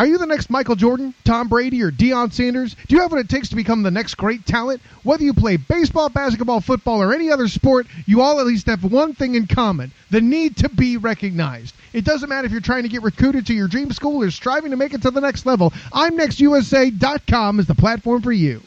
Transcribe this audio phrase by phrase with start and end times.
[0.00, 2.74] Are you the next Michael Jordan, Tom Brady, or Deion Sanders?
[2.88, 4.80] Do you have what it takes to become the next great talent?
[5.02, 8.82] Whether you play baseball, basketball, football, or any other sport, you all at least have
[8.82, 11.74] one thing in common the need to be recognized.
[11.92, 14.70] It doesn't matter if you're trying to get recruited to your dream school or striving
[14.70, 15.68] to make it to the next level.
[15.92, 18.62] I'mNextUSA.com is the platform for you.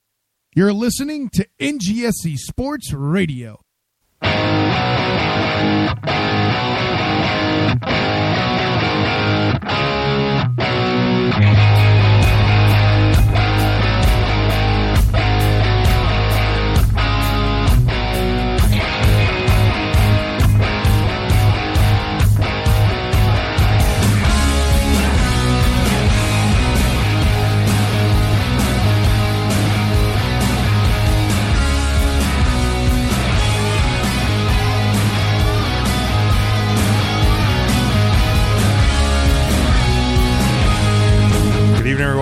[0.55, 3.61] You're listening to NGSC Sports Radio.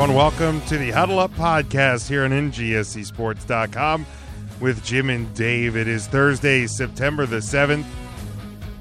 [0.06, 0.24] Everyone.
[0.24, 4.06] Welcome to the Huddle Up Podcast here on NGSCSports.com
[4.60, 5.76] with Jim and Dave.
[5.76, 7.84] It is Thursday, September the 7th,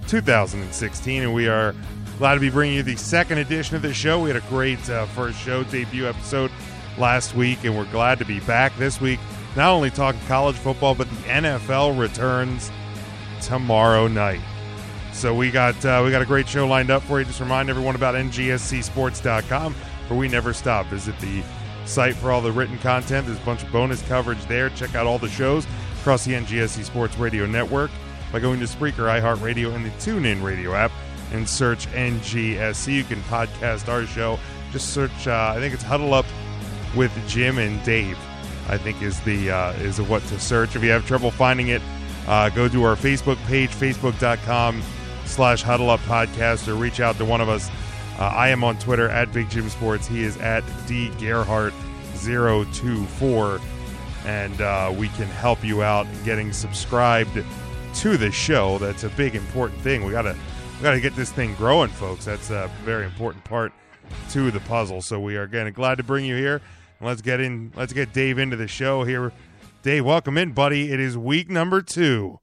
[0.07, 1.73] 2016, and we are
[2.19, 4.21] glad to be bringing you the second edition of the show.
[4.21, 6.51] We had a great uh, first show debut episode
[6.97, 9.19] last week, and we're glad to be back this week.
[9.55, 12.71] Not only talking college football, but the NFL returns
[13.41, 14.41] tomorrow night.
[15.11, 17.25] So we got uh, we got a great show lined up for you.
[17.25, 19.73] Just remind everyone about NGSCSports.com
[20.09, 20.85] where we never stop.
[20.87, 21.43] Visit the
[21.85, 23.27] site for all the written content.
[23.27, 24.69] There's a bunch of bonus coverage there.
[24.69, 25.67] Check out all the shows
[25.99, 27.91] across the NGSC Sports Radio Network
[28.31, 30.91] by going to Spreaker, iHeartRadio, and the TuneIn Radio app
[31.31, 32.93] and search NGSC.
[32.93, 34.39] You can podcast our show.
[34.71, 35.27] Just search.
[35.27, 36.25] Uh, I think it's Huddle Up
[36.95, 38.17] with Jim and Dave.
[38.67, 40.75] I think is the uh, is what to search.
[40.75, 41.81] If you have trouble finding it,
[42.27, 44.81] uh, go to our Facebook page, facebook.com
[45.25, 47.69] slash Huddle Up Podcast, or reach out to one of us
[48.19, 50.07] uh, I am on Twitter at Big Jim Sports.
[50.07, 51.73] He is at D Gerhart
[52.23, 53.59] 024
[54.25, 57.43] and uh, we can help you out getting subscribed
[57.95, 58.77] to the show.
[58.77, 60.03] That's a big important thing.
[60.03, 60.35] We gotta
[60.77, 62.25] we gotta get this thing growing, folks.
[62.25, 63.71] That's a very important part
[64.31, 65.01] to the puzzle.
[65.01, 66.61] So we are again glad to bring you here.
[67.01, 67.71] Let's get in.
[67.75, 69.31] Let's get Dave into the show here.
[69.83, 70.91] Dave, welcome in, buddy.
[70.91, 72.39] It is week number two.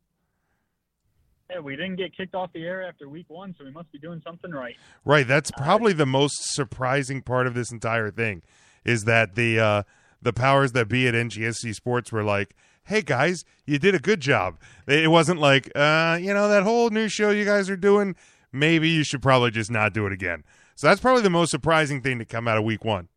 [1.52, 3.98] Yeah, we didn't get kicked off the air after week one, so we must be
[3.98, 4.76] doing something right.
[5.04, 5.26] Right.
[5.26, 8.42] That's probably uh, the most surprising part of this entire thing
[8.84, 9.82] is that the uh,
[10.20, 12.54] the powers that be at NGSC Sports were like,
[12.84, 16.90] "Hey guys, you did a good job." It wasn't like, uh, you know, that whole
[16.90, 18.16] new show you guys are doing.
[18.52, 20.44] Maybe you should probably just not do it again.
[20.74, 23.08] So that's probably the most surprising thing to come out of week one.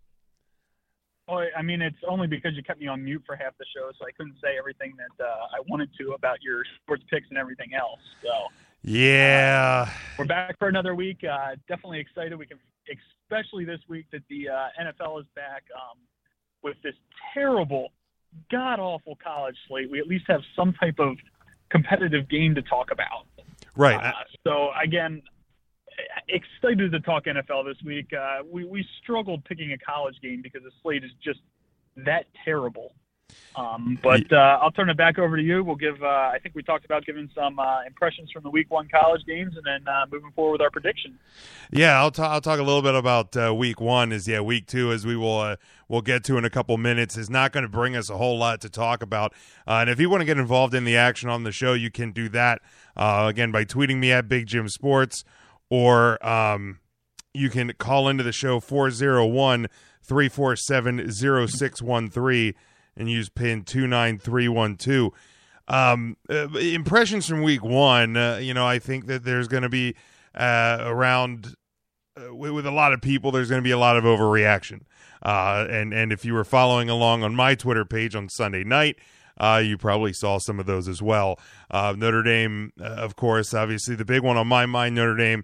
[1.27, 3.91] Oh, I mean, it's only because you kept me on mute for half the show,
[3.97, 7.37] so I couldn't say everything that uh, I wanted to about your sports picks and
[7.37, 7.99] everything else.
[8.21, 8.29] So
[8.83, 11.23] yeah, uh, we're back for another week.
[11.23, 12.37] Uh, definitely excited.
[12.37, 12.59] We can,
[13.23, 15.97] especially this week, that the uh, NFL is back um,
[16.61, 16.93] with this
[17.33, 17.91] terrible,
[18.51, 19.89] god awful college slate.
[19.89, 21.17] We at least have some type of
[21.69, 23.25] competitive game to talk about.
[23.75, 23.95] Right.
[23.95, 24.11] Uh,
[24.45, 25.23] so again,
[26.27, 28.11] excited to talk NFL this week.
[28.13, 31.39] Uh, we we struggled picking a college game because the slate is just
[31.97, 32.93] that terrible.
[33.55, 35.63] Um, but uh, I'll turn it back over to you.
[35.63, 36.01] We'll give.
[36.03, 39.25] Uh, I think we talked about giving some uh, impressions from the Week One college
[39.25, 41.17] games, and then uh, moving forward with our prediction.
[41.71, 42.31] Yeah, I'll, talk.
[42.31, 44.11] I'll talk a little bit about uh, Week One.
[44.11, 45.55] Is yeah, Week Two, as we will uh,
[45.87, 48.37] we'll get to in a couple minutes, is not going to bring us a whole
[48.37, 49.33] lot to talk about.
[49.65, 52.11] and if you want to get involved in the action on the show, you can
[52.11, 52.61] do that
[52.97, 55.23] again by tweeting me at Big Jim Sports
[55.69, 56.79] or um,
[57.33, 59.67] you can call into the show 401
[60.03, 62.53] 347 0613
[62.97, 65.11] and use pin 29312.
[65.67, 69.69] Um, uh, impressions from week one, uh, you know, I think that there's going to
[69.69, 69.95] be
[70.35, 71.55] uh, around
[72.17, 74.81] uh, with, with, a lot of people, there's going to be a lot of overreaction.
[75.23, 78.97] Uh, and, and if you were following along on my Twitter page on Sunday night,
[79.37, 81.39] uh, you probably saw some of those as well.
[81.69, 84.95] Uh, Notre Dame, uh, of course, obviously the big one on my mind.
[84.95, 85.43] Notre Dame,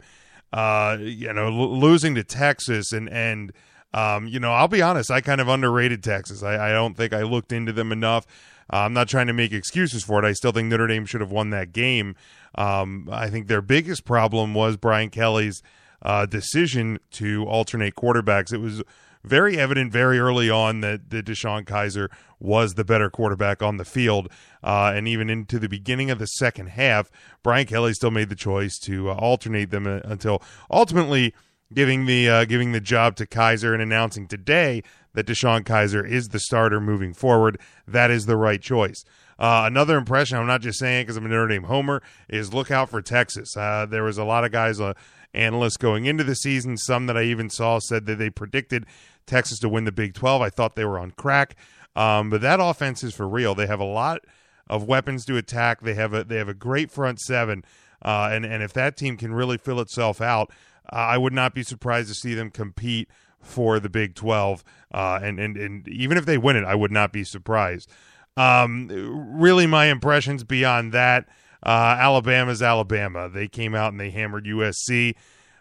[0.53, 3.51] uh, you know, l- losing to Texas, and and
[3.93, 6.43] um, you know, I'll be honest, I kind of underrated Texas.
[6.43, 8.25] I, I don't think I looked into them enough.
[8.71, 10.27] Uh, I'm not trying to make excuses for it.
[10.27, 12.15] I still think Notre Dame should have won that game.
[12.55, 15.61] Um, I think their biggest problem was Brian Kelly's
[16.01, 18.53] uh, decision to alternate quarterbacks.
[18.53, 18.81] It was
[19.23, 22.09] very evident very early on that, that DeShone Kizer
[22.39, 24.29] was the better quarterback on the field.
[24.63, 27.12] Uh, and even into the beginning of the second half,
[27.44, 31.33] Brian Kelly still made the choice to uh, alternate them uh, until ultimately
[31.73, 34.83] giving the uh, giving the job to Kizer and announcing today
[35.13, 37.59] that DeShone Kizer is the starter moving forward.
[37.88, 39.03] That is the right choice.
[39.38, 42.69] Uh, another impression, I'm not just saying because I'm a Notre Dame homer, is look
[42.69, 43.57] out for Texas.
[43.57, 44.94] Uh, there was a lot of guys, uh,
[45.33, 46.77] analysts going into the season.
[46.77, 48.85] Some that I even saw said that they predicted
[49.25, 50.41] Texas to win the Big 12.
[50.41, 51.56] I thought they were on crack.
[51.95, 53.56] Um, but that offense is for real.
[53.56, 54.21] They have a lot
[54.68, 55.81] of weapons to attack.
[55.81, 57.65] They have a they have a great front seven,
[58.01, 60.51] uh, and and if that team can really fill itself out,
[60.91, 63.09] uh, I would not be surprised to see them compete
[63.41, 64.63] for the Big Twelve.
[64.94, 67.91] Uh, and and and even if they win it, I would not be surprised.
[68.38, 68.88] Um,
[69.38, 71.27] really, my impressions beyond that.
[71.63, 73.29] Uh, Alabama's Alabama.
[73.29, 75.15] They came out and they hammered USC.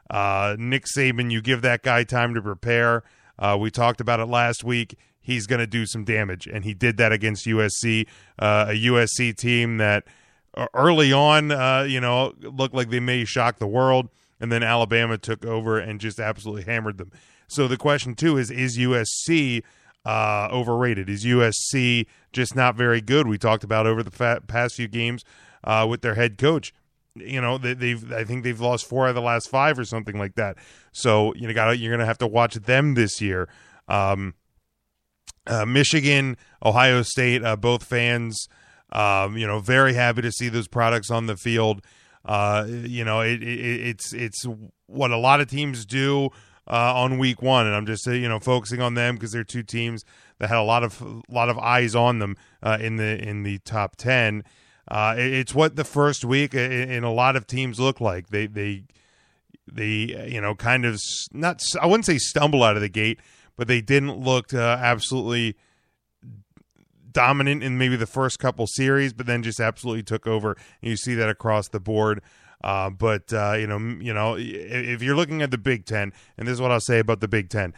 [0.08, 3.02] Uh, Nick Saban, you give that guy time to prepare.
[3.40, 4.96] Uh, we talked about it last week.
[5.20, 8.06] He's going to do some damage, and he did that against USC,
[8.38, 10.04] uh, a USC team that
[10.54, 14.08] uh, early on, uh, you know, looked like they may shock the world,
[14.40, 17.12] and then Alabama took over and just absolutely hammered them.
[17.48, 19.62] So the question too is: Is USC
[20.04, 21.08] uh, overrated?
[21.08, 23.26] Is USC just not very good?
[23.26, 25.24] We talked about over the fa- past few games
[25.64, 26.72] uh, with their head coach
[27.14, 30.18] you know they, have I think they've lost four of the last five or something
[30.18, 30.56] like that.
[30.92, 33.48] So you know, got you're gonna have to watch them this year.
[33.88, 34.34] Um,
[35.46, 38.46] uh, Michigan, Ohio State, uh, both fans,
[38.92, 41.82] um, you know, very happy to see those products on the field.
[42.24, 44.44] Uh, you know, it, it, it's it's
[44.86, 46.30] what a lot of teams do
[46.70, 49.44] uh, on week one, and I'm just uh, you know focusing on them because they're
[49.44, 50.04] two teams
[50.38, 53.42] that had a lot of a lot of eyes on them uh, in the in
[53.42, 54.44] the top ten.
[54.90, 58.28] Uh, it's what the first week in a lot of teams look like.
[58.28, 58.84] They they
[59.70, 61.00] they you know kind of
[61.32, 63.20] not I wouldn't say stumble out of the gate,
[63.56, 65.56] but they didn't look uh, absolutely
[67.12, 70.52] dominant in maybe the first couple series, but then just absolutely took over.
[70.82, 72.22] And you see that across the board.
[72.62, 76.48] Uh, but uh, you know, you know, if you're looking at the Big Ten, and
[76.48, 77.74] this is what I'll say about the Big Ten,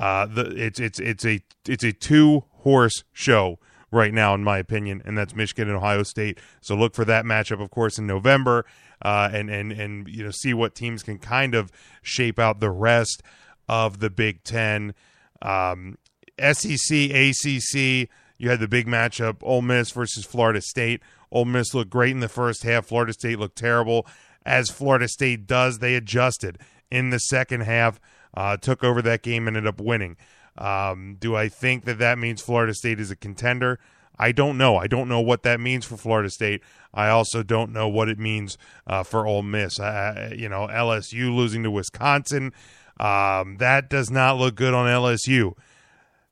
[0.00, 3.58] uh, the it's it's it's a it's a two horse show
[3.90, 6.38] right now, in my opinion, and that's Michigan and Ohio State.
[6.60, 8.64] So look for that matchup, of course, in November,
[9.02, 11.70] uh, and and and you know see what teams can kind of
[12.02, 13.22] shape out the rest
[13.68, 14.94] of the Big Ten.
[15.42, 15.98] Um,
[16.38, 18.08] SEC, ACC.
[18.38, 21.02] You had the big matchup: Ole Miss versus Florida State.
[21.30, 22.86] Ole Miss looked great in the first half.
[22.86, 24.06] Florida State looked terrible.
[24.44, 26.58] As Florida State does, they adjusted
[26.90, 28.00] in the second half,
[28.34, 30.16] uh, took over that game, ended up winning.
[30.58, 33.78] Um, do I think that that means Florida State is a contender?
[34.18, 34.76] I don't know.
[34.76, 36.62] I don't know what that means for Florida State.
[36.94, 38.56] I also don't know what it means
[38.86, 39.78] uh, for Ole Miss.
[39.78, 42.52] You know, LSU losing to Wisconsin.
[42.98, 45.52] Um, that does not look good on LSU.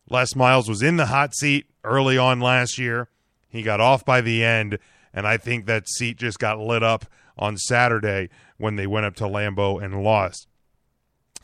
[0.08, 3.08] Les Miles was in the hot seat early on last year.
[3.48, 4.78] He got off by the end,
[5.12, 7.06] and I think that seat just got lit up
[7.38, 10.48] on Saturday when they went up to Lambeau and lost.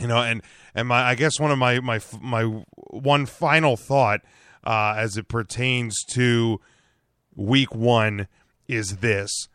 [0.00, 0.42] You know, and
[0.74, 2.44] and my I guess one of my my my
[2.74, 4.20] one final thought
[4.64, 6.60] uh, as it pertains to
[7.34, 8.28] week one
[8.68, 9.48] is this.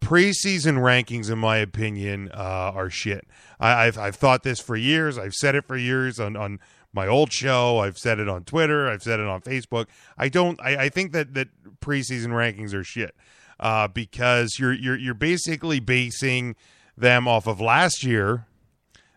[0.00, 3.26] Preseason rankings in my opinion uh, are shit.
[3.60, 5.18] I, have I've thought this for years.
[5.18, 6.58] I've said it for years on, on
[6.92, 7.78] my old show.
[7.78, 8.88] I've said it on twitter.
[8.88, 9.86] I've said it on facebook.
[10.16, 11.48] I don't i, I think that that
[11.80, 13.14] preseason rankings are shit
[13.60, 16.56] uh, because you're you're you're basically basing
[16.96, 18.46] them off of last year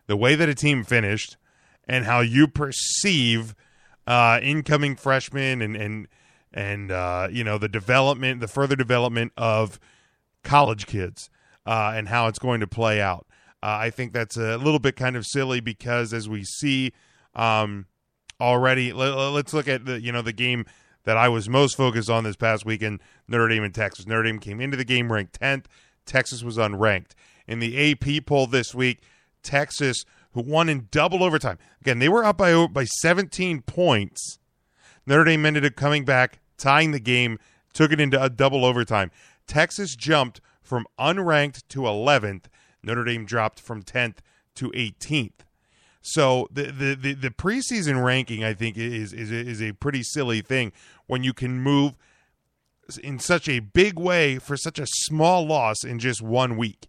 [0.07, 1.37] the way that a team finished
[1.87, 3.55] and how you perceive
[4.05, 6.07] uh, incoming freshmen and and
[6.53, 9.79] and uh, you know the development, the further development of
[10.43, 11.29] college kids
[11.65, 13.27] uh, and how it's going to play out.
[13.61, 16.93] Uh, I think that's a little bit kind of silly because as we see
[17.35, 17.87] um,
[18.39, 20.65] already, let, us look at the you know the game
[21.03, 24.05] that I was most focused on this past weekend, Notre Dame and Texas.
[24.05, 25.67] Notre Dame came into the game ranked tenth.
[26.05, 27.11] Texas was unranked.
[27.47, 29.01] In the AP poll this week,
[29.47, 31.57] Texas, who won in double overtime.
[31.81, 34.39] Again, they were up by by 17 points.
[35.05, 37.39] Notre Dame ended up coming back, tying the game,
[37.73, 39.09] took it into a double overtime.
[39.47, 42.45] Texas jumped from unranked to 11th.
[42.83, 44.17] Notre Dame dropped from 10th
[44.55, 45.45] to 18th.
[46.01, 50.41] So the, the the, the preseason ranking, I think, is is is a pretty silly
[50.41, 50.71] thing
[51.05, 51.97] when you can move
[53.01, 56.87] in such a big way for such a small loss in just one week.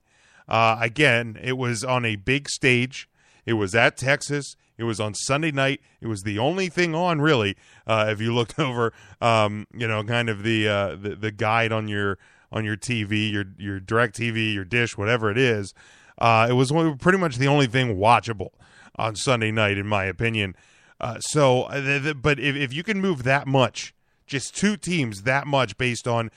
[0.48, 3.08] Uh, again, it was on a big stage.
[3.44, 4.56] It was at Texas.
[4.76, 5.80] It was on Sunday night.
[6.00, 7.56] It was the only thing on, really.
[7.86, 11.72] Uh, if you looked over, um, you know, kind of the, uh, the the guide
[11.72, 12.18] on your
[12.50, 15.74] on your TV, your your DirecTV, your dish, whatever it is,
[16.18, 18.50] uh, it was pretty much the only thing watchable
[18.96, 20.54] on Sunday night, in my opinion.
[21.00, 23.94] Uh, so, uh, but if, if you can move that much,
[24.26, 26.30] just two teams that much based on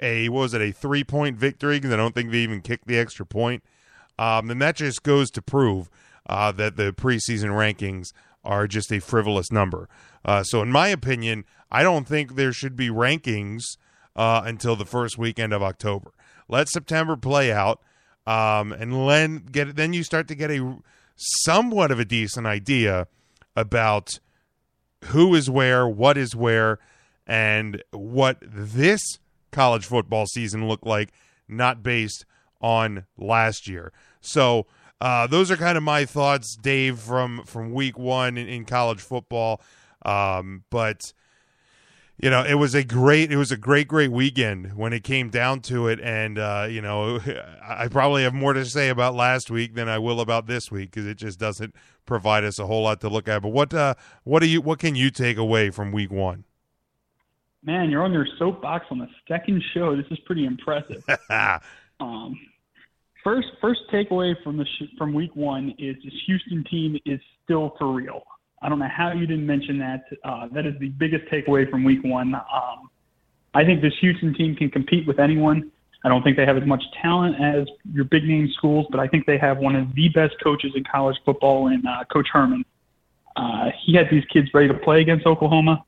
[0.00, 2.86] a what was it a three point victory because I don't think they even kicked
[2.86, 3.62] the extra point.
[4.18, 5.90] Um, and that just goes to prove
[6.28, 8.12] uh, that the preseason rankings
[8.44, 9.88] are just a frivolous number.
[10.24, 13.62] Uh, so, in my opinion, I don't think there should be rankings
[14.14, 16.12] uh, until the first weekend of October.
[16.48, 17.80] Let September play out,
[18.26, 20.76] um, and then get then you start to get a
[21.16, 23.06] somewhat of a decent idea
[23.56, 24.18] about
[25.06, 26.78] who is where, what is where,
[27.26, 29.00] and what this
[29.54, 31.12] college football season looked like,
[31.48, 32.26] not based
[32.60, 33.92] on last year.
[34.20, 34.66] So
[35.00, 39.00] uh, those are kind of my thoughts, Dave, from from week one in, in college
[39.00, 39.60] football.
[40.04, 41.12] Um, but
[42.16, 45.30] you know, it was a great, it was a great, great weekend when it came
[45.30, 46.00] down to it.
[46.00, 47.20] And uh, you know,
[47.62, 50.92] I probably have more to say about last week than I will about this week
[50.92, 51.74] because it just doesn't
[52.06, 53.42] provide us a whole lot to look at.
[53.42, 56.44] But what, uh, what do you, what can you take away from week one?
[57.64, 59.96] Man, you're on your soapbox on the second show.
[59.96, 61.02] This is pretty impressive.
[62.00, 62.38] um,
[63.22, 67.74] first, first takeaway from the sh- from week one is this Houston team is still
[67.78, 68.22] for real.
[68.60, 70.04] I don't know how you didn't mention that.
[70.22, 72.34] Uh, that is the biggest takeaway from week one.
[72.34, 72.90] Um,
[73.54, 75.70] I think this Houston team can compete with anyone.
[76.04, 79.08] I don't think they have as much talent as your big name schools, but I
[79.08, 82.64] think they have one of the best coaches in college football in uh, Coach Herman.
[83.36, 85.82] Uh, he had these kids ready to play against Oklahoma.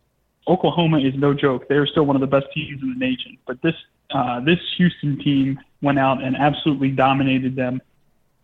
[0.48, 1.68] Oklahoma is no joke.
[1.68, 3.36] They're still one of the best teams in the nation.
[3.46, 3.74] But this
[4.10, 7.80] uh, this Houston team went out and absolutely dominated them.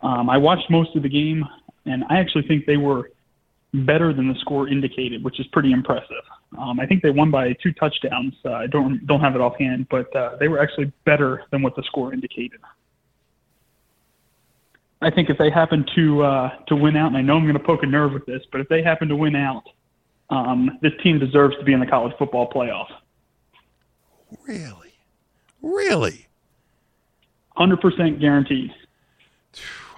[0.01, 1.45] Um, I watched most of the game,
[1.85, 3.11] and I actually think they were
[3.73, 6.23] better than the score indicated, which is pretty impressive.
[6.57, 8.33] Um, I think they won by two touchdowns.
[8.45, 11.75] Uh, I don't don't have it offhand, but uh, they were actually better than what
[11.75, 12.59] the score indicated.
[15.01, 17.57] I think if they happen to uh, to win out, and I know I'm going
[17.57, 19.63] to poke a nerve with this, but if they happen to win out,
[20.33, 22.87] um, this team deserves to be in the college football playoff.
[24.47, 24.93] Really,
[25.61, 26.27] really,
[27.55, 28.71] hundred percent guaranteed.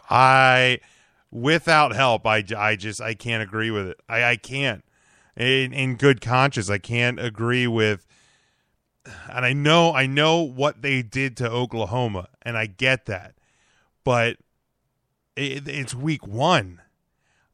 [0.10, 0.80] I
[1.32, 4.00] without help, I, I just I can't agree with it.
[4.10, 4.84] I, I can't.
[5.38, 8.06] In, in good conscience, I can't agree with.
[9.30, 13.36] And I know I know what they did to Oklahoma, and I get that,
[14.04, 14.38] but
[15.36, 16.82] it, it's week one.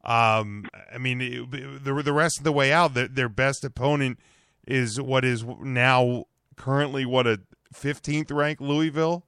[0.04, 4.18] Um, I mean, it, the the rest of the way out, the, their best opponent
[4.66, 6.24] is what is now
[6.56, 7.40] currently what a
[7.74, 9.24] 15th ranked Louisville.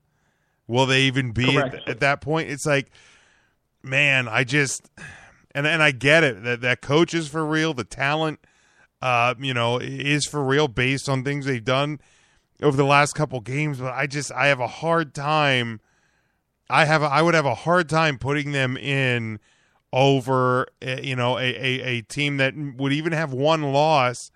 [0.67, 2.51] Will they even be at, at, that point?
[2.51, 2.91] It's like
[3.85, 4.91] man, I just
[5.55, 7.75] and and I get it that that coach is for real.
[7.75, 8.41] The talent,
[9.03, 12.01] uh, you know, is for real based on things they've done
[12.63, 13.79] over the last couple games.
[13.79, 15.81] But I just I have a hard time.
[16.69, 19.39] I have a, I would have a hard time putting them in
[19.95, 24.33] over eh, you know a, a, a team that would even have one loss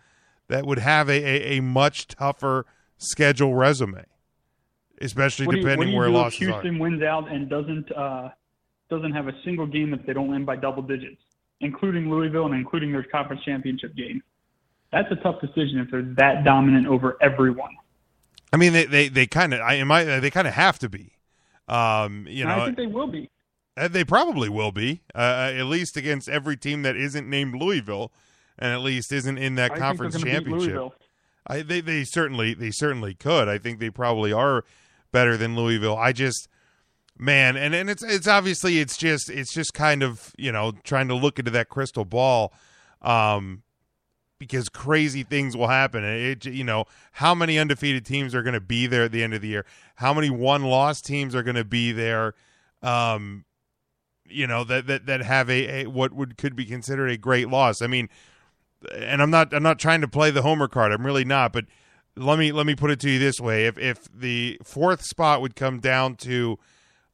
[0.46, 2.64] that would have a, a, a much tougher
[2.96, 4.04] schedule resume,
[5.02, 6.62] especially what depending you, where losses Houston are.
[6.62, 8.30] Houston wins out and doesn't uh,
[8.88, 11.20] doesn't have a single game that they don't win by double digits,
[11.60, 14.22] including Louisville and including their conference championship game.
[14.92, 17.72] That's a tough decision if they're that dominant over everyone.
[18.52, 21.14] I mean, they they, they kind of I might they kind of have to be.
[21.66, 23.28] Um, you know, I think they will be.
[23.78, 27.54] Uh, they probably will be, uh, uh, at least against every team that isn't named
[27.54, 28.12] Louisville,
[28.58, 30.92] and at least isn't in that I conference championship.
[31.47, 33.49] I, they they certainly they certainly could.
[33.49, 34.64] I think they probably are
[35.12, 35.97] better than Louisville.
[35.97, 36.49] I just
[37.18, 41.08] man and and it's it's obviously it's just it's just kind of you know trying
[41.08, 42.52] to look into that crystal ball
[43.02, 43.62] um
[44.38, 48.61] because crazy things will happen it you know how many undefeated teams are going to
[48.61, 49.66] be there at the end of the year
[49.97, 52.35] how many one loss teams are going to be there
[52.82, 53.44] um
[54.28, 57.49] you know that that that have a, a what would could be considered a great
[57.49, 58.08] loss i mean
[58.94, 61.64] and i'm not i'm not trying to play the homer card i'm really not but
[62.16, 65.40] let me let me put it to you this way if if the fourth spot
[65.40, 66.58] would come down to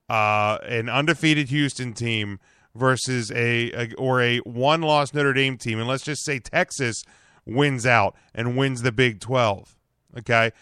[0.09, 2.38] uh, an undefeated Houston team
[2.75, 7.02] versus a, a or a one loss Notre Dame team, and let's just say Texas
[7.47, 9.76] wins out and wins the Big Twelve.
[10.18, 10.52] Okay,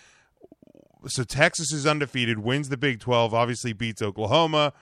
[1.06, 4.72] so Texas is undefeated, wins the Big Twelve, obviously beats Oklahoma.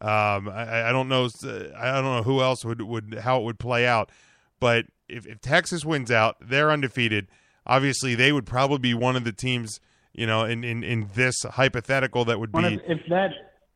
[0.00, 1.28] Um, I, I, don't know.
[1.76, 4.10] I don't know who else would would how it would play out,
[4.58, 7.28] but if, if Texas wins out, they're undefeated.
[7.66, 9.78] Obviously, they would probably be one of the teams,
[10.12, 12.64] you know, in in, in this hypothetical that would be.
[12.64, 13.30] If, if that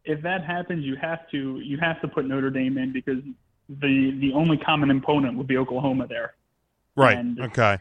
[0.04, 3.22] if that happens, you have to you have to put Notre Dame in because
[3.68, 6.34] the the only common opponent would be Oklahoma there.
[6.96, 7.18] Right.
[7.18, 7.78] And okay.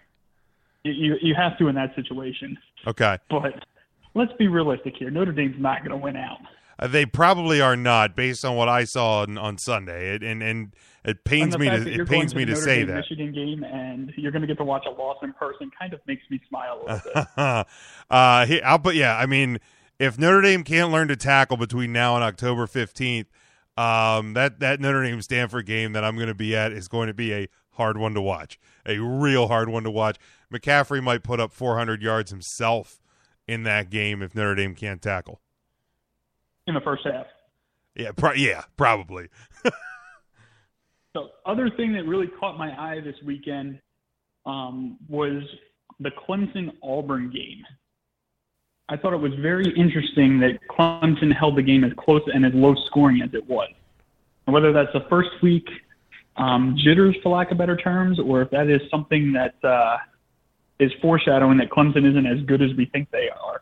[0.84, 2.58] You you have to in that situation.
[2.88, 3.18] Okay.
[3.30, 3.66] But
[4.14, 5.10] let's be realistic here.
[5.10, 6.40] Notre Dame's not going to win out.
[6.80, 10.15] Uh, they probably are not, based on what I saw on, on Sunday.
[10.15, 10.74] It, and and
[11.06, 14.12] it pains me to it pains me to, to say Dame that Michigan game, and
[14.15, 15.72] you're going to get to watch a loss in person.
[15.80, 17.27] Kind of makes me smile a little bit.
[17.38, 17.65] uh,
[18.10, 19.18] I'll put yeah.
[19.18, 19.60] I mean,
[20.00, 23.25] if Notre Dame can't learn to tackle between now and October 15th,
[23.77, 27.08] um, that that Notre Dame Stanford game that I'm going to be at is going
[27.08, 28.60] to be a hard one to watch.
[28.86, 30.18] A real hard one to watch.
[30.53, 33.01] McCaffrey might put up 400 yards himself
[33.48, 35.42] in that game if Notre Dame can't tackle.
[36.67, 37.25] In the first half.
[37.96, 39.27] Yeah, pro- yeah, probably.
[41.13, 43.79] the other thing that really caught my eye this weekend
[44.46, 45.43] um, was
[46.00, 47.63] the Clemson Auburn game.
[48.89, 52.53] I thought it was very interesting that Clemson held the game as close and as
[52.53, 53.70] low scoring as it was.
[54.46, 55.67] And whether that's the first week
[56.36, 59.98] um, jitters, for lack of better terms, or if that is something that uh,
[60.79, 63.62] is foreshadowing that Clemson isn't as good as we think they are,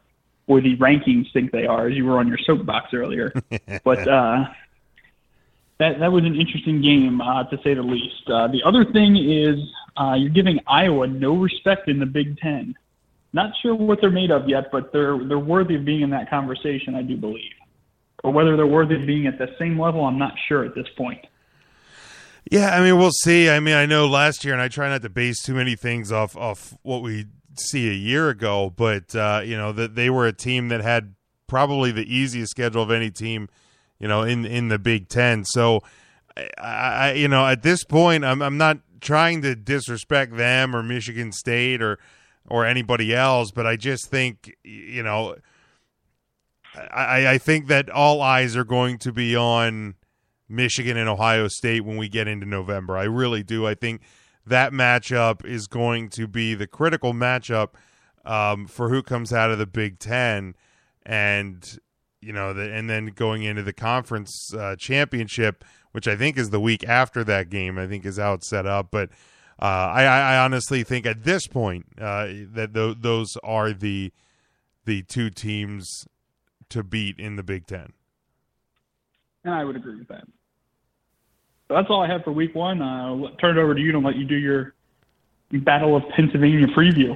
[0.51, 3.31] or the rankings think they are, as you were on your soapbox earlier.
[3.85, 4.43] but uh,
[5.77, 8.29] that that was an interesting game uh, to say the least.
[8.29, 9.57] Uh, the other thing is
[9.95, 12.75] uh, you're giving Iowa no respect in the Big Ten.
[13.31, 16.29] Not sure what they're made of yet, but they're they're worthy of being in that
[16.29, 17.53] conversation, I do believe.
[18.25, 20.87] Or whether they're worthy of being at the same level, I'm not sure at this
[20.97, 21.25] point.
[22.51, 23.49] Yeah, I mean, we'll see.
[23.49, 26.11] I mean, I know last year, and I try not to base too many things
[26.11, 27.27] off off what we
[27.57, 31.15] see a year ago, but uh, you know that they were a team that had
[31.47, 33.49] probably the easiest schedule of any team,
[33.99, 35.43] you know, in in the Big Ten.
[35.45, 35.81] So,
[36.57, 40.83] I, I you know, at this point, I'm I'm not trying to disrespect them or
[40.83, 41.99] Michigan State or
[42.47, 45.35] or anybody else, but I just think you know,
[46.75, 49.95] I I think that all eyes are going to be on
[50.47, 52.97] Michigan and Ohio State when we get into November.
[52.97, 53.65] I really do.
[53.65, 54.01] I think
[54.45, 57.69] that matchup is going to be the critical matchup
[58.25, 60.55] um, for who comes out of the Big Ten,
[61.05, 61.79] and
[62.21, 66.49] you know, the, and then going into the conference uh, championship, which I think is
[66.49, 67.77] the week after that game.
[67.77, 69.09] I think is how it's set up, but.
[69.59, 74.11] Uh, I, I, honestly think at this point uh, that th- those are the
[74.85, 76.07] the two teams
[76.69, 77.93] to beat in the Big Ten.
[79.43, 80.23] And I would agree with that.
[81.71, 82.81] So that's all I have for week one.
[82.81, 84.73] I'll turn it over to you to let you do your
[85.53, 87.15] Battle of Pennsylvania preview.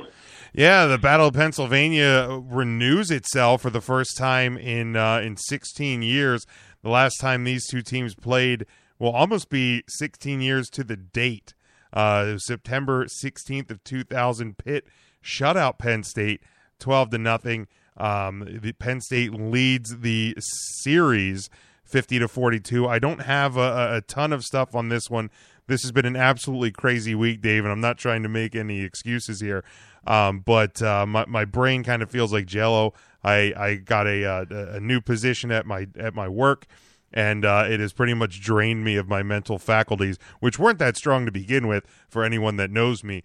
[0.54, 6.04] Yeah, the Battle of Pennsylvania renews itself for the first time in uh, in 16
[6.04, 6.46] years.
[6.84, 8.66] The last time these two teams played
[8.98, 11.54] will almost be 16 years to the date.
[11.92, 14.88] Uh, September 16th of 2000, Pitt
[15.20, 16.42] shut out Penn State
[16.80, 17.68] 12 to nothing.
[17.98, 21.50] Um, the Penn State leads the series
[21.86, 22.88] 50 to 42.
[22.88, 25.30] I don't have a, a ton of stuff on this one.
[25.68, 28.82] This has been an absolutely crazy week, Dave, and I'm not trying to make any
[28.82, 29.64] excuses here.
[30.06, 32.94] Um, but uh, my my brain kind of feels like Jello.
[33.24, 36.68] I I got a uh, a new position at my at my work,
[37.12, 40.98] and uh, it has pretty much drained me of my mental faculties, which weren't that
[40.98, 43.24] strong to begin with for anyone that knows me.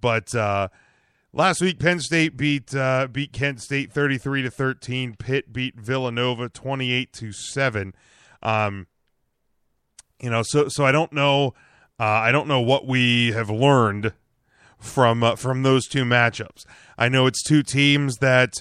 [0.00, 0.68] But uh,
[1.32, 5.16] last week, Penn State beat uh, beat Kent State thirty three to thirteen.
[5.16, 7.94] Pitt beat Villanova twenty eight to seven.
[8.42, 8.86] Um,
[10.20, 11.54] you know, so so I don't know.
[11.98, 14.12] Uh, I don't know what we have learned
[14.78, 16.64] from uh, from those two matchups.
[16.98, 18.54] I know it's two teams that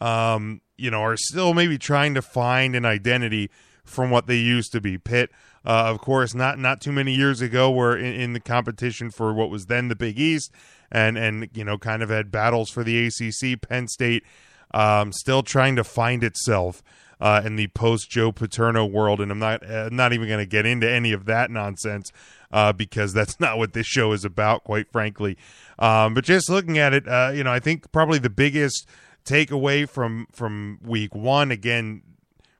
[0.00, 3.50] um, you know are still maybe trying to find an identity
[3.84, 4.96] from what they used to be.
[4.96, 5.30] Pitt,
[5.64, 9.32] uh, of course, not not too many years ago, were in, in, the competition for
[9.32, 10.52] what was then the Big East,
[10.94, 13.60] and and you know kind of had battles for the ACC.
[13.60, 14.24] Penn State
[14.72, 16.82] um, still trying to find itself
[17.20, 20.46] uh, in the post Joe Paterno world, and I'm not uh, not even going to
[20.46, 22.12] get into any of that nonsense
[22.52, 25.36] uh, because that's not what this show is about, quite frankly.
[25.78, 28.88] Um, but just looking at it, uh, you know, I think probably the biggest
[29.24, 32.02] takeaway from from week one again.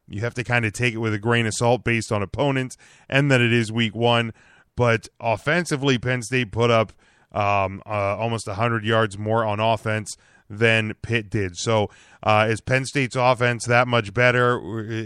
[0.07, 2.77] You have to kind of take it with a grain of salt based on opponents
[3.09, 4.35] and that it is week one.
[4.77, 6.93] But offensively, Penn State put up
[7.35, 10.17] um, uh, almost 100 yards more on offense
[10.49, 11.57] than Pitt did.
[11.57, 11.91] So,
[12.23, 14.59] uh, is Penn State's offense that much better?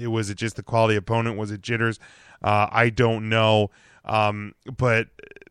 [0.09, 1.37] Was it just the quality opponent?
[1.37, 1.99] Was it jitters?
[2.43, 3.71] Uh, I don't know.
[4.05, 5.09] Um, but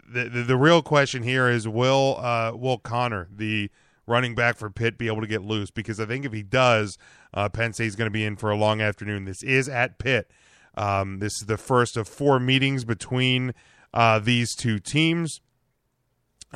[0.08, 3.70] the, the, the real question here is will uh, will Conner the
[4.06, 5.72] running back for Pitt be able to get loose?
[5.72, 6.98] Because I think if he does,
[7.34, 9.26] uh, Penn State's going to be in for a long afternoon.
[9.26, 10.32] This is at Pitt.
[10.76, 13.54] Um, this is the first of four meetings between
[13.94, 15.42] uh, these two teams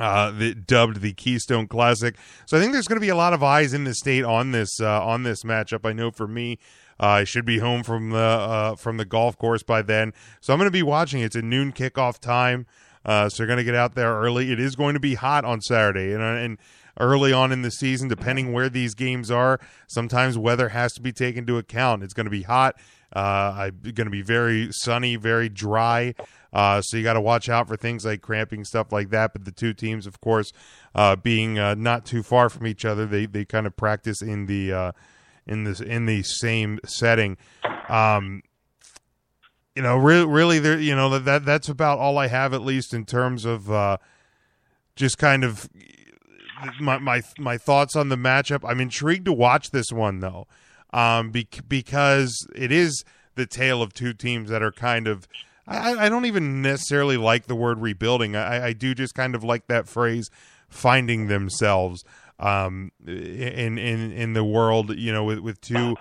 [0.02, 2.16] uh, the, dubbed the Keystone Classic.
[2.48, 4.52] So I think there's going to be a lot of eyes in the state on
[4.52, 5.88] this uh, on this matchup.
[5.88, 6.58] I know for me,
[7.00, 10.54] uh, I should be home from the uh, from the golf course by then, so
[10.54, 11.22] I'm going to be watching.
[11.22, 12.66] It's a noon kickoff time,
[13.06, 14.52] uh, so you're going to get out there early.
[14.52, 16.58] It is going to be hot on Saturday, and uh, and
[17.00, 21.12] early on in the season, depending where these games are, sometimes weather has to be
[21.12, 22.02] taken into account.
[22.02, 22.76] It's going to be hot.
[23.16, 26.16] Uh, I'm going to be very sunny, very dry.
[26.54, 29.34] Uh, so you got to watch out for things like cramping, stuff like that.
[29.34, 30.52] But the two teams, of course,
[30.94, 34.48] uh, being uh, not too far from each other, they they kind of practice in
[34.48, 34.92] the uh,
[35.48, 37.38] in this in the same setting.
[37.88, 38.44] Um,
[39.76, 40.80] you know, really, really, there.
[40.80, 43.98] You know that that's about all I have, at least in terms of uh,
[44.96, 45.70] just kind of
[46.80, 48.62] my my my thoughts on the matchup.
[48.68, 50.48] I'm intrigued to watch this one though,
[50.92, 53.04] um, be- because it is
[53.36, 55.28] the tale of two teams that are kind of.
[55.72, 58.36] I, I don't even necessarily like the word rebuilding.
[58.36, 60.30] I, I do just kind of like that phrase,
[60.70, 62.04] finding themselves
[62.40, 64.96] um, in in in the world.
[64.98, 65.96] You know, with with two,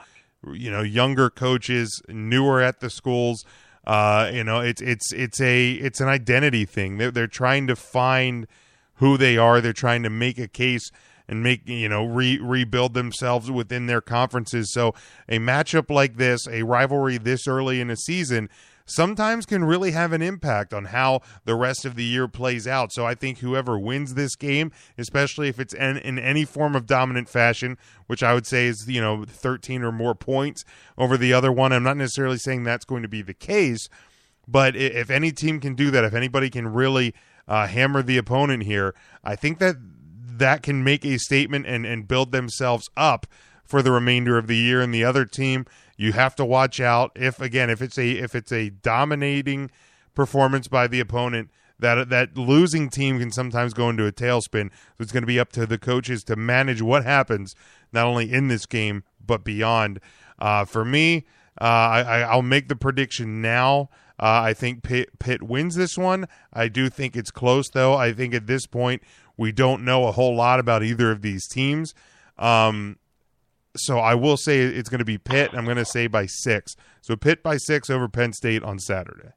[0.53, 3.45] you know, younger coaches, newer at the schools.
[3.87, 6.99] Uh, you know, it's it's it's a it's an identity thing.
[6.99, 8.47] They're they're trying to find
[8.95, 9.61] who they are.
[9.61, 10.91] They're trying to make a case
[11.31, 14.73] and make you know re- rebuild themselves within their conferences.
[14.73, 14.95] So
[15.29, 18.51] a matchup like this, a rivalry this early in a season,
[18.91, 22.93] sometimes can really have an impact on how the rest of the year plays out.
[22.93, 26.87] So I think whoever wins this game, especially if it's in, in any form of
[26.87, 30.65] dominant fashion, which I would say is you know 13 or more points
[30.99, 31.73] over the other one.
[31.73, 33.89] I'm not necessarily saying that's going to be the case,
[34.47, 37.15] but if any team can do that, if anybody can really
[37.51, 38.95] uh, hammer the opponent here.
[39.25, 39.77] I think that
[40.39, 43.27] that can make a statement and, and build themselves up
[43.65, 44.81] for the remainder of the year.
[44.81, 45.67] And the other team,
[46.01, 49.71] you have to watch out if again if it's a if it's a dominating
[50.15, 51.51] performance by the opponent.
[51.79, 54.71] That, that losing team can sometimes go into a tailspin.
[54.71, 57.55] So it's going to be up to the coaches to manage what happens,
[57.91, 59.99] not only in this game, but beyond.
[60.39, 61.25] Uh, for me,
[61.59, 63.89] uh, I, I'll make the prediction now.
[64.19, 66.27] Uh, I think Pitt, Pitt wins this one.
[66.53, 67.95] I do think it's close, though.
[67.95, 69.03] I think at this point,
[69.39, 71.95] we don't know a whole lot about either of these teams.
[72.39, 72.99] Um,
[73.77, 75.51] so I will say it's going to be Pitt.
[75.55, 76.77] I'm going to say by six.
[77.01, 79.31] So Pitt by six over Penn State on Saturday.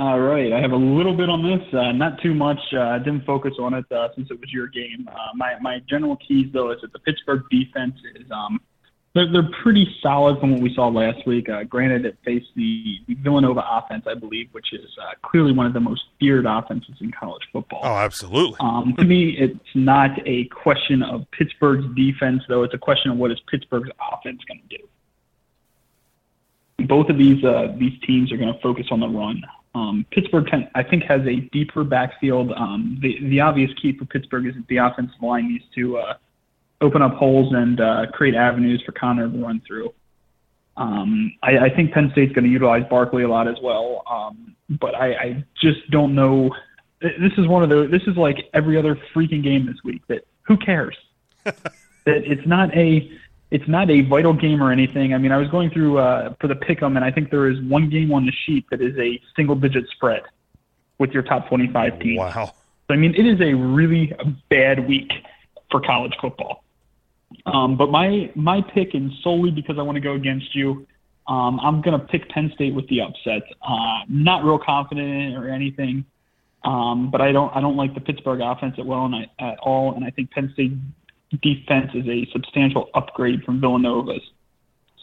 [0.00, 2.58] All right, I have a little bit on this, uh, not too much.
[2.72, 5.08] Uh, I didn't focus on it uh, since it was your game.
[5.08, 8.60] Uh, my my general keys though is that the Pittsburgh defense is um,
[9.14, 11.48] they're, they're pretty solid from what we saw last week.
[11.48, 15.66] Uh, granted, it faced the, the Villanova offense, I believe, which is uh, clearly one
[15.66, 17.80] of the most feared offenses in college football.
[17.82, 18.56] Oh, absolutely.
[18.60, 22.62] Um, to me, it's not a question of Pittsburgh's defense, though.
[22.62, 24.88] It's a question of what is Pittsburgh's offense going to do.
[26.86, 29.42] Both of these uh, these teams are going to focus on the run.
[29.74, 32.52] Um, Pittsburgh, I think, has a deeper backfield.
[32.52, 36.14] Um, the the obvious key for Pittsburgh is that the offensive line needs to uh,
[36.82, 39.92] open up holes and uh, create avenues for Conner to run through.
[40.76, 44.56] Um, I, I think Penn State's going to utilize Barkley a lot as well, um,
[44.68, 46.50] but I, I just don't know.
[47.00, 47.86] This is one of the.
[47.86, 50.02] This is like every other freaking game this week.
[50.08, 50.96] That who cares?
[51.44, 51.60] that
[52.06, 53.10] it's not a.
[53.50, 55.12] It's not a vital game or anything.
[55.12, 57.60] I mean, I was going through uh, for the pick'em, and I think there is
[57.60, 60.22] one game on the sheet that is a single-digit spread
[60.96, 62.18] with your top 25 teams.
[62.18, 62.46] Wow.
[62.88, 64.10] So, I mean, it is a really
[64.48, 65.12] bad week
[65.70, 66.61] for college football.
[67.46, 70.86] Um, but my my pick, and solely because I want to go against you,
[71.26, 73.42] um, I'm going to pick Penn State with the upset.
[73.66, 76.04] Uh, not real confident in it or anything,
[76.64, 79.58] um, but I don't I don't like the Pittsburgh offense at well and I, at
[79.58, 80.72] all, and I think Penn State
[81.40, 84.22] defense is a substantial upgrade from Villanova's.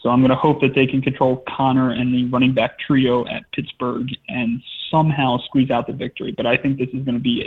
[0.02, 3.26] So I'm going to hope that they can control Conner and the running back trio
[3.26, 6.32] at Pittsburgh and somehow squeeze out the victory.
[6.32, 7.42] But I think this is going to be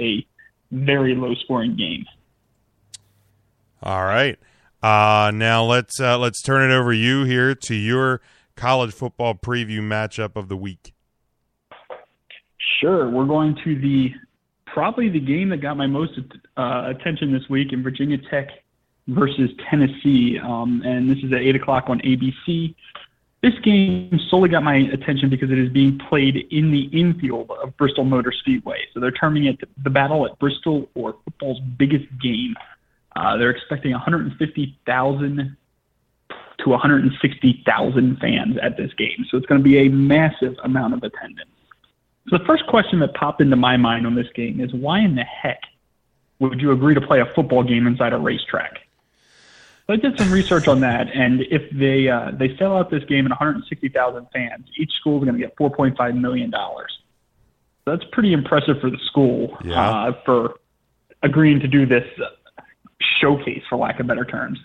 [0.72, 2.06] a very low scoring game.
[3.82, 4.38] All right.
[4.84, 8.20] Uh, now let's uh, let's turn it over you here to your
[8.58, 10.94] college football preview matchup of the week.
[12.82, 14.14] Sure, we're going to the
[14.66, 16.20] probably the game that got my most
[16.58, 18.50] uh, attention this week in Virginia Tech
[19.08, 22.76] versus Tennessee, um, and this is at eight o'clock on ABC.
[23.42, 27.76] This game solely got my attention because it is being played in the infield of
[27.78, 28.80] Bristol Motor Speedway.
[28.94, 32.56] So they're terming it the battle at Bristol or football's biggest game.
[33.16, 35.58] Uh, they're expecting 150,000
[36.60, 39.26] to 160,000 fans at this game.
[39.30, 41.50] So it's going to be a massive amount of attendance.
[42.30, 45.16] So the first question that popped into my mind on this game is why in
[45.16, 45.62] the heck
[46.40, 48.80] would you agree to play a football game inside a racetrack?
[49.88, 53.04] So I did some research on that, and if they uh, they sell out this
[53.04, 56.98] game in 160,000 fans, each school is going to get 4.5 million dollars.
[57.86, 59.90] That's pretty impressive for the school yeah.
[59.90, 60.56] uh, for
[61.22, 62.08] agreeing to do this
[63.20, 64.60] showcase, for lack of better terms.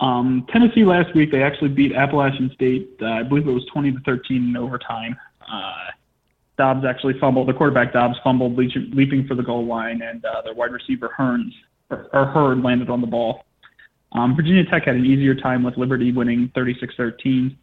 [0.00, 2.90] Um, Tennessee last week they actually beat Appalachian State.
[3.00, 5.16] Uh, I believe it was 20 to 13 in overtime.
[5.40, 5.90] Uh,
[6.56, 7.48] Dobbs actually fumbled.
[7.48, 11.52] The quarterback Dobbs fumbled, leaping for the goal line, and uh, their wide receiver Hearns
[11.90, 13.44] or, or Hurd landed on the ball.
[14.12, 17.56] Um, Virginia Tech had an easier time with Liberty winning 36-13.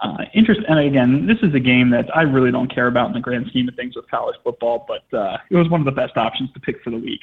[0.00, 3.14] Uh, interest, and again, this is a game that I really don't care about in
[3.14, 5.92] the grand scheme of things with college football, but uh, it was one of the
[5.92, 7.20] best options to pick for the week.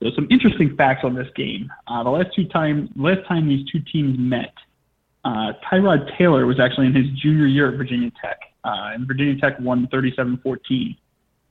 [0.00, 1.70] There's some interesting facts on this game.
[1.86, 4.54] Uh, the last two time, last time these two teams met,
[5.24, 9.38] uh, Tyrod Taylor was actually in his junior year at Virginia Tech, uh, and Virginia
[9.38, 10.96] Tech won 37-14.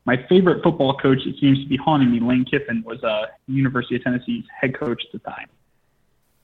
[0.05, 3.95] my favorite football coach that seems to be haunting me, Lane Kiffin, was uh, University
[3.97, 5.47] of Tennessee's head coach at the time.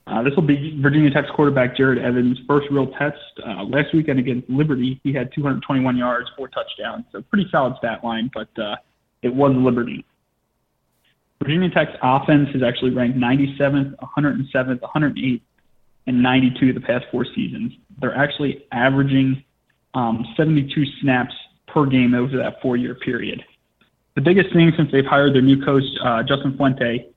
[0.08, 3.18] Uh, this will be Virginia Tech's quarterback Jerod Evans' first real test.
[3.44, 8.04] Uh, last weekend against Liberty, he had 221 yards, four touchdowns, so pretty solid stat
[8.04, 8.76] line, but uh,
[9.24, 10.06] it was Liberty.
[11.40, 15.42] Virginia Tech's offense is actually ranked 97th, 107th, 108th,
[16.08, 17.74] and 92 the past four seasons.
[18.00, 19.44] They're actually averaging
[19.94, 21.34] um, 72 snaps
[21.68, 23.44] per game over that four-year period.
[24.16, 27.10] The biggest thing since they've hired their new coach, uh, Justin Fuente,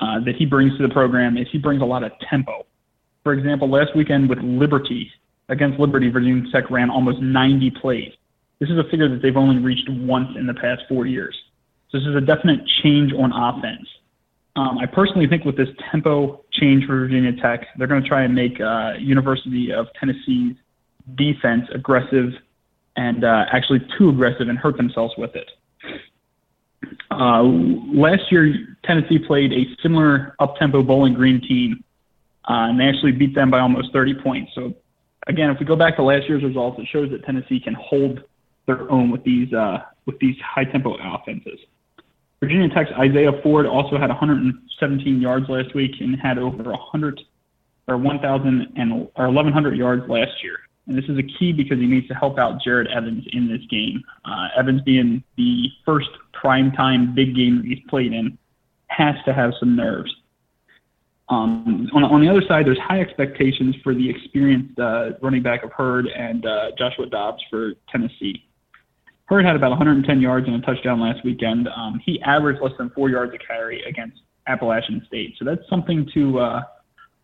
[0.00, 2.66] uh, that he brings to the program is he brings a lot of tempo.
[3.24, 5.10] For example, last weekend with Liberty,
[5.48, 8.12] against Liberty, Virginia Tech ran almost 90 plays.
[8.60, 11.36] This is a figure that they've only reached once in the past four years.
[11.90, 13.86] So this is a definite change on offense.
[14.56, 18.22] Um, I personally think with this tempo change for Virginia Tech, they're going to try
[18.22, 20.56] and make uh, University of Tennessee's
[21.14, 22.32] defense aggressive
[22.96, 25.50] and uh, actually too aggressive and hurt themselves with it.
[27.10, 31.84] Uh, last year, Tennessee played a similar up-tempo Bowling Green team,
[32.48, 34.52] uh, and they actually beat them by almost 30 points.
[34.54, 34.74] So,
[35.26, 38.22] again, if we go back to last year's results, it shows that Tennessee can hold
[38.66, 41.58] their own with these uh, with these high-tempo offenses.
[42.40, 47.20] Virginia Tech's Isaiah Ford also had 117 yards last week and had over 100
[47.88, 50.58] or 1,000 and or 1,100 yards last year.
[50.86, 53.62] And this is a key because he needs to help out Jerod Evans in this
[53.70, 54.02] game.
[54.24, 58.38] Uh, Evans being the first primetime big game that he's played in
[58.88, 60.14] has to have some nerves.
[61.28, 65.64] Um, on, on the other side, there's high expectations for the experienced uh, running back
[65.64, 68.45] of Hurd and uh, Joshua Dobbs for Tennessee.
[69.26, 71.68] Hurd had about 110 yards and a touchdown last weekend.
[71.68, 76.08] Um, he averaged less than four yards a carry against Appalachian State, so that's something
[76.14, 76.62] to uh,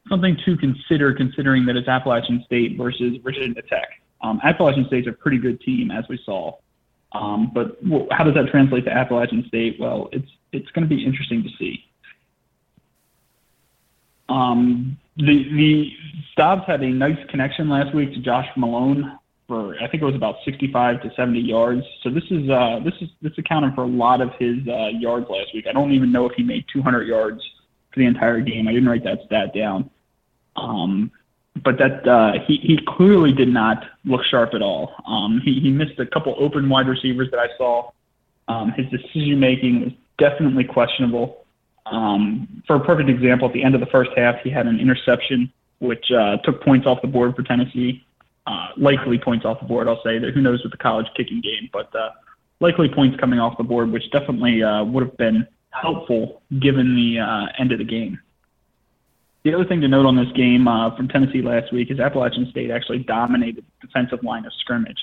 [0.08, 3.88] something to consider, considering that it's Appalachian State versus Virginia Tech.
[4.20, 6.56] Um, Appalachian State's a pretty good team, as we saw.
[7.12, 7.78] Um, but
[8.10, 9.78] how does that translate to Appalachian State?
[9.78, 11.84] Well, it's it's going to be interesting to see.
[14.28, 15.92] Um, the the
[16.36, 19.18] Dobbs had a nice connection last week to Josh Malone
[19.52, 21.82] for I think it was about 65 to 70 yards.
[22.02, 25.28] So this is uh, this is this accounted for a lot of his uh, yards
[25.28, 25.66] last week.
[25.68, 27.42] I don't even know if he made 200 yards
[27.92, 28.66] for the entire game.
[28.66, 29.90] I didn't write that stat down.
[30.56, 31.10] Um,
[31.62, 34.94] but that uh, he he clearly did not look sharp at all.
[35.06, 37.90] Um, he he missed a couple open wide receivers that I saw.
[38.48, 41.44] Um, his decision making was definitely questionable.
[41.84, 44.80] Um, for a perfect example, at the end of the first half, he had an
[44.80, 48.02] interception which uh, took points off the board for Tennessee.
[48.46, 50.18] Uh, likely points off the board, I'll say.
[50.18, 52.10] That who knows with the college kicking game, but uh,
[52.60, 57.20] likely points coming off the board, which definitely uh, would have been helpful given the
[57.20, 58.18] uh, end of the game.
[59.44, 62.48] The other thing to note on this game uh, from Tennessee last week is Appalachian
[62.50, 64.98] State actually dominated the defensive line of scrimmage.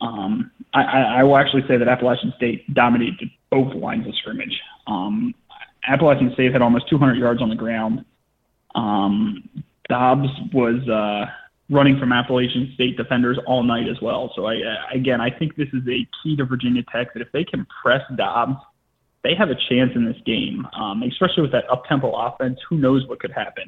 [0.00, 4.60] Um, I, I will actually say that Appalachian State dominated both lines of scrimmage.
[4.86, 5.34] Um,
[5.86, 8.04] Appalachian State had almost 200 yards on the ground.
[8.74, 9.48] Um,
[9.88, 11.26] Dobbs was uh,
[11.70, 14.32] running from Appalachian State defenders all night as well.
[14.36, 14.56] So I,
[14.92, 18.02] again, I think this is a key to Virginia Tech that if they can press
[18.16, 18.56] Dobbs
[19.24, 22.60] they have a chance in this game, um, especially with that up-tempo offense.
[22.68, 23.64] Who knows what could happen?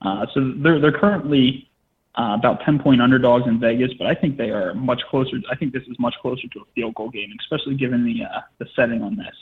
[0.00, 1.70] Uh, so they're they're currently
[2.18, 5.36] uh, about 10 point underdogs in Vegas, but I think they are much closer.
[5.50, 8.40] I think this is much closer to a field goal game, especially given the uh,
[8.58, 9.34] the setting on this.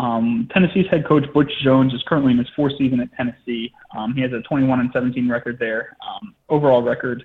[0.00, 3.72] Um, Tennessee's head coach Butch Jones is currently in his fourth season at Tennessee.
[3.96, 5.96] Um, he has a 21 and 17 record there.
[6.06, 7.24] Um, overall record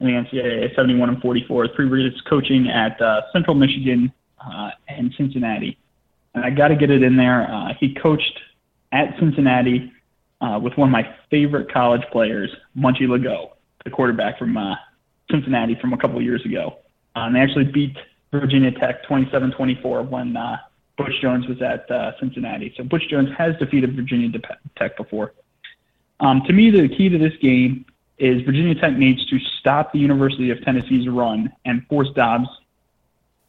[0.00, 1.68] in the NCAA 71 and 44.
[1.74, 5.78] Three years coaching at uh, Central Michigan uh, and Cincinnati
[6.34, 7.50] and I got to get it in there.
[7.52, 8.38] Uh, he coached
[8.92, 9.92] at Cincinnati
[10.40, 13.50] uh, with one of my favorite college players, Munchie Legaux,
[13.84, 14.74] the quarterback from uh,
[15.30, 16.78] Cincinnati from a couple years ago.
[17.16, 17.96] Uh, and they actually beat
[18.32, 20.36] Virginia Tech 27-24 when
[21.04, 22.72] Butch Jones was at uh, Cincinnati.
[22.76, 24.38] So Butch Jones has defeated Virginia
[24.76, 25.32] Tech before.
[26.20, 27.86] Um, to me, the key to this game
[28.18, 32.48] is Virginia Tech needs to stop the University of Tennessee's run and force Dobbs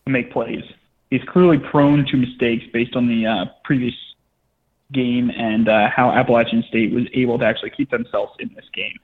[0.05, 0.63] to make plays
[1.11, 3.93] he's clearly prone to mistakes based on the uh, previous
[4.91, 8.97] game and uh, how Appalachian State was able to actually keep themselves in this game.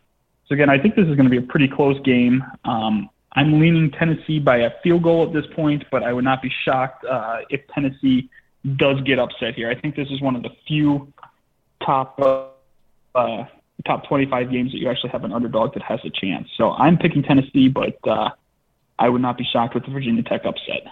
[0.47, 2.43] So again, I think this is going to be a pretty close game.
[2.65, 6.41] Um, I'm leaning Tennessee by a field goal at this point, but I would not
[6.41, 8.31] be shocked uh, if Tennessee
[8.77, 9.69] does get upset here.
[9.69, 11.13] I think this is one of the few
[11.85, 13.45] top uh,
[13.85, 16.49] top 25 games that you actually have an underdog that has a chance.
[16.57, 18.31] So I'm picking Tennessee, but uh,
[18.97, 20.87] I would not be shocked with the Virginia Tech upset.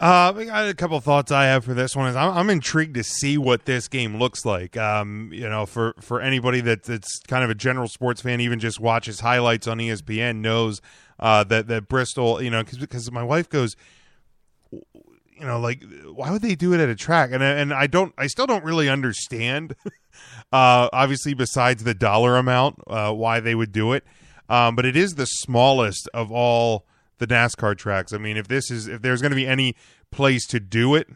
[0.00, 3.36] Uh, a couple thoughts I have for this one is I'm, I'm intrigued to see
[3.36, 4.74] what this game looks like.
[4.78, 8.60] Um, you know, for for anybody that, that's kind of a general sports fan, even
[8.60, 10.80] just watches highlights on ESPN, knows
[11.18, 13.76] uh, that that Bristol, you know, because my wife goes,
[14.70, 17.30] you know, like why would they do it at a track?
[17.30, 19.76] And and I don't, I still don't really understand.
[20.50, 24.04] uh, obviously, besides the dollar amount, uh, why they would do it.
[24.48, 26.86] Um, but it is the smallest of all
[27.20, 28.12] the NASCAR tracks.
[28.12, 29.76] I mean, if this is if there's going to be any
[30.10, 31.06] place to do it,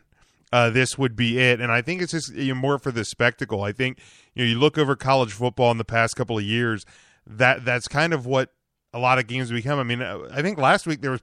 [0.52, 1.60] uh, this would be it.
[1.60, 3.62] And I think it's just you know, more for the spectacle.
[3.62, 3.98] I think
[4.34, 6.84] you know you look over college football in the past couple of years.
[7.26, 8.52] That that's kind of what
[8.92, 9.80] a lot of games become.
[9.80, 11.22] I mean, I think last week there was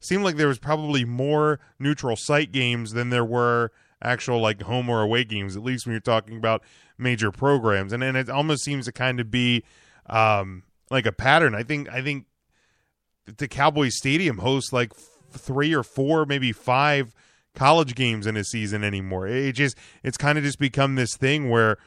[0.00, 3.70] seemed like there was probably more neutral site games than there were
[4.02, 5.56] actual like home or away games.
[5.56, 6.62] At least when you're talking about
[6.96, 9.62] major programs, and and it almost seems to kind of be
[10.06, 11.54] um, like a pattern.
[11.54, 12.24] I think I think
[13.26, 14.92] the Cowboys Stadium hosts like
[15.30, 17.14] three or four, maybe five
[17.54, 19.26] college games in a season anymore.
[19.26, 21.78] It just it's kind of just become this thing where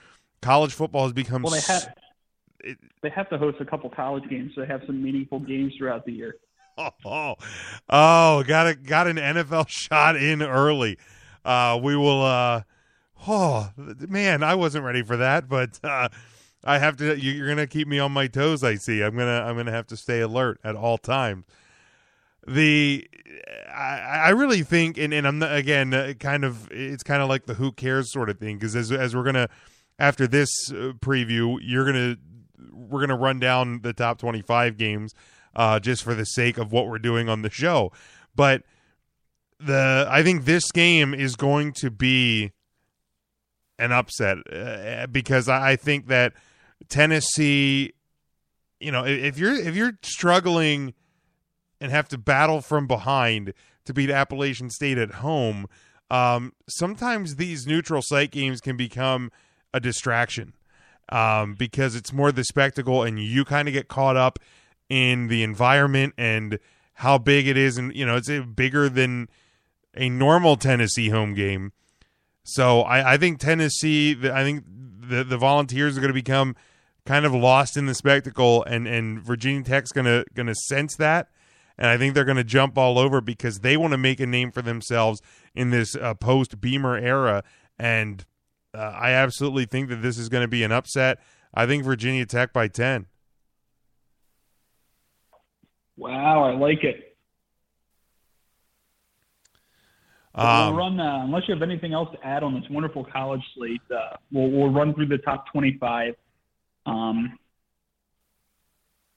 [0.41, 1.43] college football has become.
[1.43, 1.93] Well, they have
[2.61, 5.73] it, they have to host a couple college games, so they have some meaningful games
[5.77, 6.35] throughout the year.
[6.77, 7.35] Oh, oh,
[7.89, 10.97] oh got a got an NFL shot in early.
[11.43, 12.23] Uh, we will.
[12.23, 12.61] Uh,
[13.27, 16.09] oh man, I wasn't ready for that, but uh,
[16.65, 17.19] I have to.
[17.19, 18.63] You're gonna keep me on my toes.
[18.63, 19.01] I see.
[19.03, 19.43] I'm gonna.
[19.45, 21.45] I'm gonna have to stay alert at all times
[22.47, 23.07] the
[23.73, 27.29] I, I really think and, and I'm not, again uh, kind of it's kind of
[27.29, 29.49] like the who cares sort of thing because as as we're gonna
[29.97, 32.17] after this uh, preview you're gonna
[32.71, 35.13] we're gonna run down the top 25 games
[35.55, 37.91] uh, just for the sake of what we're doing on the show
[38.35, 38.63] but
[39.59, 42.51] the I think this game is going to be
[43.79, 46.33] an upset uh, because I, I think that
[46.89, 47.93] Tennessee
[48.79, 50.93] you know if you're if you're struggling
[51.79, 53.53] and have to battle from behind
[53.85, 55.67] to beat Appalachian State at home,
[56.09, 59.31] um, sometimes these neutral site games can become
[59.73, 60.53] a distraction
[61.09, 64.39] um, because it's more the spectacle and you kind of get caught up
[64.89, 66.59] in the environment and
[66.95, 67.77] how big it is.
[67.77, 69.29] And, you know, it's bigger than
[69.95, 71.71] a normal Tennessee home game.
[72.43, 76.55] So I, I think Tennessee, I think the, the volunteers are going to become
[77.05, 80.95] kind of lost in the spectacle and, and Virginia Tech's going to, going to sense
[80.95, 81.29] that
[81.77, 84.25] and I think they're going to jump all over because they want to make a
[84.25, 85.21] name for themselves
[85.53, 87.43] in this uh, post Beamer era.
[87.77, 88.25] And
[88.73, 91.19] uh, I absolutely think that this is going to be an upset.
[91.53, 93.07] I think Virginia Tech by 10.
[95.97, 97.17] Wow, I like it.
[100.33, 103.41] Um, we'll run, uh, unless you have anything else to add on this wonderful college
[103.55, 106.13] slate, uh, we'll, we'll run through the top 25.
[106.85, 107.37] Um,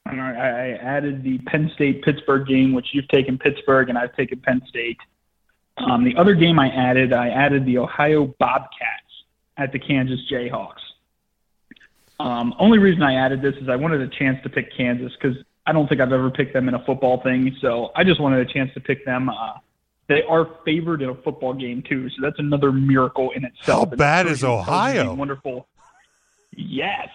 [0.07, 4.63] I added the Penn State Pittsburgh game, which you've taken Pittsburgh and I've taken Penn
[4.69, 4.99] State.
[5.77, 9.25] Um, the other game I added, I added the Ohio Bobcats
[9.57, 10.81] at the Kansas Jayhawks.
[12.21, 15.37] Um, only reason I added this is I wanted a chance to pick Kansas because
[15.67, 17.55] I don't think I've ever picked them in a football thing.
[17.61, 19.29] So I just wanted a chance to pick them.
[19.29, 19.53] Uh,
[20.09, 23.91] they are favored in a football game too, so that's another miracle in itself.
[23.91, 25.15] How bad is Ohio?
[25.15, 25.69] Wonderful.
[26.57, 27.09] Yes.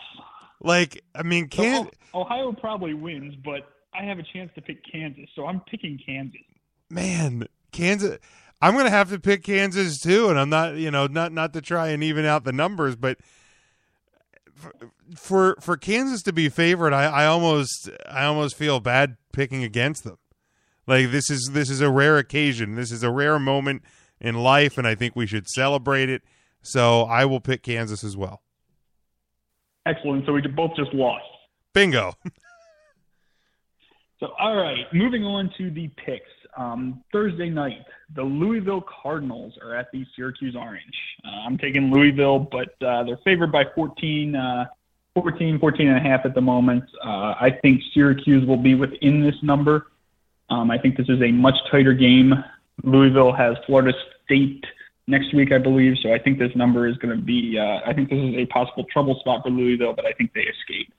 [0.63, 5.26] Like I mean, can Ohio probably wins, but I have a chance to pick Kansas,
[5.36, 6.41] so I'm picking Kansas.
[6.89, 8.17] Man, Kansas.
[8.62, 11.54] I'm going to have to pick Kansas too, and I'm not, you know, not not
[11.54, 13.17] to try and even out the numbers, but
[15.17, 20.04] for for Kansas to be favored, I, I almost I almost feel bad picking against
[20.04, 20.17] them.
[20.88, 22.76] Like this is this is a rare occasion.
[22.76, 23.84] This is a rare moment
[24.19, 26.23] in life, and I think we should celebrate it.
[26.62, 28.41] So I will pick Kansas as well.
[29.85, 30.25] Excellent.
[30.25, 31.25] So we both just lost.
[31.73, 32.13] Bingo.
[34.19, 36.29] so, all right, moving on to the picks.
[36.55, 37.83] Um, Thursday night,
[38.15, 40.83] the Louisville Cardinals are at the Syracuse Orange.
[41.25, 44.65] Uh, I'm taking Louisville, but uh, they're favored by 14, uh,
[45.15, 46.83] 14, 14 and a half at the moment.
[47.03, 49.87] Uh, I think Syracuse will be within this number.
[50.51, 52.35] Um, I think this is a much tighter game.
[52.83, 54.63] Louisville has Florida State
[55.07, 55.95] next week, I believe.
[56.01, 57.57] So I think this number is going to be.
[57.59, 60.41] Uh, I think this is a possible trouble spot for Louisville, but I think they
[60.41, 60.93] escape.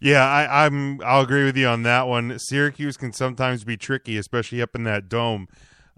[0.00, 1.02] Yeah, I, I'm.
[1.02, 2.38] I'll agree with you on that one.
[2.38, 5.48] Syracuse can sometimes be tricky, especially up in that dome.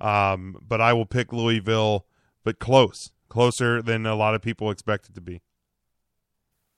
[0.01, 2.07] Um, but I will pick Louisville,
[2.42, 5.42] but close, closer than a lot of people expect it to be.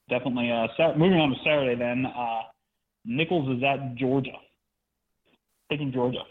[0.08, 0.50] Definitely.
[0.50, 2.40] Uh, moving on to Saturday, then uh,
[3.04, 4.32] Nicholls is at Georgia.
[5.70, 6.22] Taking Georgia.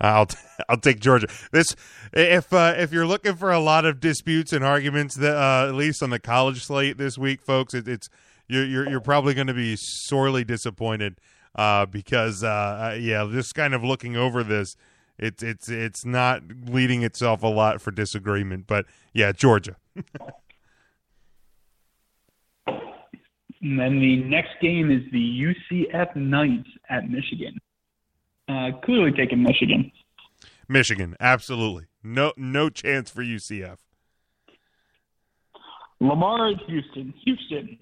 [0.00, 0.36] I'll t-
[0.68, 1.28] I'll take Georgia.
[1.52, 1.74] This
[2.12, 5.74] if uh, if you're looking for a lot of disputes and arguments that uh, at
[5.74, 8.08] least on the college slate this week, folks, it, it's
[8.48, 11.18] you're you're, you're probably going to be sorely disappointed
[11.56, 12.48] uh, because uh,
[12.92, 14.76] uh, yeah, just kind of looking over this,
[15.18, 18.66] it's it's it's not leading itself a lot for disagreement.
[18.66, 19.76] But yeah, Georgia.
[22.66, 27.58] and then the next game is the UCF Knights at Michigan.
[28.48, 29.90] Uh, clearly taking Michigan.
[30.68, 31.86] Michigan, absolutely.
[32.02, 33.78] No no chance for UCF.
[36.00, 37.14] Lamar at Houston.
[37.24, 37.78] Houston.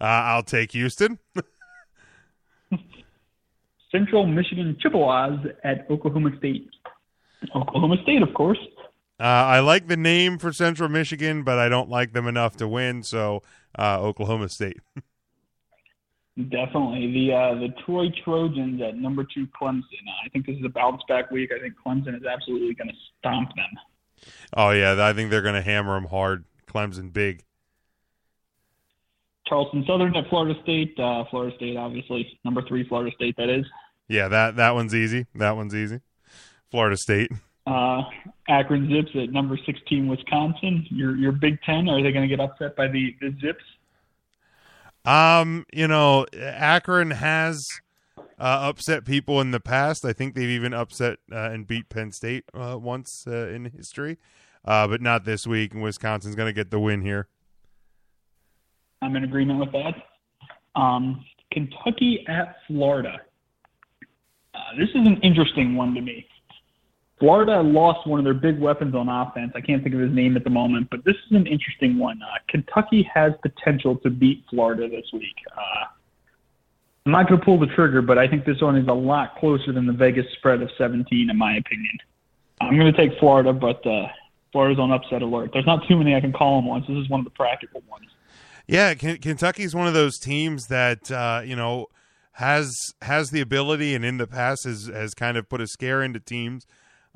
[0.00, 1.18] Uh, I'll take Houston.
[3.92, 6.68] Central Michigan Chippewas at Oklahoma State.
[7.54, 8.58] Oklahoma State, of course.
[9.20, 12.66] Uh, I like the name for Central Michigan, but I don't like them enough to
[12.66, 13.04] win.
[13.04, 13.42] So
[13.78, 14.80] uh, Oklahoma State.
[16.36, 19.82] Definitely the uh, the Troy Trojans at number two Clemson.
[20.24, 21.50] I think this is a bounce back week.
[21.56, 24.26] I think Clemson is absolutely going to stomp them.
[24.56, 26.44] Oh yeah, I think they're going to hammer them hard.
[26.66, 27.44] Clemson big.
[29.46, 30.98] Charleston Southern at Florida State.
[30.98, 33.36] Uh, Florida State, obviously number three Florida State.
[33.36, 33.64] That is.
[34.08, 35.26] Yeah, that that one's easy.
[35.36, 36.00] That one's easy.
[36.70, 37.30] Florida State.
[37.66, 38.02] Uh,
[38.48, 40.84] Akron Zips at number sixteen Wisconsin.
[40.90, 41.88] Your your Big Ten.
[41.88, 43.62] Are they going to get upset by the the Zips?
[45.04, 47.68] Um, you know, Akron has
[48.38, 50.04] uh, upset people in the past.
[50.04, 54.18] I think they've even upset uh, and beat Penn State uh, once uh, in history,
[54.64, 55.74] uh, but not this week.
[55.74, 57.28] And Wisconsin's going to get the win here.
[59.02, 59.94] I'm in agreement with that.
[60.74, 63.20] Um, Kentucky at Florida.
[64.54, 66.26] Uh, this is an interesting one to me.
[67.18, 69.52] Florida lost one of their big weapons on offense.
[69.54, 72.20] I can't think of his name at the moment, but this is an interesting one.
[72.22, 75.36] Uh, Kentucky has potential to beat Florida this week.
[75.56, 75.84] Uh,
[77.06, 79.36] I'm not going to pull the trigger, but I think this one is a lot
[79.36, 81.98] closer than the Vegas spread of 17, in my opinion.
[82.60, 84.08] I'm going to take Florida, but uh,
[84.52, 85.50] Florida's on upset alert.
[85.52, 86.86] There's not too many I can call them once.
[86.88, 88.06] This is one of the practical ones.
[88.66, 91.88] Yeah, K- Kentucky's one of those teams that uh, you know
[92.32, 96.02] has has the ability, and in the past has has kind of put a scare
[96.02, 96.66] into teams.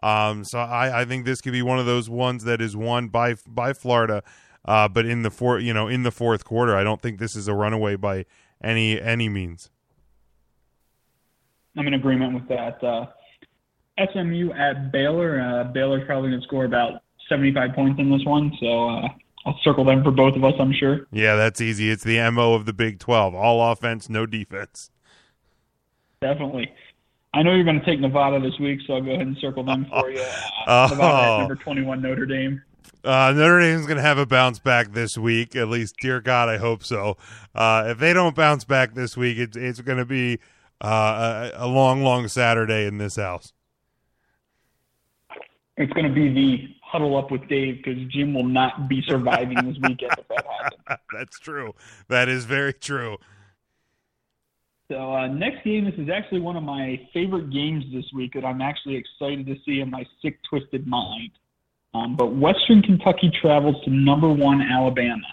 [0.02, 3.08] Um, so I, I think this could be one of those ones that is won
[3.08, 4.22] by by Florida,
[4.64, 7.34] uh, but in the four you know in the fourth quarter, I don't think this
[7.34, 8.24] is a runaway by
[8.62, 9.70] any any means.
[11.76, 12.82] I'm in agreement with that.
[12.82, 13.06] Uh,
[14.12, 15.40] SMU at Baylor.
[15.40, 19.08] Uh, Baylor's probably going to score about 75 points in this one, so uh,
[19.46, 20.54] I'll circle them for both of us.
[20.58, 21.06] I'm sure.
[21.12, 21.90] Yeah, that's easy.
[21.90, 24.90] It's the mo of the Big 12: all offense, no defense.
[26.20, 26.72] Definitely.
[27.38, 29.62] I know you're going to take Nevada this week, so I'll go ahead and circle
[29.62, 30.20] them for you.
[30.66, 32.60] Uh, Nevada at number 21, Notre Dame.
[33.04, 35.54] Uh, Notre Dame's going to have a bounce back this week.
[35.54, 37.16] At least, dear God, I hope so.
[37.54, 40.40] Uh, if they don't bounce back this week, it's it's going to be
[40.80, 43.52] uh, a, a long, long Saturday in this house.
[45.76, 49.64] It's going to be the huddle up with Dave because Jim will not be surviving
[49.64, 51.00] this weekend if that happens.
[51.12, 51.76] That's true.
[52.08, 53.18] That is very true.
[54.90, 58.44] So uh, next game, this is actually one of my favorite games this week that
[58.44, 61.30] I'm actually excited to see in my sick, twisted mind.
[61.92, 65.26] Um, but Western Kentucky travels to number one Alabama.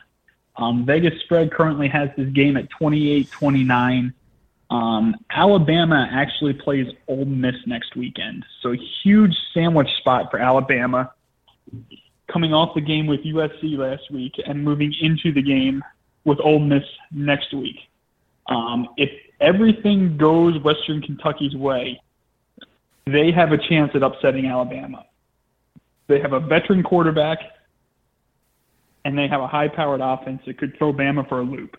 [0.58, 4.14] Um, Vegas spread currently has this game at 28-29.
[4.70, 11.12] Um, Alabama actually plays Ole Miss next weekend, so huge sandwich spot for Alabama.
[12.32, 15.84] Coming off the game with USC last week and moving into the game
[16.24, 17.78] with Ole Miss next week.
[18.48, 22.02] Um, if everything goes Western Kentucky's way,
[23.06, 25.06] they have a chance at upsetting Alabama.
[26.08, 27.40] They have a veteran quarterback,
[29.06, 31.78] and they have a high-powered offense that could throw Bama for a loop.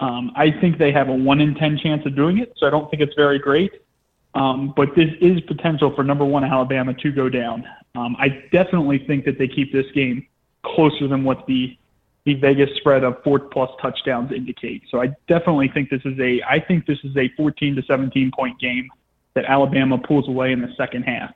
[0.00, 2.70] Um, I think they have a one in ten chance of doing it, so I
[2.70, 3.72] don't think it's very great.
[4.34, 7.64] Um, but this is potential for number one Alabama to go down.
[7.94, 10.26] Um, I definitely think that they keep this game
[10.62, 11.76] closer than what the
[12.24, 14.82] the Vegas spread of four plus touchdowns indicate.
[14.90, 18.30] So I definitely think this is a I think this is a 14 to 17
[18.36, 18.88] point game
[19.34, 21.32] that Alabama pulls away in the second half.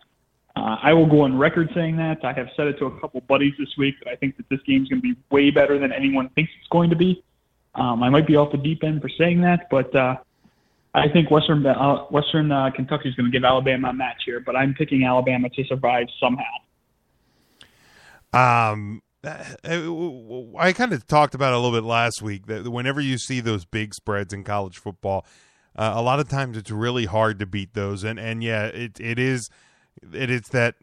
[0.57, 2.25] Uh, I will go on record saying that.
[2.25, 4.61] I have said it to a couple buddies this week that I think that this
[4.67, 7.25] game is going to be way better than anyone thinks it's going to be.
[7.75, 10.17] Um, I might be off the deep end for saying that, but uh,
[10.95, 14.39] I think Western uh, Western uh, Kentucky is going to give Alabama a match here.
[14.39, 16.45] But I'm picking Alabama to survive somehow.
[18.33, 23.19] Um, I kind of talked about it a little bit last week that whenever you
[23.19, 25.27] see those big spreads in college football,
[25.77, 28.05] uh, a lot of times it's really hard to beat those.
[28.05, 29.49] And and yeah, it it is
[30.13, 30.77] it is that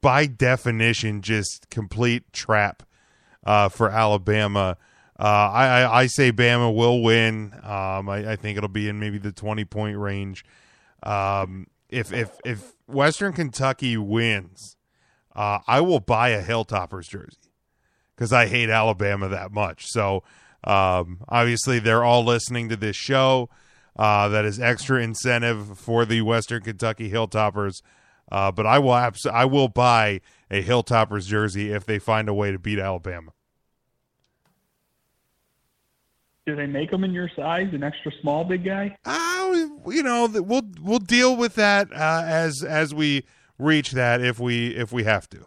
[0.00, 2.82] by definition just complete trap
[3.44, 4.76] uh, for Alabama.
[5.18, 7.52] Uh, I, I, I say Bama will win.
[7.62, 10.44] Um, I, I think it'll be in maybe the twenty point range.
[11.02, 14.76] Um, if if if Western Kentucky wins
[15.34, 17.52] uh, I will buy a Hilltoppers jersey
[18.14, 19.86] because I hate Alabama that much.
[19.86, 20.22] So
[20.64, 23.48] um, obviously, they're all listening to this show.
[23.96, 27.82] Uh, that is extra incentive for the Western Kentucky Hilltoppers.
[28.30, 30.20] Uh, but I will abs- I will buy
[30.50, 33.32] a Hilltoppers jersey if they find a way to beat Alabama.
[36.46, 38.96] Do they make them in your size, an extra small, big guy?
[39.04, 43.24] Uh, you know, we'll we'll deal with that uh, as as we
[43.60, 45.46] reach that if we if we have to.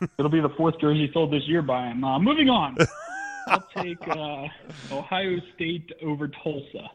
[0.18, 2.04] It'll be the fourth jersey sold this year by him.
[2.04, 2.76] Uh, moving on.
[3.46, 4.46] I'll take uh,
[4.90, 6.90] Ohio State over Tulsa,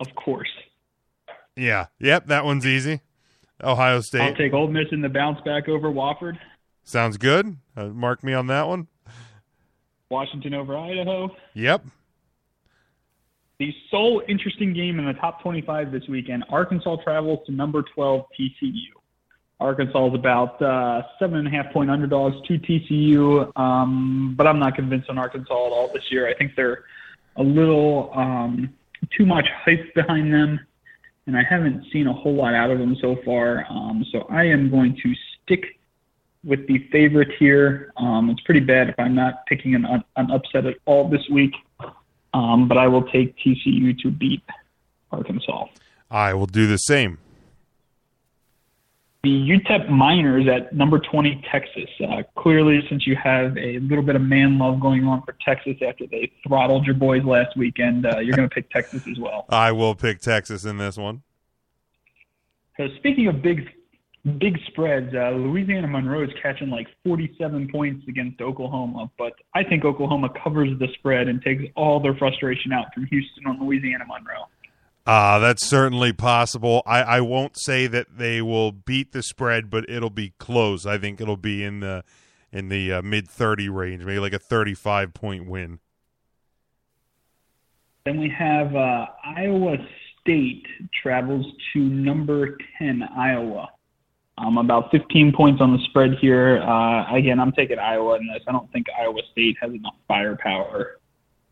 [0.00, 0.50] of course.
[1.56, 1.86] Yeah.
[1.98, 2.26] Yep.
[2.26, 3.00] That one's easy.
[3.62, 4.22] Ohio State.
[4.22, 6.38] I'll take Ole Miss in the bounce back over Wofford.
[6.84, 7.56] Sounds good.
[7.76, 8.88] Uh, mark me on that one.
[10.08, 11.34] Washington over Idaho.
[11.54, 11.84] Yep.
[13.58, 18.26] The sole interesting game in the top 25 this weekend Arkansas travels to number 12
[18.38, 18.74] TCU.
[19.62, 24.58] Arkansas is about uh, seven and a half point underdogs to TCU, um, but I'm
[24.58, 26.28] not convinced on Arkansas at all this year.
[26.28, 26.84] I think they're
[27.36, 28.72] a little um,
[29.16, 30.60] too much hype behind them,
[31.26, 33.66] and I haven't seen a whole lot out of them so far.
[33.70, 35.78] Um, so I am going to stick
[36.44, 37.92] with the favorite here.
[37.96, 39.86] Um, it's pretty bad if I'm not picking an,
[40.16, 41.54] an upset at all this week,
[42.34, 44.42] um, but I will take TCU to beat
[45.10, 45.66] Arkansas.
[46.10, 47.18] I will do the same.
[49.24, 51.88] The UTEP Miners at number 20 Texas.
[52.00, 55.76] Uh, clearly, since you have a little bit of man love going on for Texas
[55.86, 59.46] after they throttled your boys last weekend, uh, you're going to pick Texas as well.
[59.48, 61.22] I will pick Texas in this one.
[62.76, 63.68] So speaking of big
[64.38, 65.14] big spreads.
[65.14, 70.78] Uh, Louisiana Monroe is catching like 47 points against Oklahoma, but I think Oklahoma covers
[70.78, 74.46] the spread and takes all their frustration out from Houston on Louisiana Monroe.
[75.04, 76.82] Uh, that's certainly possible.
[76.86, 80.86] I, I won't say that they will beat the spread, but it'll be close.
[80.86, 82.04] I think it'll be in the
[82.52, 85.80] in the uh, mid 30 range, maybe like a 35 point win.
[88.04, 89.76] Then we have uh, Iowa
[90.20, 90.66] State
[91.02, 93.70] travels to number 10 Iowa.
[94.38, 96.62] Um, about 15 points on the spread here.
[96.62, 98.42] Uh, again, I'm taking Iowa in this.
[98.46, 100.98] I don't think Iowa State has enough firepower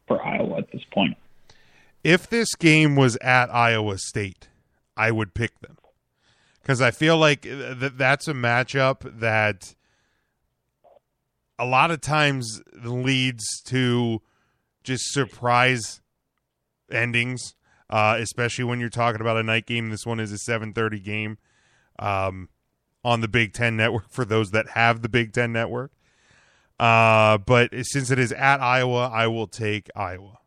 [0.08, 1.16] for Iowa at this point.
[2.02, 4.48] If this game was at Iowa State,
[4.96, 5.76] I would pick them
[6.62, 9.74] because I feel like th- that's a matchup that
[11.58, 14.22] a lot of times leads to
[14.82, 16.00] just surprise
[16.90, 17.54] endings,
[17.90, 19.90] uh, especially when you're talking about a night game.
[19.90, 21.38] This one is a 7:30 game.
[21.98, 22.48] Um,
[23.04, 25.92] on the Big Ten Network for those that have the Big Ten Network.
[26.78, 30.38] Uh, but since it is at Iowa, I will take Iowa.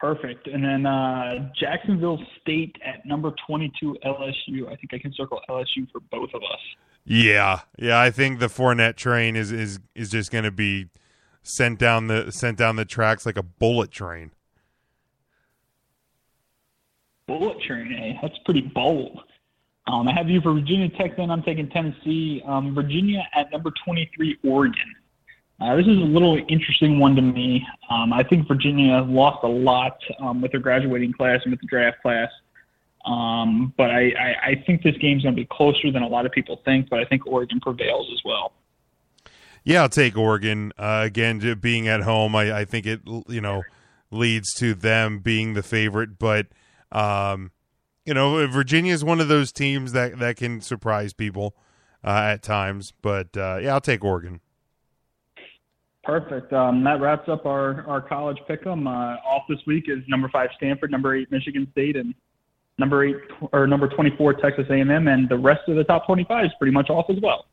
[0.00, 0.46] Perfect.
[0.46, 4.66] And then uh, Jacksonville State at number 22 LSU.
[4.66, 6.60] I think I can circle LSU for both of us.
[7.04, 8.00] Yeah, yeah.
[8.00, 10.88] I think the Fournette train is is is just going to be
[11.42, 14.30] sent down the sent down the tracks like a bullet train.
[17.26, 18.18] Bullet train, eh?
[18.22, 19.20] That's pretty bold.
[19.86, 21.16] Um, I have you for Virginia Tech.
[21.16, 22.42] Then I'm taking Tennessee.
[22.46, 24.94] Um, Virginia at number 23, Oregon.
[25.60, 27.66] Uh, this is a little interesting one to me.
[27.90, 31.66] Um, I think Virginia lost a lot um, with their graduating class and with the
[31.66, 32.30] draft class.
[33.04, 36.24] Um, but I, I, I think this game's going to be closer than a lot
[36.24, 36.88] of people think.
[36.88, 38.52] But I think Oregon prevails as well.
[39.64, 40.72] Yeah, I'll take Oregon.
[40.78, 43.62] Uh, again, being at home, I, I think it you know
[44.10, 46.18] leads to them being the favorite.
[46.18, 46.46] But
[46.90, 47.50] um,
[48.06, 51.54] you know, Virginia is one of those teams that that can surprise people
[52.02, 52.92] uh, at times.
[53.02, 54.40] But uh, yeah, I'll take Oregon.
[56.02, 56.52] Perfect.
[56.52, 58.86] Um, that wraps up our our college pick'em.
[58.86, 62.14] Uh, off this week is number five Stanford, number eight Michigan State, and
[62.78, 63.16] number eight
[63.52, 66.52] or number twenty four Texas A and the rest of the top twenty five is
[66.58, 67.46] pretty much off as well.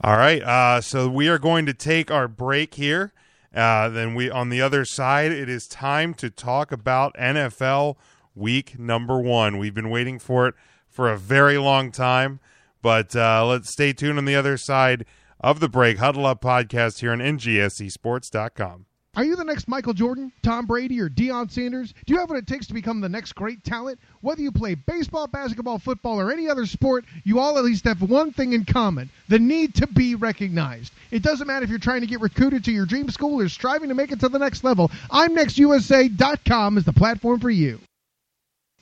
[0.00, 0.42] All right.
[0.42, 3.12] Uh, so we are going to take our break here.
[3.54, 7.94] Uh, then we on the other side, it is time to talk about NFL
[8.34, 9.58] week number one.
[9.58, 10.54] We've been waiting for it
[10.88, 12.40] for a very long time,
[12.82, 15.06] but uh, let's stay tuned on the other side
[15.44, 15.98] of the break.
[15.98, 18.86] Huddle Up podcast here on NGSCSports.com.
[19.16, 21.94] Are you the next Michael Jordan, Tom Brady, or Deion Sanders?
[22.04, 24.00] Do you have what it takes to become the next great talent?
[24.22, 28.02] Whether you play baseball, basketball, football, or any other sport, you all at least have
[28.02, 30.92] one thing in common the need to be recognized.
[31.12, 33.90] It doesn't matter if you're trying to get recruited to your dream school or striving
[33.90, 34.90] to make it to the next level.
[35.12, 37.78] I'mNextUSA.com is the platform for you.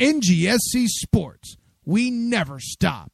[0.00, 1.58] NGSC Sports.
[1.84, 3.12] We never stop.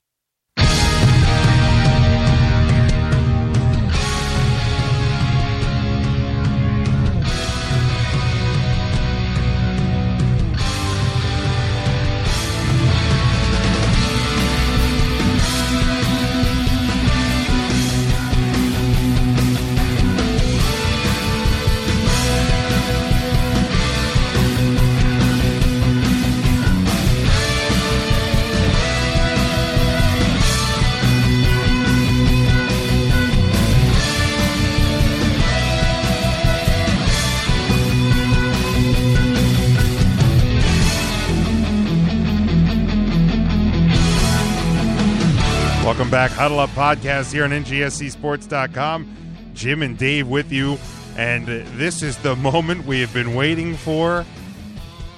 [46.12, 49.16] Back, Huddle Up Podcast here on NGSCSports.com.
[49.54, 50.76] Jim and Dave with you,
[51.16, 54.26] and this is the moment we have been waiting for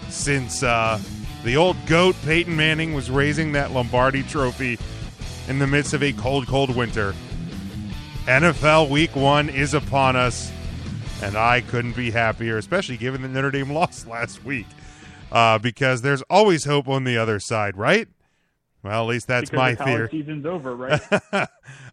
[0.08, 1.00] since uh,
[1.42, 4.78] the old goat Peyton Manning was raising that Lombardi Trophy
[5.48, 7.12] in the midst of a cold, cold winter.
[8.26, 10.52] NFL Week One is upon us,
[11.20, 14.66] and I couldn't be happier, especially given the Notre Dame lost last week,
[15.32, 18.06] uh, because there's always hope on the other side, right?
[18.84, 20.08] Well, at least that's because my theory.
[20.10, 21.00] Season's over, right?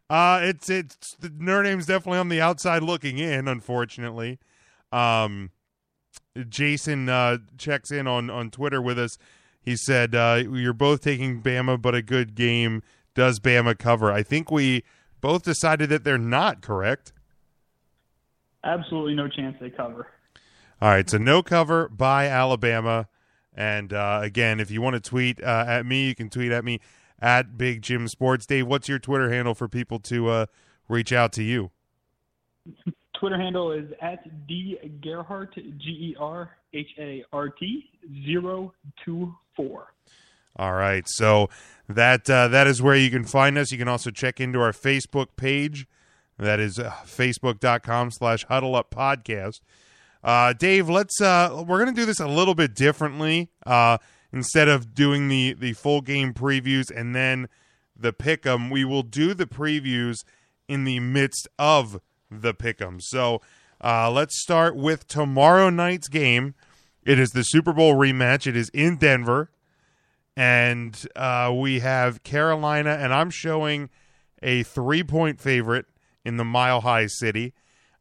[0.10, 3.48] uh, it's it's the Notre Dame's definitely on the outside looking in.
[3.48, 4.40] Unfortunately,
[4.92, 5.52] um,
[6.50, 9.18] Jason uh, checks in on on Twitter with us.
[9.62, 12.84] He said uh, you're both taking Bama, but a good game
[13.16, 14.12] does Bama cover.
[14.12, 14.84] I think we
[15.22, 17.14] both decided that they're not correct.
[18.66, 20.08] Absolutely no chance they cover.
[20.82, 23.08] All right, so no cover by Alabama.
[23.56, 26.64] And uh, again, if you want to tweet uh, at me, you can tweet at
[26.64, 26.80] me
[27.20, 28.46] at Big Jim Sports.
[28.46, 30.46] Dave, what's your Twitter handle for people to uh,
[30.88, 31.72] reach out to you?
[33.20, 37.90] Twitter handle is at D Gerhart, G E R H A R T,
[38.26, 39.88] 024.
[40.58, 41.08] All right.
[41.08, 41.50] So
[41.88, 43.72] that uh, that is where you can find us.
[43.72, 45.88] You can also check into our Facebook page.
[46.38, 49.62] That is uh, facebook.com slash huddle up podcast.
[50.24, 53.50] Uh, Dave, let's uh, we're gonna do this a little bit differently.
[53.66, 53.98] Uh,
[54.32, 57.48] instead of doing the the full game previews and then
[57.96, 60.24] the pick'em, we will do the previews
[60.68, 63.02] in the midst of the pick'em.
[63.02, 63.42] So
[63.84, 66.56] uh, let's start with tomorrow night's game.
[67.04, 68.46] It is the Super Bowl rematch.
[68.46, 69.50] It is in Denver,
[70.38, 73.90] and uh, we have Carolina, and I'm showing
[74.44, 75.88] a three point favorite
[76.24, 77.54] in the Mile High City.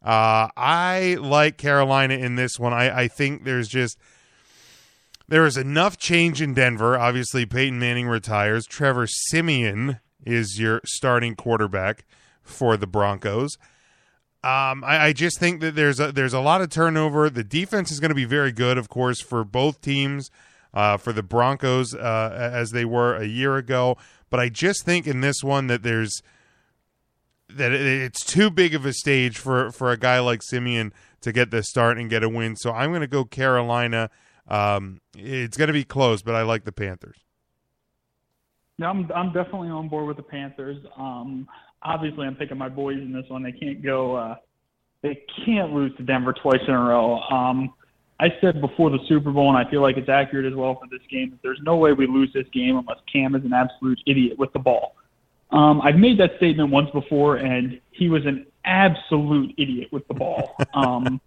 [0.03, 2.73] Uh, I like Carolina in this one.
[2.73, 3.99] I, I think there's just
[5.29, 6.99] there is enough change in Denver.
[6.99, 8.67] Obviously, Peyton Manning retires.
[8.67, 12.05] Trevor Siemian is your starting quarterback
[12.43, 13.57] for the Broncos.
[14.43, 17.29] Um, I, I just think that there's a, there's a lot of turnover.
[17.29, 20.31] The defense is going to be very good, of course, for both teams.
[20.73, 23.99] Uh, for the Broncos, uh, as they were a year ago,
[24.31, 26.23] but I just think in this one that there's
[27.57, 31.51] that it's too big of a stage for for a guy like Siemian to get
[31.51, 32.57] the start and get a win.
[32.57, 34.11] So I'm going to go Carolina.
[34.49, 37.19] Um, it's going to be close, but I like the Panthers.
[38.79, 40.79] Yeah, I'm I'm definitely on board with the Panthers.
[40.97, 41.47] Um,
[41.83, 43.43] obviously, I'm picking my boys in this one.
[43.43, 44.17] They can't go.
[44.17, 44.37] Uh,
[45.03, 47.21] they can't lose to Denver twice in a row.
[47.21, 47.75] Um,
[48.19, 50.87] I said before the Super Bowl, and I feel like it's accurate as well for
[50.91, 51.31] this game.
[51.31, 54.53] That there's no way we lose this game unless Cam is an absolute idiot with
[54.53, 54.95] the ball.
[55.53, 60.15] Um, I've made that statement once before, and he was an absolute idiot with the
[60.15, 60.57] ball.
[60.75, 61.21] Um,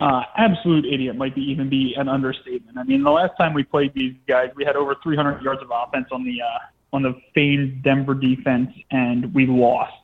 [0.00, 2.76] uh, absolute idiot might be even be an understatement.
[2.76, 5.70] I mean, the last time we played these guys, we had over 300 yards of
[5.72, 6.58] offense on the uh,
[6.92, 9.94] on the famed Denver defense, and we lost.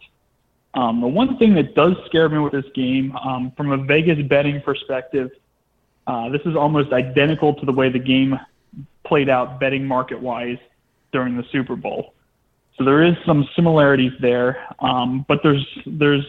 [0.75, 4.25] Um, the one thing that does scare me with this game, um, from a Vegas
[4.29, 5.31] betting perspective,
[6.07, 8.39] uh, this is almost identical to the way the game
[9.05, 10.59] played out betting market wise
[11.13, 12.15] during the Super Bowl.
[12.81, 16.25] So there is some similarities there, um, but there's there's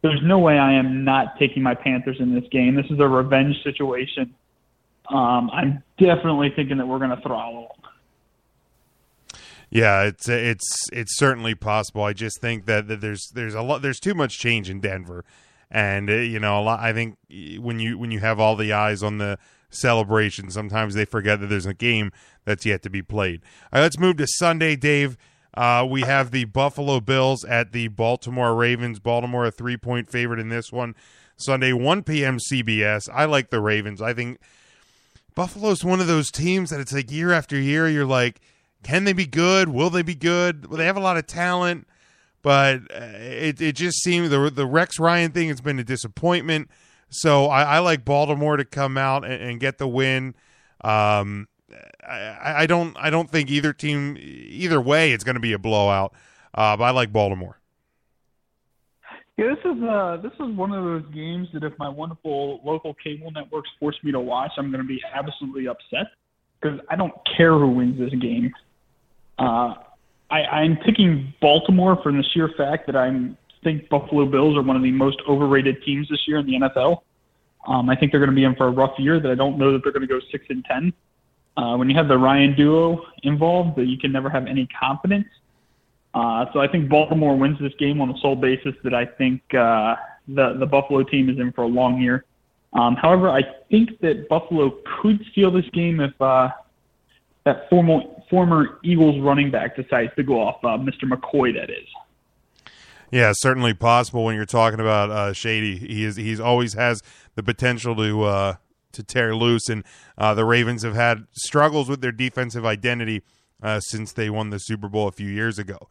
[0.00, 2.76] there's no way I am not taking my Panthers in this game.
[2.76, 4.32] This is a revenge situation.
[5.08, 9.40] Um, I'm definitely thinking that we're going to throttle them.
[9.70, 12.04] Yeah, it's it's it's certainly possible.
[12.04, 15.24] I just think that, that there's there's a lot there's too much change in Denver,
[15.68, 16.78] and uh, you know a lot.
[16.78, 17.16] I think
[17.58, 19.36] when you when you have all the eyes on the
[19.68, 22.12] celebration, sometimes they forget that there's a game
[22.44, 23.42] that's yet to be played.
[23.72, 25.18] All right, let's move to Sunday, Dave.
[25.54, 28.98] Uh, we have the Buffalo Bills at the Baltimore Ravens.
[28.98, 30.94] Baltimore a three point favorite in this one.
[31.36, 32.38] Sunday, 1 p.m.
[32.38, 33.08] CBS.
[33.12, 34.02] I like the Ravens.
[34.02, 34.40] I think
[35.34, 38.40] Buffalo's one of those teams that it's like year after year, you're like,
[38.82, 39.68] can they be good?
[39.68, 40.66] Will they be good?
[40.66, 41.86] Well, they have a lot of talent,
[42.42, 46.68] but uh, it, it just seems the, the Rex Ryan thing has been a disappointment.
[47.08, 50.34] So I, I like Baltimore to come out and, and get the win.
[50.82, 51.46] Um,
[52.06, 55.58] I, I, don't I don't think either team either way it's going to be a
[55.58, 56.14] blowout.
[56.54, 57.58] Uh, but I like Baltimore.
[59.36, 62.94] Yeah, this is uh this is one of those games that if my wonderful local
[62.94, 66.08] cable networks force me to watch, I'm going to be absolutely upset
[66.60, 68.52] because I don't care who wins this game.
[69.38, 69.74] Uh,
[70.30, 73.10] I, I'm picking Baltimore for the sheer fact that I
[73.62, 77.02] think Buffalo Bills are one of the most overrated teams this year in the NFL.
[77.66, 79.20] Um, I think they're going to be in for a rough year.
[79.20, 80.92] That I don't know that they're going to go six and ten.
[81.58, 85.26] Uh, when you have the Ryan duo involved, that you can never have any confidence.
[86.14, 89.42] Uh, so I think Baltimore wins this game on the sole basis that I think
[89.52, 89.96] uh,
[90.28, 92.24] the the Buffalo team is in for a long year.
[92.74, 96.50] Um, however, I think that Buffalo could steal this game if uh,
[97.44, 101.04] that former former Eagles running back decides to go off, uh, Mr.
[101.04, 101.88] McCoy, that is.
[103.10, 105.76] Yeah, certainly possible when you're talking about uh, Shady.
[105.76, 107.02] He is he's always has
[107.34, 108.54] the potential to uh,
[108.92, 109.84] to tear loose, and
[110.16, 113.22] uh, the Ravens have had struggles with their defensive identity
[113.62, 115.88] uh, since they won the Super Bowl a few years ago.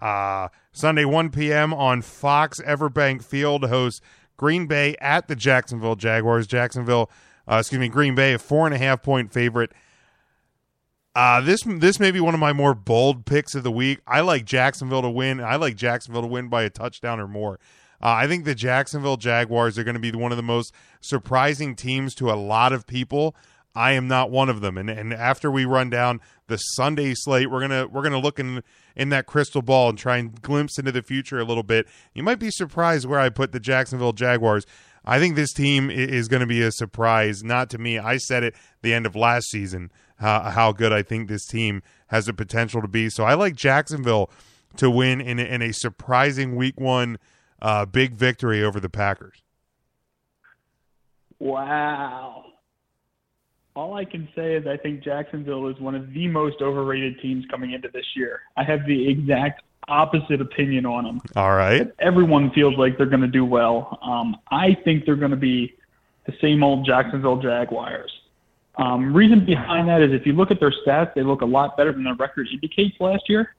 [0.00, 1.72] Uh, Sunday, 1 p.m.
[1.72, 4.00] on Fox Everbank Field hosts
[4.36, 6.46] Green Bay at the Jacksonville Jaguars.
[6.46, 7.10] Jacksonville,
[7.50, 9.72] uh, excuse me, Green Bay, a four and a half point favorite.
[11.14, 14.00] Uh, this this may be one of my more bold picks of the week.
[14.06, 15.40] I like Jacksonville to win.
[15.40, 17.58] I like Jacksonville to win by a touchdown or more.
[18.02, 21.74] Uh, I think the Jacksonville Jaguars are going to be one of the most surprising
[21.74, 23.34] teams to a lot of people.
[23.74, 24.78] I am not one of them.
[24.78, 28.62] And and after we run down the Sunday slate, we're gonna we're gonna look in
[28.96, 31.86] in that crystal ball and try and glimpse into the future a little bit.
[32.14, 34.64] You might be surprised where I put the Jacksonville Jaguars.
[35.04, 37.44] I think this team is going to be a surprise.
[37.44, 37.98] Not to me.
[37.98, 41.82] I said it the end of last season how, how good I think this team
[42.08, 43.08] has the potential to be.
[43.10, 44.30] So I like Jacksonville
[44.76, 47.18] to win in, in a surprising Week One
[47.62, 49.42] uh, big victory over the Packers.
[51.38, 52.44] Wow.
[53.74, 57.44] All I can say is I think Jacksonville is one of the most overrated teams
[57.50, 58.40] coming into this year.
[58.56, 61.20] I have the exact opposite opinion on them.
[61.36, 61.88] All right.
[61.98, 63.98] Everyone feels like they're going to do well.
[64.02, 65.74] Um, I think they're going to be
[66.26, 68.10] the same old Jacksonville Jaguars.
[68.78, 71.76] Um, reason behind that is if you look at their stats, they look a lot
[71.76, 73.54] better than their record indicates last year.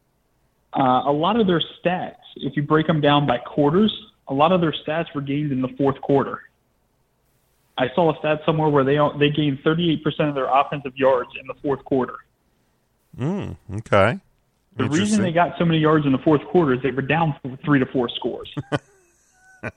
[0.74, 3.94] Uh, a lot of their stats, if you break them down by quarters,
[4.28, 6.42] a lot of their stats were gained in the fourth quarter.
[7.78, 11.46] I saw a stat somewhere where they they gained 38% of their offensive yards in
[11.48, 12.16] the fourth quarter.
[13.18, 14.20] Mm, okay.
[14.78, 17.36] The reason they got so many yards in the fourth quarter is they were down
[17.66, 18.54] three to four scores.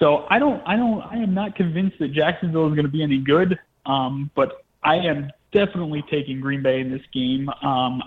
[0.00, 3.04] so I don't, I don't, I am not convinced that Jacksonville is going to be
[3.04, 3.58] any good.
[3.84, 7.48] Um, but I am definitely taking Green Bay in this game.
[7.62, 8.02] Um,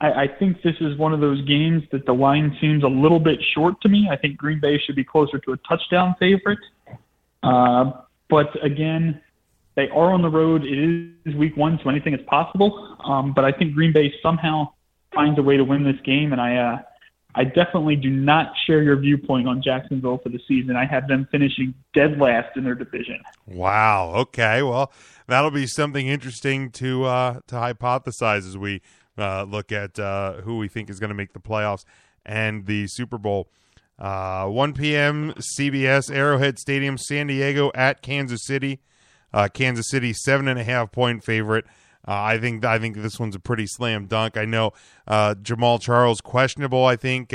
[0.00, 3.20] I, I think this is one of those games that the line seems a little
[3.20, 4.08] bit short to me.
[4.10, 6.58] I think Green Bay should be closer to a touchdown favorite.
[7.42, 7.92] Uh,
[8.28, 9.20] but again,
[9.74, 10.64] they are on the road.
[10.64, 12.96] It is week one, so anything is possible.
[13.04, 14.72] Um, but I think Green Bay somehow
[15.14, 16.78] finds a way to win this game, and I, uh,
[17.34, 20.76] I definitely do not share your viewpoint on Jacksonville for the season.
[20.76, 23.20] I have them finishing dead last in their division.
[23.46, 24.12] Wow.
[24.16, 24.62] Okay.
[24.62, 24.92] Well,
[25.28, 28.82] that'll be something interesting to uh, to hypothesize as we
[29.18, 31.84] uh, look at uh, who we think is going to make the playoffs
[32.24, 33.48] and the Super Bowl.
[33.98, 35.34] Uh, 1 p.m.
[35.34, 38.80] CBS Arrowhead Stadium, San Diego at Kansas City.
[39.32, 41.66] Uh, Kansas City seven and a half point favorite.
[42.06, 44.38] Uh, I think I think this one's a pretty slam dunk.
[44.38, 44.72] I know
[45.06, 46.86] uh, Jamaal Charles questionable.
[46.86, 47.34] I think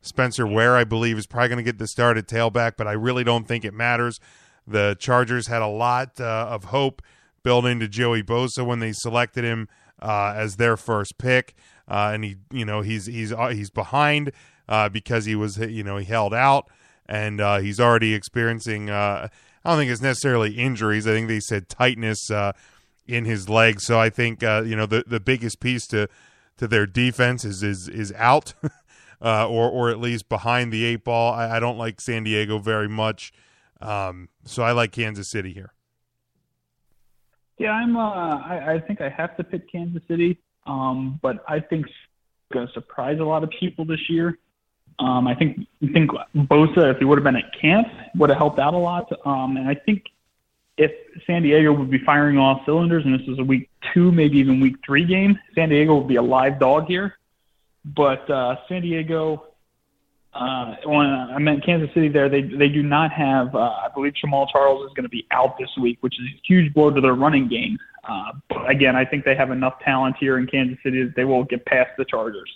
[0.00, 2.92] Spencer Ware, I believe, is probably going to get the start at tailback, but I
[2.92, 4.18] really don't think it matters.
[4.66, 7.00] The Chargers had a lot of hope
[7.42, 9.68] built into Joey Bosa when they selected him
[10.00, 11.54] uh, as their first pick,
[11.88, 14.32] uh, and he, you know, he's he's he's behind
[14.92, 16.68] because he was, you know, he held out,
[17.06, 18.90] and he's already experiencing.
[18.90, 19.28] I
[19.64, 21.06] don't think it's necessarily injuries.
[21.06, 22.30] I think they said tightness
[23.10, 23.84] in his legs.
[23.84, 26.08] So I think uh, you know the the biggest piece to
[26.56, 28.54] to their defense is is is out,
[29.20, 31.34] uh, or or at least behind the eight ball.
[31.34, 33.32] I, I don't like San Diego very much,
[33.80, 35.72] um, so I like Kansas City here.
[37.60, 37.94] Yeah, I'm.
[37.94, 41.84] Uh, I, I think I have to pick Kansas City, um, but I think
[42.54, 44.38] going to surprise a lot of people this year.
[44.98, 47.86] Um, I think I think Bosa, if he would have been at camp,
[48.16, 49.12] would have helped out a lot.
[49.26, 50.04] Um, and I think
[50.78, 50.90] if
[51.26, 54.58] San Diego would be firing off cylinders and this was a week two, maybe even
[54.58, 57.18] week three game, San Diego would be a live dog here.
[57.84, 59.48] But uh, San Diego,
[60.32, 63.54] uh, when I meant Kansas City, there they they do not have.
[63.54, 66.40] Uh, I believe Jamaal Charles is going to be out this week, which is a
[66.46, 67.78] huge blow to their running game.
[68.08, 71.24] Uh, but again, I think they have enough talent here in Kansas City that they
[71.24, 72.50] will get past the Chargers.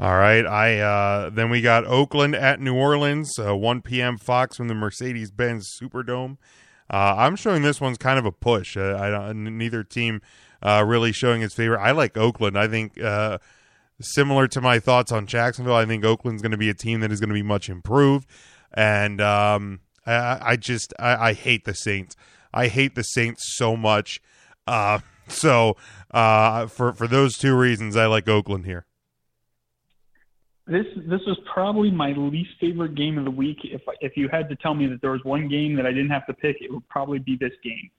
[0.00, 4.18] All right, I uh, then we got Oakland at New Orleans, uh, 1 p.m.
[4.18, 6.36] Fox from the Mercedes-Benz Superdome.
[6.90, 8.76] Uh, I'm showing this one's kind of a push.
[8.76, 10.20] Uh, I, neither team
[10.62, 11.78] uh, really showing its favor.
[11.78, 12.58] I like Oakland.
[12.58, 13.38] I think uh,
[14.04, 17.10] similar to my thoughts on Jacksonville, I think Oakland's going to be a team that
[17.10, 18.28] is going to be much improved.
[18.72, 22.16] And um, I, I, just I, I, hate the Saints.
[22.52, 24.20] I hate the Saints so much.
[24.66, 24.98] Uh,
[25.28, 25.76] so
[26.10, 28.86] uh, for for those two reasons, I like Oakland here
[30.66, 33.58] this this was probably my least favorite game of the week.
[33.64, 36.10] If if you had to tell me that there was one game that I didn't
[36.10, 37.90] have to pick, it would probably be this game.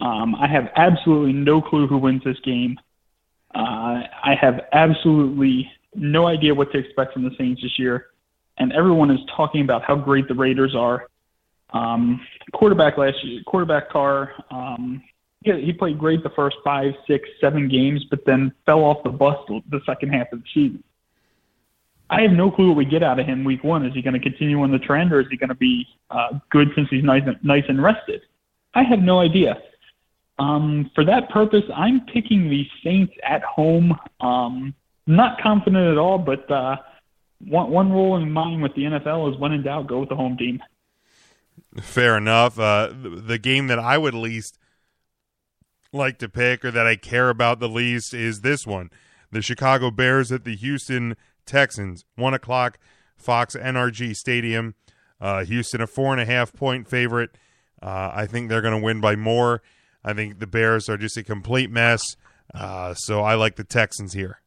[0.00, 2.78] Um, I have absolutely no clue who wins this game.
[3.54, 8.06] Uh, I have absolutely no idea what to expect from the Saints this year,
[8.58, 11.08] and everyone is talking about how great the Raiders are.
[11.70, 12.20] Um,
[12.52, 14.32] quarterback last year, quarterback Carr.
[14.50, 15.02] Um,
[15.42, 19.10] he, he played great the first five, six, seven games, but then fell off the
[19.10, 19.36] bus
[19.70, 20.82] the second half of the season.
[22.10, 23.84] I have no clue what we get out of him week one.
[23.84, 26.38] Is he going to continue on the trend, or is he going to be uh,
[26.50, 28.22] good since he's nice, nice and rested?
[28.74, 29.60] I have no idea.
[30.38, 33.96] Um, for that purpose, I'm picking the Saints at home.
[34.20, 34.74] Um,
[35.06, 36.76] not confident at all, but uh,
[37.40, 40.16] one, one rule in mind with the NFL is when in doubt, go with the
[40.16, 40.60] home team.
[41.80, 42.58] Fair enough.
[42.58, 44.58] Uh, the, game that I would least
[45.92, 48.90] like to pick or that I care about the least is this one
[49.30, 51.16] the Chicago Bears at the Houston
[51.46, 52.04] Texans.
[52.16, 52.78] One o'clock,
[53.16, 54.74] Fox NRG Stadium.
[55.20, 57.36] Uh, Houston, a four and a half point favorite.
[57.82, 59.62] Uh, I think they're going to win by more.
[60.04, 62.02] I think the Bears are just a complete mess.
[62.54, 64.40] Uh, so I like the Texans here.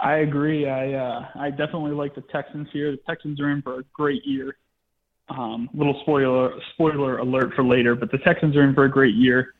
[0.00, 0.68] I agree.
[0.68, 2.90] I uh, I definitely like the Texans here.
[2.90, 4.56] The Texans are in for a great year.
[5.28, 9.14] Um, little spoiler spoiler alert for later, but the Texans are in for a great
[9.14, 9.54] year.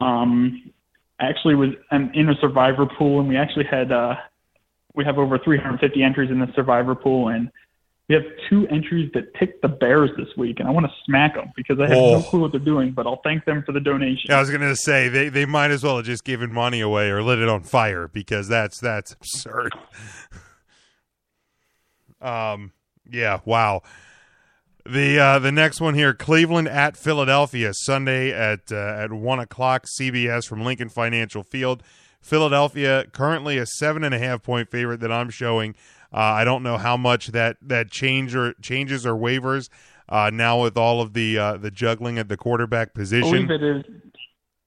[0.00, 0.70] Um,
[1.18, 4.14] I actually was I'm in a survivor pool, and we actually had uh,
[4.94, 7.50] we have over 350 entries in the survivor pool, and
[8.08, 11.34] we have two entries that picked the Bears this week, and I want to smack
[11.34, 12.18] them because I have oh.
[12.18, 14.30] no clue what they're doing, but I'll thank them for the donation.
[14.30, 16.80] Yeah, I was going to say they, they might as well have just given money
[16.80, 19.74] away or lit it on fire because that's that's absurd.
[22.22, 22.72] um,
[23.10, 23.82] yeah, wow.
[24.86, 29.84] The uh, the next one here, Cleveland at Philadelphia, Sunday at uh, at one o'clock,
[30.00, 31.82] CBS from Lincoln Financial Field.
[32.22, 35.74] Philadelphia currently a seven and a half point favorite that I'm showing.
[36.12, 39.68] Uh, I don't know how much that that change or changes or waivers
[40.08, 43.28] uh, now with all of the uh, the juggling at the quarterback position.
[43.28, 43.84] I believe it is.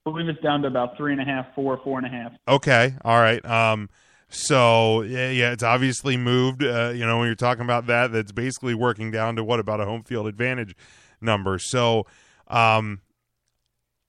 [0.04, 2.32] Believe it's down to about three and a half, four, four and a half.
[2.48, 3.44] Okay, all right.
[3.44, 3.88] Um,
[4.28, 6.64] so yeah, yeah, it's obviously moved.
[6.64, 9.80] Uh, you know, when you're talking about that, that's basically working down to what about
[9.80, 10.74] a home field advantage
[11.20, 11.58] number.
[11.58, 12.06] So,
[12.48, 13.00] um,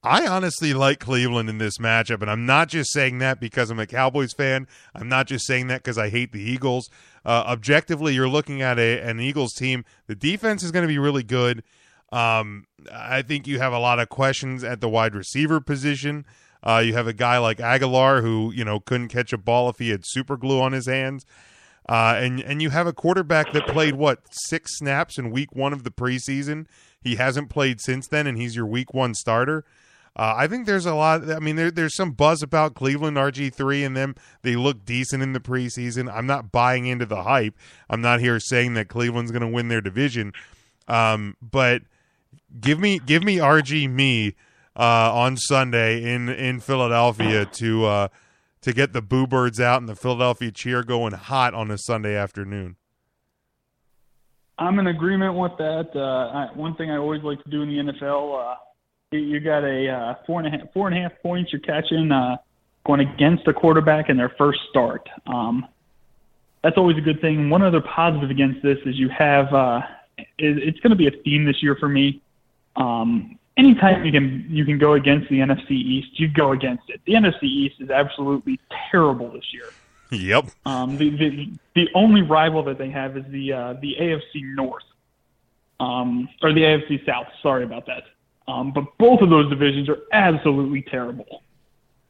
[0.02, 3.80] I honestly like Cleveland in this matchup, and I'm not just saying that because I'm
[3.80, 4.68] a Cowboys fan.
[4.94, 6.90] I'm not just saying that because I hate the Eagles.
[7.26, 9.86] Uh, objectively, you're looking at a, an Eagles team.
[10.08, 11.64] The defense is going to be really good.
[12.12, 16.26] Um, I think you have a lot of questions at the wide receiver position.
[16.66, 19.80] Uh, you have a guy like Agholor who you know couldn't catch a ball if
[19.80, 21.26] he had super glue on his hands,
[21.90, 25.74] uh, and and you have a quarterback that played what six snaps in week one
[25.74, 26.68] of the preseason.
[27.02, 29.66] He hasn't played since then, and he's your week one starter.
[30.16, 31.30] Uh, I think there's a lot.
[31.32, 34.16] I mean, there, there's some buzz about Cleveland RG3 and them.
[34.44, 36.12] They look decent in the preseason.
[36.14, 37.56] I'm not buying into the hype.
[37.90, 40.34] I'm not here saying that Cleveland's going to win their division.
[40.88, 41.82] Um, but
[42.60, 44.36] give me give me RG me
[44.76, 48.08] uh, on Sunday in in Philadelphia to uh,
[48.62, 52.16] to get the Boo Birds out and the Philadelphia cheer going hot on a Sunday
[52.16, 52.76] afternoon.
[54.60, 55.90] I'm in agreement with that.
[55.96, 56.00] Uh,
[56.38, 58.56] I, one thing I always like to do in the NFL
[59.18, 62.12] you got a uh, four and a half four and a half points you're catching
[62.12, 62.38] uh,
[62.86, 65.08] going against a quarterback in their first start.
[65.28, 65.68] Um,
[66.64, 67.50] that's always a good thing.
[67.50, 69.82] One other positive against this is you have uh,
[70.18, 72.22] it, it's going to be a theme this year for me.
[72.76, 77.02] Um, anytime you can you can go against the NFC East, you go against it.
[77.06, 78.60] The NFC East is absolutely
[78.92, 79.70] terrible this year.
[80.12, 80.46] Yep.
[80.66, 84.84] Um, the, the the only rival that they have is the uh, the AFC North,
[85.80, 87.28] um, or the AFC South.
[87.42, 88.04] Sorry about that.
[88.48, 91.44] Um, but both of those divisions are absolutely terrible.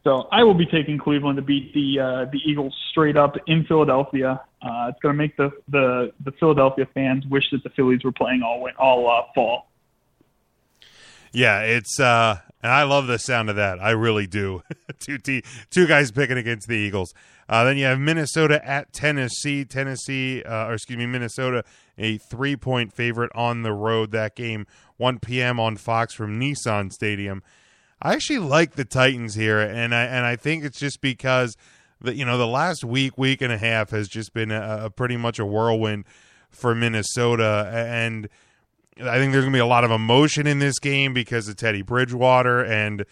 [0.03, 3.63] So I will be taking Cleveland to beat the uh, the Eagles straight up in
[3.65, 4.41] Philadelphia.
[4.61, 8.11] Uh, it's going to make the, the the Philadelphia fans wish that the Phillies were
[8.11, 9.67] playing all all uh, fall.
[11.31, 13.81] Yeah, it's uh, and I love the sound of that.
[13.81, 14.61] I really do.
[14.99, 17.13] two t- two guys picking against the Eagles.
[17.47, 19.63] Uh, then you have Minnesota at Tennessee.
[19.63, 21.63] Tennessee, uh, or excuse me, Minnesota,
[21.97, 24.11] a three point favorite on the road.
[24.11, 24.65] That game
[24.97, 25.59] 1 p.m.
[25.59, 27.43] on Fox from Nissan Stadium.
[28.01, 31.55] I actually like the Titans here, and I and I think it's just because
[32.01, 34.89] the you know the last week, week and a half has just been a, a
[34.89, 36.05] pretty much a whirlwind
[36.49, 38.27] for Minnesota, and
[39.01, 41.81] I think there's gonna be a lot of emotion in this game because of Teddy
[41.81, 43.05] Bridgewater and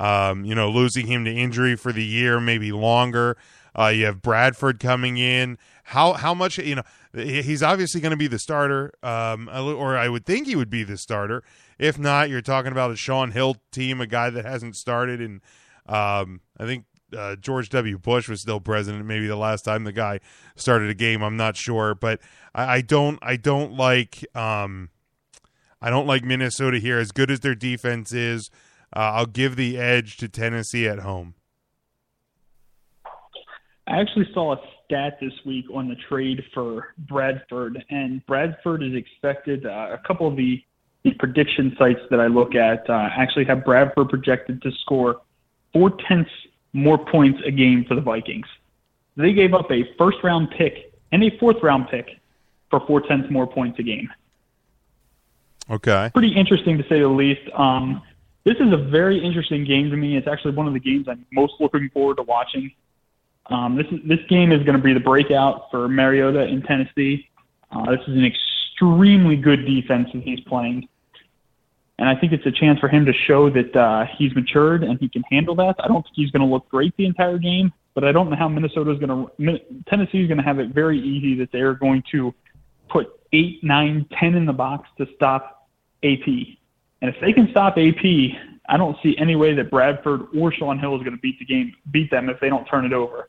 [0.00, 3.36] um, you know losing him to injury for the year, maybe longer.
[3.78, 5.58] Uh, you have Bradford coming in.
[5.88, 6.82] How how much you know?
[7.14, 10.84] He's obviously going to be the starter, um, or I would think he would be
[10.84, 11.42] the starter.
[11.78, 15.40] If not, you're talking about a Shaun Hill team, a guy that hasn't started, and
[15.86, 16.84] um, I think
[17.16, 17.96] uh, George W.
[17.96, 19.06] Bush was still president.
[19.06, 20.20] Maybe the last time the guy
[20.56, 22.20] started a game, I'm not sure, but
[22.54, 24.90] I, I don't, I don't like, um,
[25.80, 26.98] I don't like Minnesota here.
[26.98, 28.50] As good as their defense is,
[28.94, 31.32] uh, I'll give the edge to Tennessee at home.
[33.86, 34.56] I actually saw a
[34.88, 39.66] stat this week on the trade for Bradford, and Bradford is expected.
[39.66, 40.62] Uh, a couple of the
[41.04, 45.20] the prediction sites that I look at uh, actually have Bradford projected to score
[45.72, 46.30] four tenths
[46.72, 48.46] more points a game for the Vikings.
[49.16, 52.08] They gave up a first round pick and a fourth round pick
[52.70, 54.08] for four tenths more points a game.
[55.70, 56.10] Okay.
[56.12, 57.48] Pretty interesting to say the least.
[57.54, 58.02] Um,
[58.44, 60.16] this is a very interesting game to me.
[60.16, 62.72] It's actually one of the games I'm most looking forward to watching.
[63.50, 67.28] Um, this is, this game is going to be the breakout for Mariota in Tennessee.
[67.70, 70.88] Uh, this is an extremely good defense that he's playing,
[71.98, 74.98] and I think it's a chance for him to show that uh, he's matured and
[75.00, 75.76] he can handle that.
[75.80, 78.36] I don't think he's going to look great the entire game, but I don't know
[78.36, 79.60] how Minnesota is going to.
[79.88, 82.32] Tennessee is going to have it very easy that they're going to
[82.88, 85.68] put eight, nine, ten in the box to stop
[86.04, 86.26] AP.
[87.00, 88.04] And if they can stop AP,
[88.68, 91.44] I don't see any way that Bradford or Shaun Hill is going to beat the
[91.44, 93.28] game, beat them if they don't turn it over.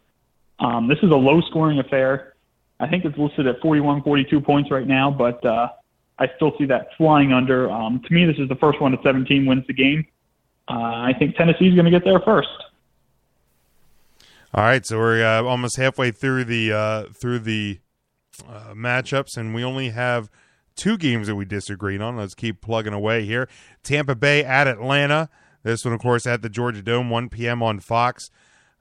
[0.59, 2.33] Um, this is a low-scoring affair.
[2.79, 5.69] I think it's listed at 41, 42 points right now, but uh,
[6.17, 7.69] I still see that flying under.
[7.69, 10.05] Um, to me, this is the first one to 17 wins the game.
[10.69, 12.49] Uh, I think Tennessee's going to get there first.
[14.53, 17.79] All right, so we're uh, almost halfway through the uh, through the
[18.47, 20.29] uh, matchups, and we only have
[20.75, 22.17] two games that we disagreed on.
[22.17, 23.47] Let's keep plugging away here.
[23.83, 25.29] Tampa Bay at Atlanta.
[25.61, 27.61] This one, of course, at the Georgia Dome, 1 p.m.
[27.61, 28.31] on Fox.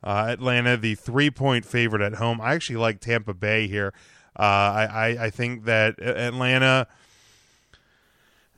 [0.03, 2.41] Uh, Atlanta, the three point favorite at home.
[2.41, 3.93] I actually like Tampa Bay here.
[4.39, 6.87] Uh, I, I, I think that Atlanta.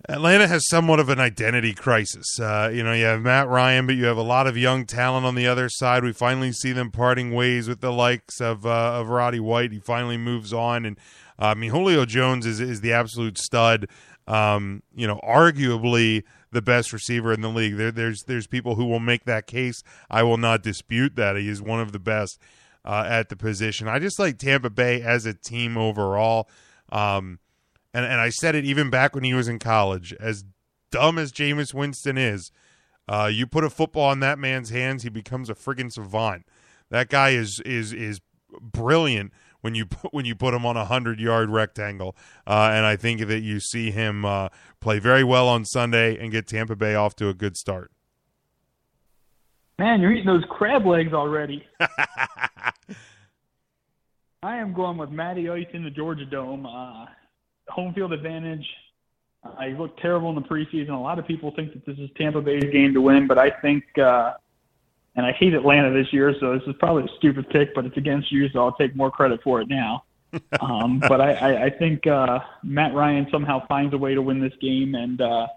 [0.09, 2.41] Atlanta has somewhat of an identity crisis.
[2.41, 5.27] Uh, you know, you have Matt Ryan, but you have a lot of young talent
[5.27, 6.03] on the other side.
[6.03, 9.73] We finally see them parting ways with the likes of uh, of Roddy White.
[9.73, 10.99] He finally moves on, and
[11.39, 13.89] uh, I mean Julio Jones is is the absolute stud.
[14.27, 17.77] Um, you know, arguably the best receiver in the league.
[17.77, 19.83] There, there's there's people who will make that case.
[20.11, 22.39] I will not dispute that he is one of the best
[22.85, 23.89] uh, at the position.
[23.89, 26.49] I just like Tampa Bay as a team overall.
[26.91, 27.39] Um,
[27.95, 30.13] and and I said it even back when he was in college.
[30.21, 30.45] As
[30.91, 32.51] dumb as Jameis Winston is,
[33.09, 36.47] uh, you put a football in that man's hands, he becomes a friggin' savant.
[36.91, 38.21] That guy is is is
[38.61, 42.17] brilliant when you put, when you put him on a hundred yard rectangle.
[42.47, 44.49] Uh, and I think that you see him uh,
[44.81, 47.91] play very well on Sunday and get Tampa Bay off to a good start.
[49.79, 51.67] Man, you're eating those crab legs already.
[54.43, 56.67] I am going with Matty Ice in the Georgia Dome.
[56.67, 57.07] Uh,
[57.69, 58.67] home field advantage.
[59.43, 60.91] Uh, he looked terrible in the preseason.
[60.91, 63.51] A lot of people think that this is Tampa Bay's game to win, but I
[63.51, 64.35] think uh,
[65.17, 67.97] and I hate Atlanta this year, so this is probably a stupid pick, but it's
[67.97, 70.05] against you, so I'll take more credit for it now.
[70.61, 74.41] um, but I, I, I think uh, Matt Ryan somehow finds a way to win
[74.41, 75.49] this game and uh,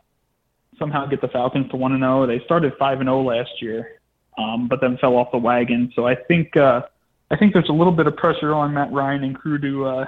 [0.79, 2.25] somehow get the Falcons to one and zero.
[2.25, 3.99] They started five and zero last year,
[4.37, 5.91] um, but then fell off the wagon.
[5.95, 6.81] So I think uh,
[7.29, 10.05] I think there's a little bit of pressure on Matt Ryan and crew to uh,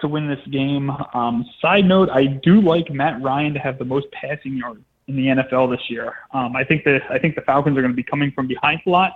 [0.00, 0.90] to win this game.
[0.90, 5.16] Um, side note: I do like Matt Ryan to have the most passing yards in
[5.16, 6.14] the NFL this year.
[6.32, 8.80] Um, I think that I think the Falcons are going to be coming from behind
[8.86, 9.12] a lot.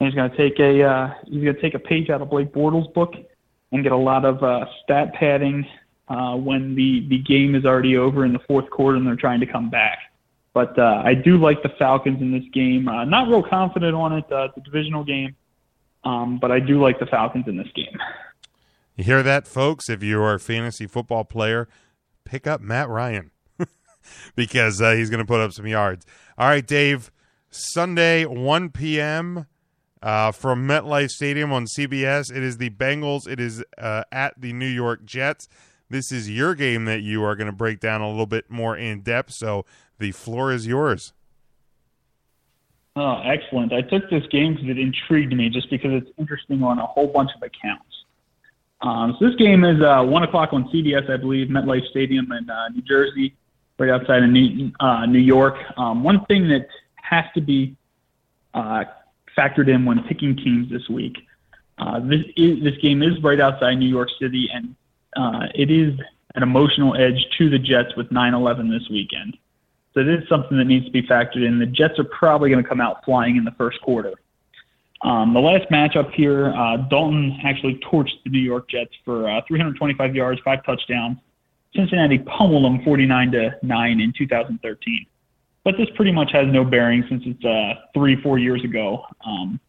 [0.00, 2.30] And he's going to take a uh, he's going to take a page out of
[2.30, 3.14] Blake Bortles' book
[3.72, 5.66] and get a lot of uh, stat padding
[6.08, 9.40] uh, when the the game is already over in the fourth quarter and they're trying
[9.40, 9.98] to come back.
[10.54, 12.88] But uh, I do like the Falcons in this game.
[12.88, 14.24] Uh, not real confident on it.
[14.30, 15.36] Uh, it's a divisional game,
[16.04, 17.96] um, but I do like the Falcons in this game.
[18.96, 19.88] You hear that, folks?
[19.88, 21.68] If you are a fantasy football player,
[22.24, 23.30] pick up Matt Ryan.
[24.36, 26.06] because uh, he's going to put up some yards.
[26.36, 27.10] All right, Dave.
[27.50, 29.46] Sunday, 1 p.m.
[30.02, 32.30] Uh, from MetLife Stadium on CBS.
[32.30, 33.26] It is the Bengals.
[33.26, 35.48] It is uh, at the New York Jets.
[35.90, 38.76] This is your game that you are going to break down a little bit more
[38.76, 39.32] in depth.
[39.32, 39.64] So
[39.98, 41.14] the floor is yours.
[42.94, 43.72] Oh, excellent.
[43.72, 47.06] I took this game because it intrigued me just because it's interesting on a whole
[47.06, 47.84] bunch of accounts.
[48.80, 52.48] Um, so this game is uh, 1 o'clock on CBS, I believe, MetLife Stadium in
[52.50, 53.34] uh, New Jersey
[53.78, 55.56] right outside of New, uh, New York.
[55.76, 57.76] Um, one thing that has to be
[58.54, 58.84] uh,
[59.36, 61.16] factored in when picking teams this week.
[61.78, 64.74] Uh, this is, this game is right outside New York City, and
[65.16, 65.98] uh, it is
[66.34, 69.36] an emotional edge to the Jets with 9/11 this weekend.
[69.94, 71.58] So it is something that needs to be factored in.
[71.58, 74.14] The Jets are probably going to come out flying in the first quarter.
[75.02, 79.40] Um, the last matchup here, uh, Dalton actually torched the New York Jets for uh,
[79.46, 81.18] 325 yards, five touchdowns.
[81.78, 85.06] Cincinnati pummeled them 49 to 9 in 2013.
[85.62, 89.60] But this pretty much has no bearing since it's uh, three, four years ago um,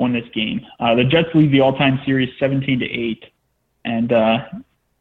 [0.00, 0.64] on this game.
[0.80, 3.24] Uh, the Jets lead the all-time series 17 to 8,
[3.84, 4.38] and uh,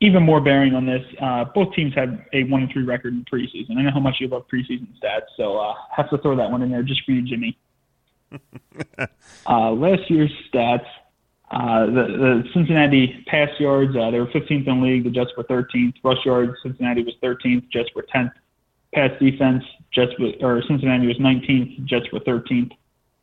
[0.01, 3.23] even more bearing on this, uh, both teams had a one and three record in
[3.23, 3.77] preseason.
[3.77, 6.61] I know how much you love preseason stats, so uh, have to throw that one
[6.61, 7.57] in there just for you, Jimmy.
[9.47, 10.87] uh, last year's stats
[11.53, 15.03] Uh, the, the Cincinnati pass yards, uh, they were 15th in the league.
[15.03, 15.93] The Jets were 13th.
[16.03, 17.69] Rush yards, Cincinnati was 13th.
[17.69, 18.31] Jets were 10th.
[18.95, 21.85] Pass defense, Jets was, or Cincinnati was 19th.
[21.85, 22.71] Jets were 13th.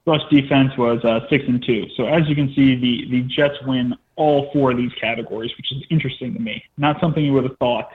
[0.07, 1.87] Rush defense was uh, six and two.
[1.97, 5.71] So as you can see, the the Jets win all four of these categories, which
[5.73, 6.65] is interesting to me.
[6.79, 7.91] Not something you would have thought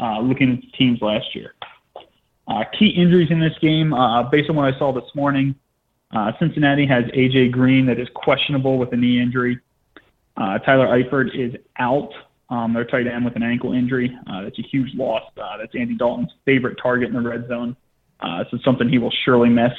[0.00, 1.54] uh, looking at the teams last year.
[2.46, 5.54] Uh, key injuries in this game, uh, based on what I saw this morning,
[6.12, 9.58] uh, Cincinnati has AJ Green that is questionable with a knee injury.
[10.36, 12.10] Uh, Tyler Eifert is out.
[12.50, 14.14] Um, their tight end with an ankle injury.
[14.26, 15.22] Uh, that's a huge loss.
[15.38, 17.74] Uh, that's Andy Dalton's favorite target in the red zone.
[18.20, 19.72] Uh, so something he will surely miss.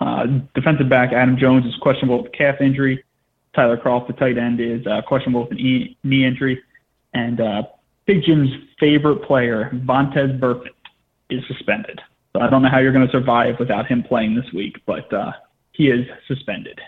[0.00, 3.04] Uh, defensive back Adam Jones is questionable with a calf injury.
[3.54, 6.62] Tyler Kroft, the tight end, is uh, questionable with a e- knee injury.
[7.12, 7.62] And uh,
[8.06, 10.70] Big Jim's favorite player, Vontaze Burfict,
[11.28, 12.00] is suspended.
[12.32, 15.12] So I don't know how you're going to survive without him playing this week, but
[15.12, 15.32] uh,
[15.72, 16.80] he is suspended.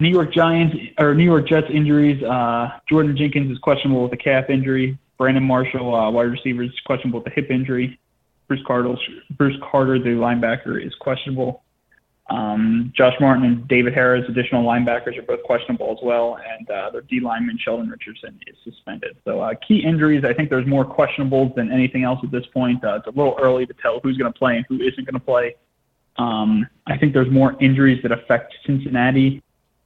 [0.00, 2.22] New York Giants or New York Jets injuries.
[2.22, 4.98] Uh, Jordan Jenkins is questionable with a calf injury.
[5.16, 7.98] Brandon Marshall, uh, wide receiver, is questionable with a hip injury.
[8.46, 8.94] Bruce Carter,
[9.36, 11.62] Bruce Carter, the linebacker, is questionable.
[12.30, 16.90] Um, Josh Martin and David Harris, additional linebackers, are both questionable as well, and uh,
[16.90, 19.16] their D lineman Sheldon Richardson is suspended.
[19.24, 22.84] So uh, key injuries, I think there's more questionables than anything else at this point.
[22.84, 25.14] Uh, it's a little early to tell who's going to play and who isn't going
[25.14, 25.56] to play.
[26.18, 29.42] Um, I think there's more injuries that affect Cincinnati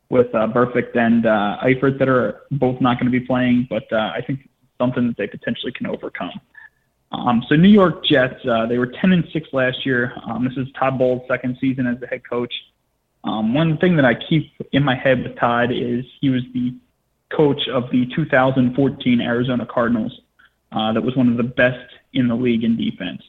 [0.09, 3.84] with uh, Burfict and uh, Eifert that are both not going to be playing, but
[3.93, 6.40] uh, I think something that they potentially can overcome.
[7.25, 10.12] Um, so New York Jets, uh, they were 10 and 6 last year.
[10.27, 12.53] Um, this is Todd Bowles' second season as the head coach.
[13.25, 16.75] Um, one thing that I keep in my head with Todd is he was the
[17.31, 20.20] coach of the 2014 Arizona Cardinals.
[20.73, 23.23] Uh, that was one of the best in the league in defense.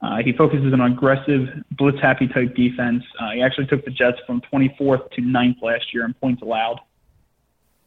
[0.00, 3.02] Uh, he focuses on aggressive, blitz happy type defense.
[3.18, 6.78] Uh, he actually took the Jets from 24th to 9th last year in points allowed.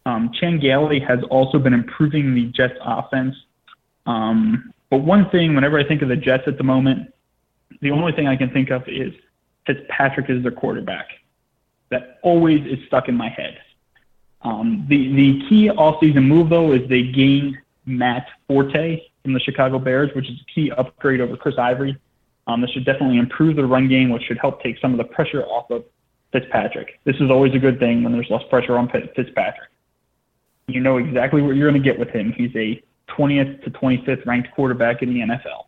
[0.06, 3.36] Um, Chan Gailey has also been improving the Jets offense.
[4.06, 7.14] Um, but one thing, whenever I think of the Jets at the moment,
[7.82, 9.14] the only thing I can think of is
[9.66, 11.08] Fitzpatrick is their quarterback.
[11.90, 13.60] That always is stuck in my head.
[14.42, 19.80] Um, the the key offseason move though is they gained Matt Forte from the Chicago
[19.80, 21.98] Bears, which is a key upgrade over Chris Ivory.
[22.46, 25.04] Um, this should definitely improve the run game, which should help take some of the
[25.04, 25.84] pressure off of
[26.32, 27.00] Fitzpatrick.
[27.04, 29.70] This is always a good thing when there's less pressure on Fitzpatrick.
[30.68, 32.34] You know exactly what you're going to get with him.
[32.34, 35.66] He's a 20th to 25th ranked quarterback in the NFL.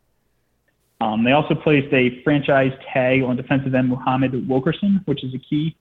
[1.01, 5.37] Um, they also placed a franchise tag on defensive end Muhammad Wilkerson, which is a
[5.37, 5.75] key.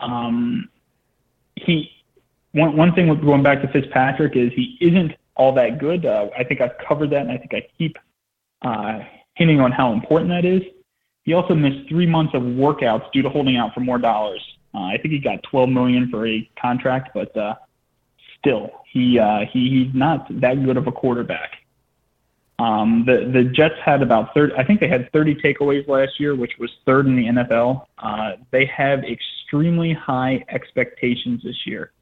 [0.00, 0.68] Um,
[1.56, 1.90] he
[2.52, 6.04] one one thing with going back to Fitzpatrick is he isn't all that good.
[6.04, 7.96] Uh, I think I've covered that, and I think I keep
[8.62, 9.00] uh,
[9.34, 10.62] hinting on how important that is.
[11.24, 14.42] He also missed three months of workouts due to holding out for more dollars.
[14.74, 17.54] Uh, I think he got 12 million for a contract, but uh,
[18.40, 21.60] still, he, uh, he he's not that good of a quarterback.
[22.60, 24.54] Um, the the Jets had about 30.
[24.54, 27.86] I think they had 30 takeaways last year, which was third in the NFL.
[27.98, 31.92] Uh, they have extremely high expectations this year.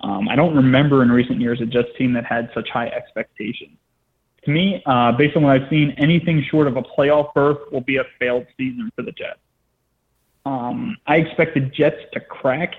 [0.00, 3.76] Um, I don't remember in recent years a Jets team that had such high expectations.
[4.44, 7.80] To me, uh, based on what I've seen, anything short of a playoff berth will
[7.80, 9.40] be a failed season for the Jets.
[10.44, 12.74] Um, I expect the Jets to crack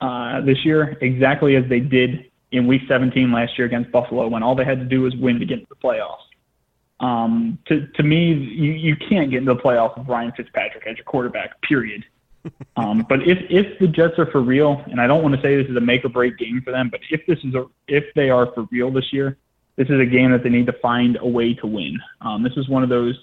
[0.00, 4.42] uh, this year exactly as they did in Week 17 last year against Buffalo when
[4.42, 6.24] all they had to do was win to get into the playoffs.
[7.00, 10.96] Um, to to me, you, you can't get into the playoffs with Ryan Fitzpatrick as
[10.96, 11.60] your quarterback.
[11.62, 12.04] Period.
[12.76, 15.56] Um, but if if the Jets are for real, and I don't want to say
[15.56, 18.04] this is a make or break game for them, but if this is a if
[18.14, 19.36] they are for real this year,
[19.76, 21.98] this is a game that they need to find a way to win.
[22.20, 23.18] Um, this is one of those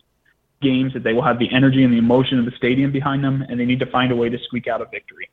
[0.61, 3.43] games that they will have the energy and the emotion of the stadium behind them,
[3.47, 5.29] and they need to find a way to squeak out a victory.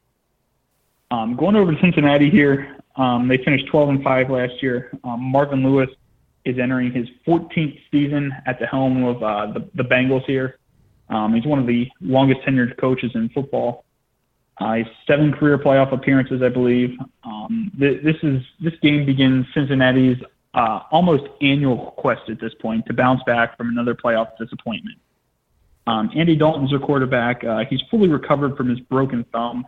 [1.13, 4.91] Um, going over to Cincinnati here, um, they finished 12 and 5 last year.
[5.05, 5.91] Um, Marvin Lewis
[6.47, 10.59] is entering his 14th season at the helm of uh, the, the Bengals here.
[11.11, 13.85] Um, he's one of the longest tenured coaches in football.
[14.59, 16.99] Uh, seven career playoff appearances, I believe.
[17.25, 20.17] Um, th- this is this game begins Cincinnati's
[20.55, 24.99] uh, almost annual quest at this point to bounce back from another playoff disappointment.
[25.87, 27.45] Um, Andy Dalton's their quarterback.
[27.45, 29.67] Uh, he's fully recovered from his broken thumb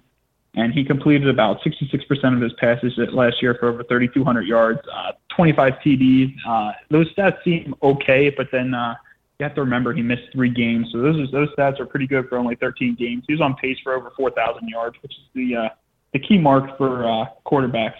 [0.56, 5.12] and he completed about 66% of his passes last year for over 3,200 yards, uh,
[5.34, 6.34] 25 TDs.
[6.46, 8.94] Uh, those stats seem okay, but then uh,
[9.38, 12.28] you have to remember he missed three games, so those those stats are pretty good
[12.28, 13.24] for only 13 games.
[13.26, 15.68] He was on pace for over 4,000 yards, which is the uh,
[16.12, 17.98] the key mark for uh, quarterbacks.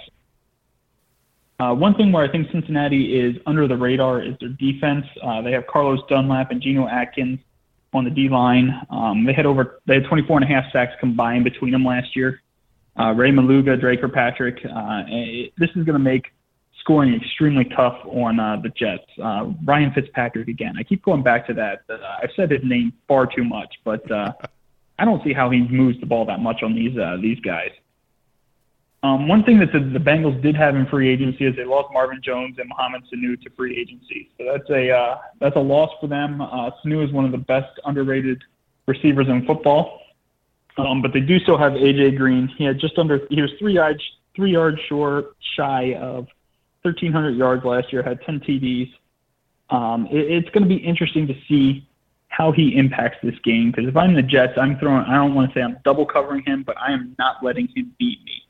[1.59, 5.06] Uh, one thing where I think Cincinnati is under the radar is their defense.
[5.22, 7.39] Uh, they have Carlos Dunlap and Geno Atkins
[7.93, 8.81] on the D line.
[8.90, 12.14] Um, they had over they had 24 and a half sacks combined between them last
[12.14, 12.40] year.
[12.99, 14.59] Uh, Rey Maualuga, Dre Kirkpatrick.
[14.65, 16.33] Uh, it, this is going to make
[16.81, 19.05] scoring extremely tough on uh, the Jets.
[19.23, 20.75] Uh, Ryan Fitzpatrick again.
[20.79, 21.83] I keep going back to that.
[21.89, 24.33] Uh, I've said his name far too much, but uh,
[24.99, 27.71] I don't see how he moves the ball that much on these uh, these guys.
[29.03, 31.93] Um, one thing that the, the Bengals did have in free agency is they lost
[31.93, 34.31] Marvin Jones and Mohamed Sanu to free agency.
[34.39, 36.41] So that's a uh, that's a loss for them.
[36.41, 38.43] Uh, Sanu is one of the best underrated
[38.87, 40.01] receivers in football.
[40.76, 42.48] Um, but they do still have AJ Green.
[42.48, 44.02] He had just under he was three yards
[44.34, 46.26] three yards short shy of
[46.82, 48.02] 1,300 yards last year.
[48.02, 48.92] Had 10 TDs.
[49.70, 51.86] Um, it, it's going to be interesting to see
[52.28, 55.05] how he impacts this game because if I'm the Jets, I'm throwing.
[55.05, 57.94] I don't want to say I'm double covering him, but I am not letting him
[57.98, 58.42] beat me.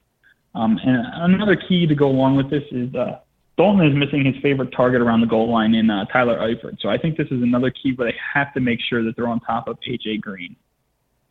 [0.55, 3.19] Um, and another key to go along with this is uh,
[3.57, 6.81] Dalton is missing his favorite target around the goal line in uh, Tyler Eifert.
[6.81, 9.29] So I think this is another key where they have to make sure that they're
[9.29, 10.57] on top of AJ Green.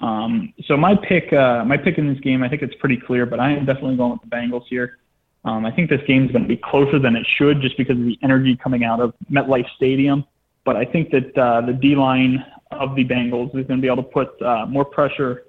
[0.03, 3.25] Um, so my pick, uh, my pick in this game, I think it's pretty clear,
[3.25, 4.97] but I am definitely going with the Bengals here.
[5.45, 7.97] Um, I think this game is going to be closer than it should, just because
[7.97, 10.25] of the energy coming out of MetLife Stadium.
[10.65, 13.87] But I think that uh, the D line of the Bengals is going to be
[13.87, 15.43] able to put uh, more pressure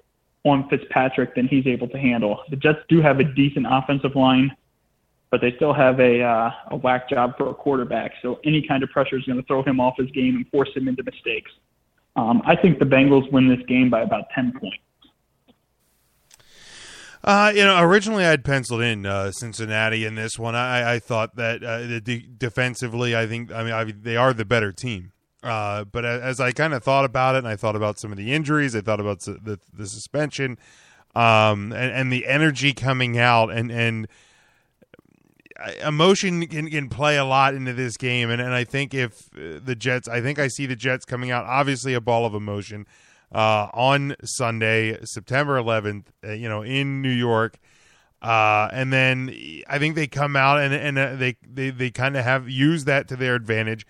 [0.45, 2.41] on Fitzpatrick than he's able to handle.
[2.49, 4.55] The Jets do have a decent offensive line,
[5.31, 8.13] but they still have a uh, a whack job for a quarterback.
[8.21, 10.69] So any kind of pressure is going to throw him off his game and force
[10.73, 11.51] him into mistakes.
[12.15, 14.77] Um, I think the Bengals win this game by about 10 points.
[17.23, 20.53] Uh, you know, originally I'd penciled in uh, Cincinnati in this one.
[20.55, 24.45] I, I thought that uh, de- defensively, I think, I mean, I, they are the
[24.45, 25.11] better team.
[25.45, 28.17] Uh, but as I kind of thought about it, and I thought about some of
[28.17, 30.57] the injuries, I thought about the the suspension,
[31.13, 34.07] um, and, and the energy coming out, and and
[35.83, 39.59] emotion can, can play a lot into this game, and, and I think if uh,
[39.63, 42.85] the Jets, I think I see the Jets coming out, obviously a ball of emotion
[43.33, 47.57] uh, on Sunday, September 11th, uh, you know, in New York.
[48.21, 49.29] Uh, and then
[49.67, 52.87] I think they come out and and uh, they they, they kind of have used
[52.87, 53.85] that to their advantage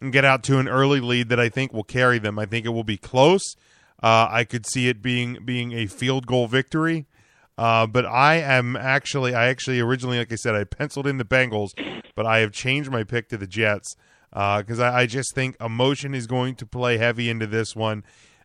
[0.00, 2.38] and get out to an early lead that I think will carry them.
[2.38, 3.56] I think it will be close.
[4.02, 7.06] Uh, I could see it being being a field goal victory.
[7.58, 11.24] Uh, but I am actually, I actually originally, like I said, I penciled in the
[11.24, 11.70] Bengals,
[12.14, 13.96] but I have changed my pick to the Jets
[14.30, 18.04] because uh, I, I, just think emotion is going to play heavy into this one,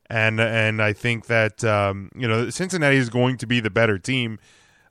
[0.09, 3.99] and and I think that um, you know Cincinnati is going to be the better
[3.99, 4.39] team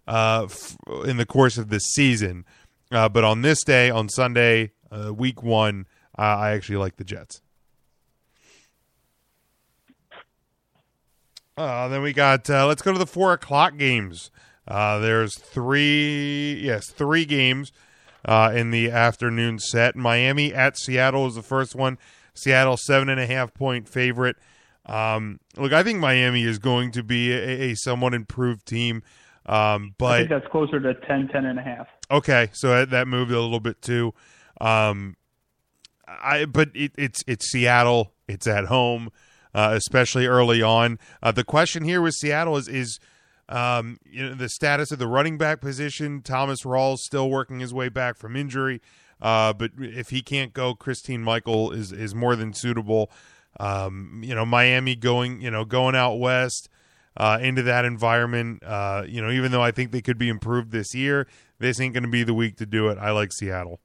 [0.06, 2.44] uh, f- in the course of this season.
[2.92, 7.40] Uh, but on this day, on Sunday, uh, week one, I actually like the Jets.
[11.56, 12.48] Uh, then we got.
[12.48, 14.30] Uh, let's go to the four o'clock games.
[14.66, 16.60] Uh, there's three.
[16.62, 17.72] Yes, three games
[18.24, 19.96] uh, in the afternoon set.
[19.96, 21.98] Miami at Seattle is the first one.
[22.34, 24.36] Seattle seven and a half point favorite.
[24.86, 29.02] Um, look, I think Miami is going to be a, a somewhat improved team.
[29.44, 31.88] Um, but I think that's closer to 10, 10 and a half.
[32.10, 34.14] Okay, so that moved a little bit too.
[34.60, 35.16] Um,
[36.06, 38.12] I but it, it's it's Seattle.
[38.28, 39.10] It's at home
[39.54, 40.98] uh, especially early on.
[41.22, 42.98] Uh, the question here with Seattle is is
[43.48, 46.22] um, you know the status of the running back position.
[46.22, 48.80] Thomas Rawls still working his way back from injury,
[49.20, 53.10] uh, but if he can't go, Christine Michael is is more than suitable.
[53.60, 56.68] Um, you know, Miami going you know going out west.
[57.14, 58.62] Uh, into that environment.
[58.64, 61.26] Uh, you know, even though I think they could be improved this year,
[61.58, 62.96] this ain't going to be the week to do it.
[62.96, 63.80] I like Seattle.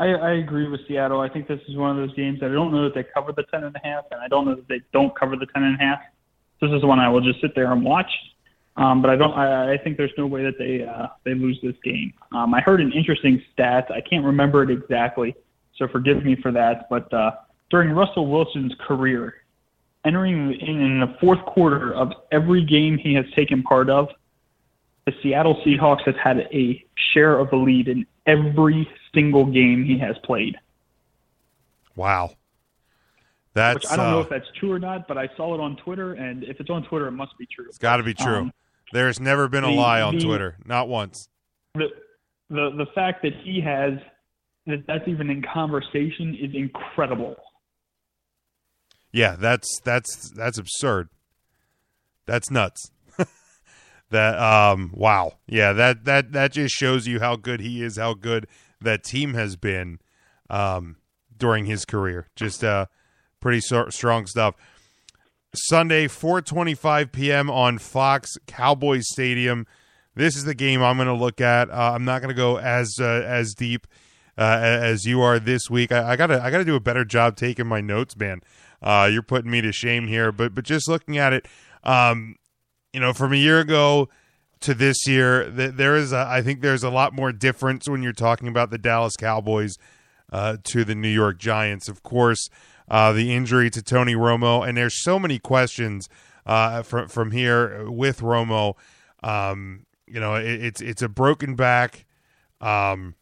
[0.00, 1.20] I, I agree with Seattle.
[1.20, 3.32] I think this is one of those games that I don't know that they cover
[3.32, 5.62] the ten and a half, and I don't know that they don't cover the ten
[5.62, 6.00] and a half.
[6.62, 8.10] This is one I will just sit there and watch.
[8.76, 9.34] Um, but I don't.
[9.34, 12.14] I, I think there's no way that they uh, they lose this game.
[12.32, 13.88] Um, I heard an interesting stat.
[13.94, 15.36] I can't remember it exactly,
[15.76, 16.88] so forgive me for that.
[16.88, 17.32] But uh,
[17.68, 19.34] during Russell Wilson's career,
[20.06, 24.08] entering in, in the fourth quarter of every game he has taken part of,
[25.04, 26.82] the Seattle Seahawks has had a
[27.12, 30.56] share of the lead in every single game he has played.
[31.96, 32.30] Wow.
[33.52, 35.60] That's Which I don't uh, know if that's true or not, but I saw it
[35.60, 37.66] on Twitter, and if it's on Twitter, it must be true.
[37.68, 38.36] It's got to be true.
[38.36, 38.52] Um,
[38.92, 41.28] There's never been a the, lie on the, Twitter, not once.
[41.74, 41.88] The,
[42.48, 43.94] the the fact that he has
[44.66, 47.36] that that's even in conversation is incredible.
[49.12, 51.08] Yeah, that's that's that's absurd.
[52.26, 52.90] That's nuts.
[54.10, 55.38] that um wow.
[55.48, 58.46] Yeah, that that that just shows you how good he is, how good
[58.80, 59.98] that team has been
[60.48, 60.96] um,
[61.36, 62.28] during his career.
[62.36, 62.86] Just uh,
[63.40, 64.54] pretty strong stuff.
[65.54, 67.50] Sunday, 4:25 p.m.
[67.50, 69.66] on Fox Cowboys Stadium.
[70.14, 71.70] This is the game I'm going to look at.
[71.70, 73.86] Uh, I'm not going to go as uh, as deep
[74.38, 75.92] uh, as you are this week.
[75.92, 78.40] I, I, gotta I gotta do a better job taking my notes, man.
[78.82, 81.46] Uh, you're putting me to shame here, but but just looking at it,
[81.84, 82.36] um,
[82.92, 84.08] you know, from a year ago
[84.60, 88.12] to this year, there is, a, I think, there's a lot more difference when you're
[88.12, 89.76] talking about the Dallas Cowboys
[90.32, 91.88] uh, to the New York Giants.
[91.88, 92.48] Of course,
[92.88, 96.08] uh, the injury to Tony Romo, and there's so many questions
[96.46, 98.74] uh, from from here with Romo.
[99.22, 102.06] Um, you know, it, it's it's a broken back.
[102.60, 103.14] Um,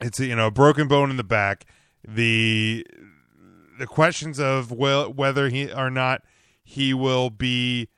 [0.00, 1.66] it's a, you know a broken bone in the back.
[2.06, 2.86] The
[3.78, 6.22] the questions of whether he or not
[6.64, 7.88] he will be,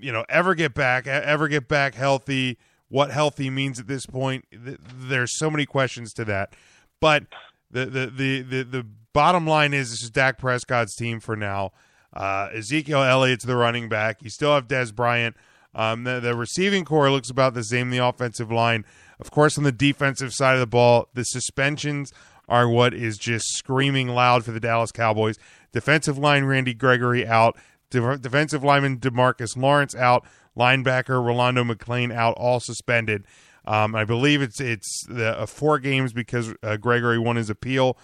[0.00, 2.58] you know, ever get back, ever get back healthy.
[2.88, 6.54] What healthy means at this point, there's so many questions to that.
[7.00, 7.24] But
[7.70, 11.72] the the the the, the bottom line is this is Dak Prescott's team for now.
[12.12, 14.22] Uh, Ezekiel Elliott's the running back.
[14.22, 15.36] You still have Dez Bryant.
[15.74, 17.88] Um, the, the receiving core looks about the same.
[17.88, 18.84] The offensive line,
[19.18, 22.12] of course, on the defensive side of the ball, the suspensions
[22.48, 25.38] are what is just screaming loud for the Dallas Cowboys.
[25.72, 27.56] Defensive line Randy Gregory out.
[27.92, 30.26] De- defensive lineman Demarcus Lawrence out.
[30.56, 33.24] Linebacker Rolando McClain out, all suspended.
[33.64, 37.96] Um, I believe it's it's the, uh, four games because uh, Gregory won his appeal.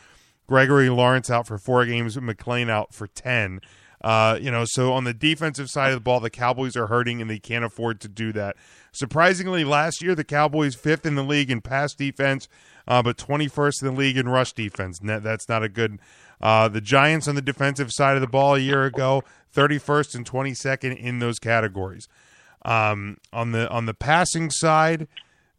[0.47, 3.61] Gregory Lawrence out for four games, McClain out for ten.
[4.01, 7.21] Uh, you know, so on the defensive side of the ball, the Cowboys are hurting
[7.21, 8.57] and they can't afford to do that.
[8.93, 12.49] Surprisingly, last year the Cowboys fifth in the league in pass defense,
[12.87, 15.01] uh, but 21st in the league in rush defense.
[15.03, 15.99] That's not a good.
[16.41, 19.23] Uh, the Giants on the defensive side of the ball a year ago,
[19.55, 22.09] 31st and 22nd in those categories.
[22.65, 25.09] Um, on the on the passing side,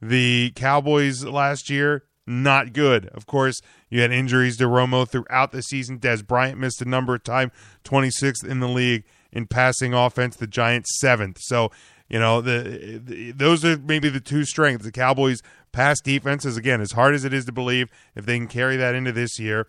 [0.02, 3.08] the Cowboys last year not good.
[3.08, 6.00] Of course, you had injuries to Romo throughout the season.
[6.00, 7.52] Dez Bryant missed a number of times,
[7.84, 10.36] 26th in the league in passing offense.
[10.36, 11.40] The Giants seventh.
[11.42, 11.72] So
[12.08, 14.86] you know the, the, those are maybe the two strengths.
[14.86, 15.42] The Cowboys'
[15.72, 18.78] pass defense is again as hard as it is to believe if they can carry
[18.78, 19.68] that into this year.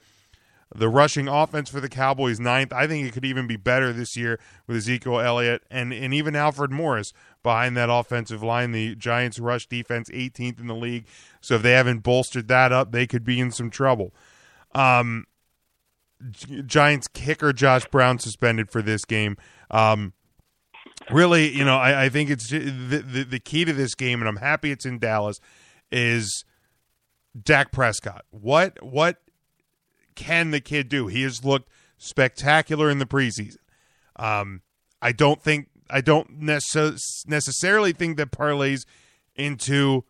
[0.72, 2.72] The rushing offense for the Cowboys ninth.
[2.72, 4.38] I think it could even be better this year
[4.68, 8.70] with Ezekiel Elliott and and even Alfred Morris behind that offensive line.
[8.70, 11.06] The Giants' rush defense 18th in the league.
[11.40, 14.14] So if they haven't bolstered that up, they could be in some trouble.
[14.72, 15.26] Um,
[16.66, 19.36] Giants kicker Josh Brown suspended for this game.
[19.70, 20.12] Um,
[21.10, 24.28] really, you know, I, I think it's the, the, the key to this game, and
[24.28, 25.40] I'm happy it's in Dallas.
[25.90, 26.44] Is
[27.40, 28.24] Dak Prescott?
[28.30, 29.16] What what
[30.20, 31.06] can the kid do?
[31.06, 33.56] He has looked spectacular in the preseason.
[34.16, 34.60] Um,
[35.00, 38.82] I don't think I don't necess- necessarily think that parlays
[39.34, 40.04] into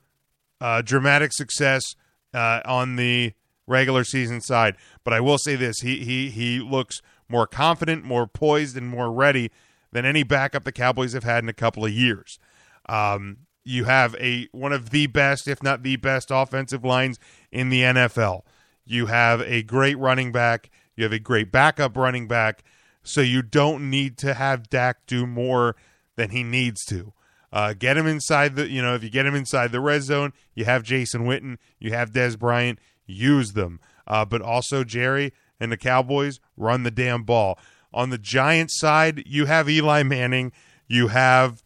[0.61, 1.95] uh, dramatic success
[2.35, 3.35] uh, on the
[3.69, 4.77] regular season side.
[5.05, 9.12] But I will say this: he he he looks more confident, more poised, and more
[9.12, 9.53] ready
[9.93, 12.39] than any backup the Cowboys have had in a couple of years.
[12.89, 17.19] Um, you have a one of the best, if not the best, offensive lines
[17.53, 18.43] in the NFL.
[18.91, 20.69] You have a great running back.
[20.97, 22.65] You have a great backup running back.
[23.03, 25.77] So you don't need to have Dak do more
[26.17, 27.12] than he needs to.
[27.53, 30.33] Uh, get him inside the, you know, if you get him inside the red zone,
[30.55, 33.81] you have Jason Witten, you have Dez Bryant, use them.
[34.07, 37.59] Uh, but also Jerry and the Cowboys run the damn ball.
[37.93, 40.53] On the Giants side, you have Eli Manning,
[40.89, 41.62] you have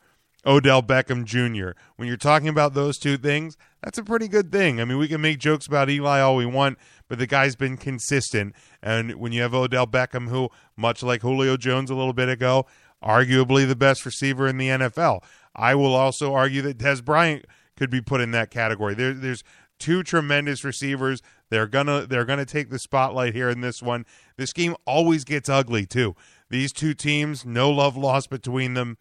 [0.46, 1.78] Odell Beckham Jr.
[1.96, 4.80] When you're talking about those two things, that's a pretty good thing.
[4.80, 6.78] I mean, we can make jokes about Eli all we want,
[7.08, 8.54] but the guy's been consistent.
[8.82, 12.66] And when you have Odell Beckham, who, much like Julio Jones a little bit ago,
[13.02, 15.22] arguably the best receiver in the NFL,
[15.54, 17.44] I will also argue that Dez Bryant
[17.76, 18.94] could be put in that category.
[18.94, 19.44] There, there's
[19.78, 21.20] two tremendous receivers.
[21.50, 24.06] They're gonna they're gonna take the spotlight here in this one.
[24.36, 26.14] This game always gets ugly too.
[26.50, 28.98] These two teams, no love lost between them,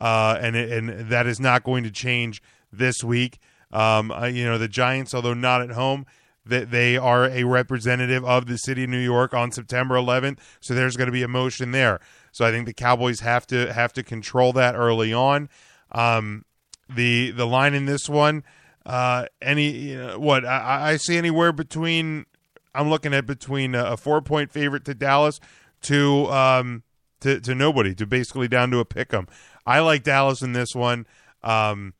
[0.00, 3.38] uh, and and that is not going to change this week.
[3.72, 6.06] Um, uh, you know the Giants, although not at home,
[6.44, 10.38] that they are a representative of the city of New York on September 11th.
[10.60, 12.00] So there's going to be emotion there.
[12.32, 15.48] So I think the Cowboys have to have to control that early on.
[15.92, 16.44] Um,
[16.88, 18.44] the the line in this one,
[18.86, 22.26] uh, any you know, what I, I, see anywhere between
[22.74, 25.40] I'm looking at between a, a four point favorite to Dallas
[25.82, 26.82] to um
[27.20, 29.26] to to nobody to basically down to a pick 'em.
[29.66, 31.06] I like Dallas in this one.
[31.42, 31.94] Um,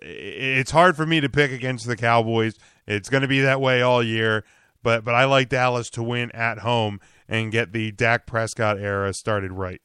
[0.00, 2.54] it's hard for me to pick against the Cowboys.
[2.86, 4.44] It's going to be that way all year,
[4.82, 9.12] but but I like Dallas to win at home and get the Dak Prescott era
[9.12, 9.80] started right.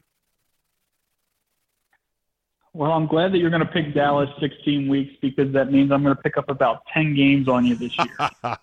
[2.74, 6.04] Well, I'm glad that you're going to pick Dallas 16 weeks because that means I'm
[6.04, 8.30] going to pick up about 10 games on you this year.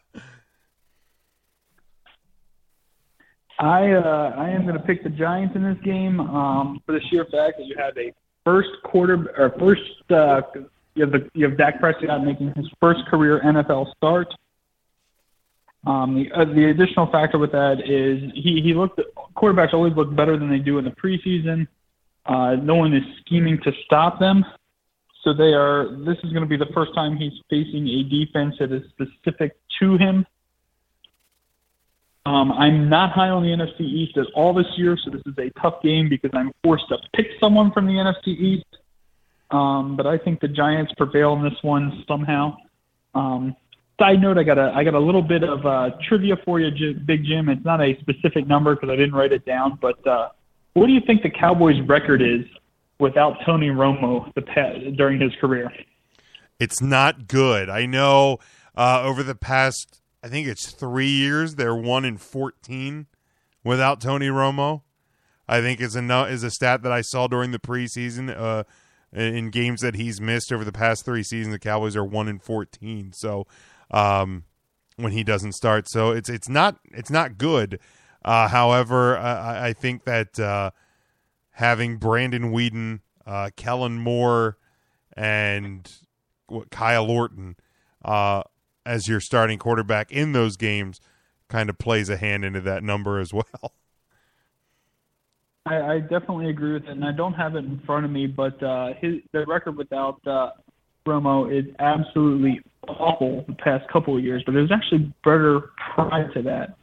[3.59, 7.01] I uh, I am going to pick the Giants in this game um, for the
[7.11, 8.13] sheer fact that you have a
[8.45, 10.43] first quarter or first uh,
[10.95, 14.29] you have the you have Dak Prescott making his first career NFL start.
[15.87, 19.01] Um, the uh, the additional factor with that is he he looked
[19.37, 21.67] quarterbacks always look better than they do in the preseason.
[22.27, 24.45] Uh, no one is scheming to stop them.
[25.23, 25.89] So they are.
[26.05, 29.57] This is going to be the first time he's facing a defense that is specific
[29.81, 30.27] to him.
[32.27, 35.35] Um, I'm not high on the NFC East at all this year, so this is
[35.37, 38.65] a tough game because I'm forced to pick someone from the NFC East.
[39.55, 42.57] Um, but I think the Giants prevail in this one somehow.
[43.15, 43.55] Um,
[44.01, 46.95] side note, I got a I got a little bit of uh, trivia for you,
[47.07, 47.49] Big Jim.
[47.49, 49.79] It's not a specific number because I didn't write it down.
[49.81, 50.31] But uh,
[50.73, 52.45] what do you think the Cowboys' record is
[52.99, 55.71] without Tony Romo the past, during his career?
[56.59, 57.71] It's not good.
[57.71, 58.39] I know
[58.77, 63.07] uh, over the past, I think it's three years, they're one in fourteen
[63.63, 64.83] without Tony Romo.
[65.47, 68.35] I think is a is a stat that I saw during the preseason.
[68.37, 68.65] Uh,
[69.15, 72.39] in games that he's missed over the past three seasons, the Cowboys are one in
[72.39, 73.13] fourteen.
[73.13, 73.47] So
[73.91, 74.45] um,
[74.97, 77.79] when he doesn't start, so it's it's not it's not good.
[78.25, 80.71] Uh, however, I, I, think that uh,
[81.51, 84.57] having Brandon Weeden, uh, Kellen Moore,
[85.15, 85.91] and
[86.47, 87.57] what, Kyle Orton
[88.03, 88.43] uh,
[88.87, 91.01] as your starting quarterback in those games
[91.49, 93.45] kind of plays a hand into that number as well.
[95.67, 98.27] I, I definitely agree with it, and I don't have it in front of me,
[98.27, 100.51] but uh, his the record without uh,
[101.07, 106.31] Romo is absolutely awful the past couple of years, but it was actually better prior
[106.35, 106.77] to that.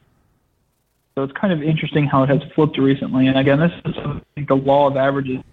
[1.15, 3.27] So it's kind of interesting how it has flipped recently.
[3.27, 5.43] And again, this is I think the law of averages.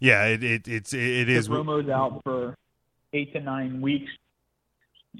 [0.00, 1.48] Yeah, it, it it's it, it is.
[1.48, 2.54] Romo's out for
[3.12, 4.10] eight to nine weeks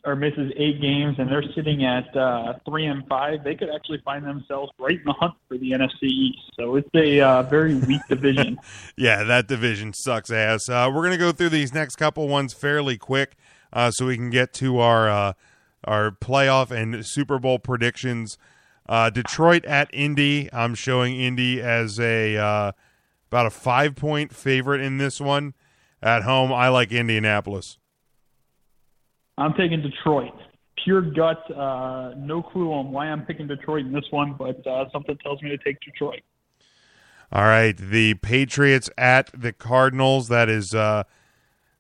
[0.05, 4.01] or misses eight games and they're sitting at uh, three and five, they could actually
[4.05, 6.39] find themselves right in the hunt for the NFC East.
[6.59, 8.59] So it's a uh, very weak division.
[8.97, 10.69] yeah, that division sucks ass.
[10.69, 13.37] Uh, we're gonna go through these next couple ones fairly quick,
[13.73, 15.33] uh, so we can get to our uh,
[15.85, 18.39] our playoff and Super Bowl predictions.
[18.89, 20.49] Uh, Detroit at Indy.
[20.53, 25.55] I'm showing Indy as a about a five point favorite in this one.
[26.03, 27.79] At home, I like Indianapolis.
[29.39, 30.33] I'm taking Detroit.
[30.85, 31.39] Pure gut.
[31.57, 35.41] Uh, no clue on why I'm picking Detroit in this one, but uh, something tells
[35.43, 36.21] me to take Detroit.
[37.31, 40.29] All right, the Patriots at the Cardinals.
[40.29, 41.05] That is uh,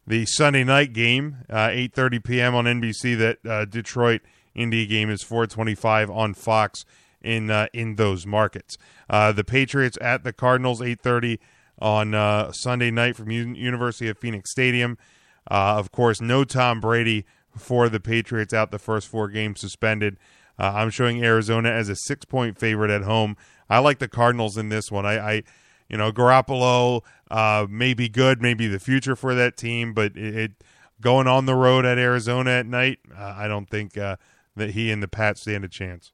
[0.06, 2.54] the Sunday night game, uh, 8:30 p.m.
[2.54, 3.18] on NBC.
[3.18, 4.20] That uh, Detroit
[4.54, 6.84] Indy game is 4:25 on Fox
[7.22, 8.76] in uh, in those markets.
[9.08, 11.38] the Patriots at the Cardinals, 8:30
[11.80, 14.98] on Sunday night from U- University of Phoenix Stadium.
[15.46, 17.24] of course, no Tom Brady
[17.58, 20.18] for the Patriots out the first four games suspended.
[20.58, 23.36] Uh, I'm showing Arizona as a six point favorite at home.
[23.70, 25.06] I like the Cardinals in this one.
[25.06, 25.42] I, I
[25.88, 30.36] you know, Garoppolo uh, may be good, maybe the future for that team, but it,
[30.36, 30.52] it
[31.00, 34.16] going on the road at Arizona at night, uh, I don't think uh,
[34.56, 36.12] that he and the Pats stand a chance.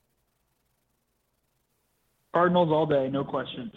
[2.33, 3.73] Cardinals all day, no questions.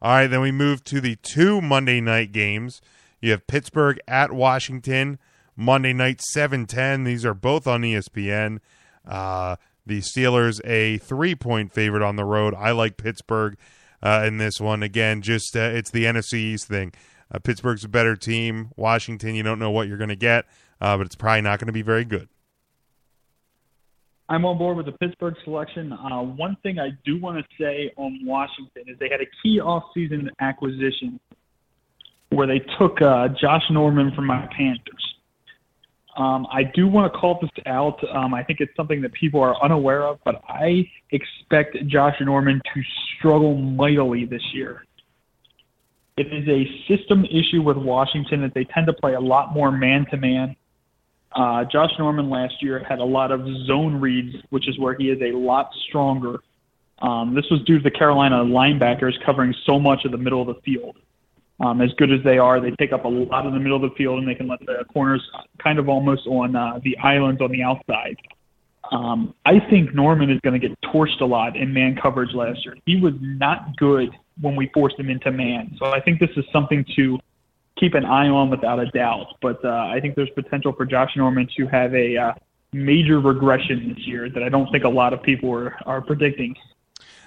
[0.00, 2.80] All right, then we move to the two Monday night games.
[3.20, 5.18] You have Pittsburgh at Washington.
[5.60, 7.04] Monday night, 7-10.
[7.04, 8.60] These are both on ESPN.
[9.04, 12.54] Uh, the Steelers a three-point favorite on the road.
[12.54, 13.56] I like Pittsburgh
[14.00, 14.84] uh, in this one.
[14.84, 16.92] Again, just uh, it's the NFC East thing.
[17.32, 18.70] Uh, Pittsburgh's a better team.
[18.76, 20.44] Washington, you don't know what you're going to get,
[20.80, 22.28] uh, but it's probably not going to be very good.
[24.28, 25.92] I'm on board with the Pittsburgh selection.
[25.92, 29.58] Uh, one thing I do want to say on Washington is they had a key
[29.58, 31.18] offseason acquisition
[32.28, 35.17] where they took Josh Norman from my Panthers.
[36.18, 37.98] Um, I do want to call this out.
[38.12, 42.60] Um, I think it's something that people are unaware of, but I expect Josh Norman
[42.74, 42.82] to
[43.16, 44.84] struggle mightily this year.
[46.16, 49.70] It is a system issue with Washington that they tend to play a lot more
[49.70, 50.56] man to man.
[51.70, 55.22] Josh Norman last year had a lot of zone reads, which is where he is
[55.22, 56.40] a lot stronger.
[57.00, 60.48] Um, this was due to the Carolina linebackers covering so much of the middle of
[60.48, 60.96] the field
[61.60, 63.90] um, as good as they are, they take up a lot of the middle of
[63.90, 65.22] the field and they can let the corners
[65.58, 68.16] kind of almost on uh, the islands on the outside.
[68.90, 72.64] Um, I think Norman is going to get torched a lot in man coverage last
[72.64, 72.76] year.
[72.86, 74.10] He was not good
[74.40, 75.76] when we forced him into man.
[75.78, 77.18] So I think this is something to
[77.78, 79.36] keep an eye on without a doubt.
[79.42, 82.32] But uh, I think there's potential for Josh Norman to have a uh,
[82.72, 86.54] major regression this year that I don't think a lot of people are, are predicting.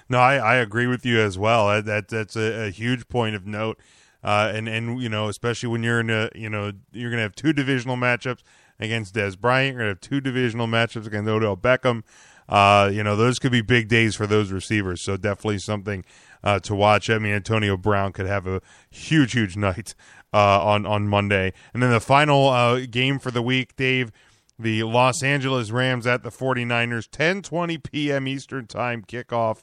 [0.08, 1.82] No, I, I agree with you as well.
[1.82, 3.78] That that's a, a huge point of note.
[4.22, 7.34] Uh, and and you know, especially when you're in a you know you're gonna have
[7.34, 8.42] two divisional matchups
[8.78, 9.74] against Dez Bryant.
[9.74, 12.02] You're gonna have two divisional matchups against Odell Beckham.
[12.48, 15.02] Uh, you know, those could be big days for those receivers.
[15.02, 16.04] So definitely something
[16.44, 17.08] uh, to watch.
[17.08, 19.94] I mean, Antonio Brown could have a huge, huge night
[20.32, 24.12] uh, on on Monday, and then the final uh, game for the week, Dave.
[24.58, 28.28] The Los Angeles Rams at the 49ers, 10:20 p.m.
[28.28, 29.62] Eastern Time kickoff.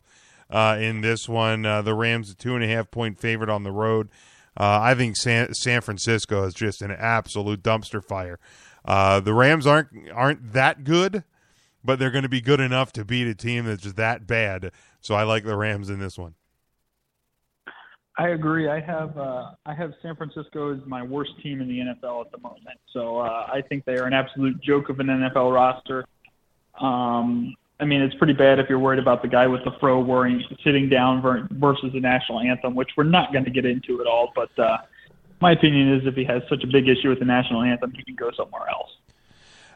[0.50, 1.62] uh, in this one.
[1.62, 4.10] The Rams, a two and a half point favorite on the road.
[4.60, 8.40] Uh, I think San, San Francisco is just an absolute dumpster fire.
[8.84, 11.24] Uh, the Rams aren't aren't that good,
[11.84, 14.72] but they're going to be good enough to beat a team that's just that bad.
[15.02, 16.36] So I like the Rams in this one.
[18.18, 18.68] I agree.
[18.68, 22.32] I have uh, I have San Francisco as my worst team in the NFL at
[22.32, 22.78] the moment.
[22.92, 26.06] So uh, I think they are an absolute joke of an NFL roster.
[26.82, 30.00] Um, I mean, it's pretty bad if you're worried about the guy with the fro
[30.02, 34.08] wearing sitting down versus the national anthem, which we're not going to get into at
[34.08, 34.34] all.
[34.36, 34.80] But uh,
[35.40, 38.04] my opinion is, if he has such a big issue with the national anthem, he
[38.04, 38.90] can go somewhere else.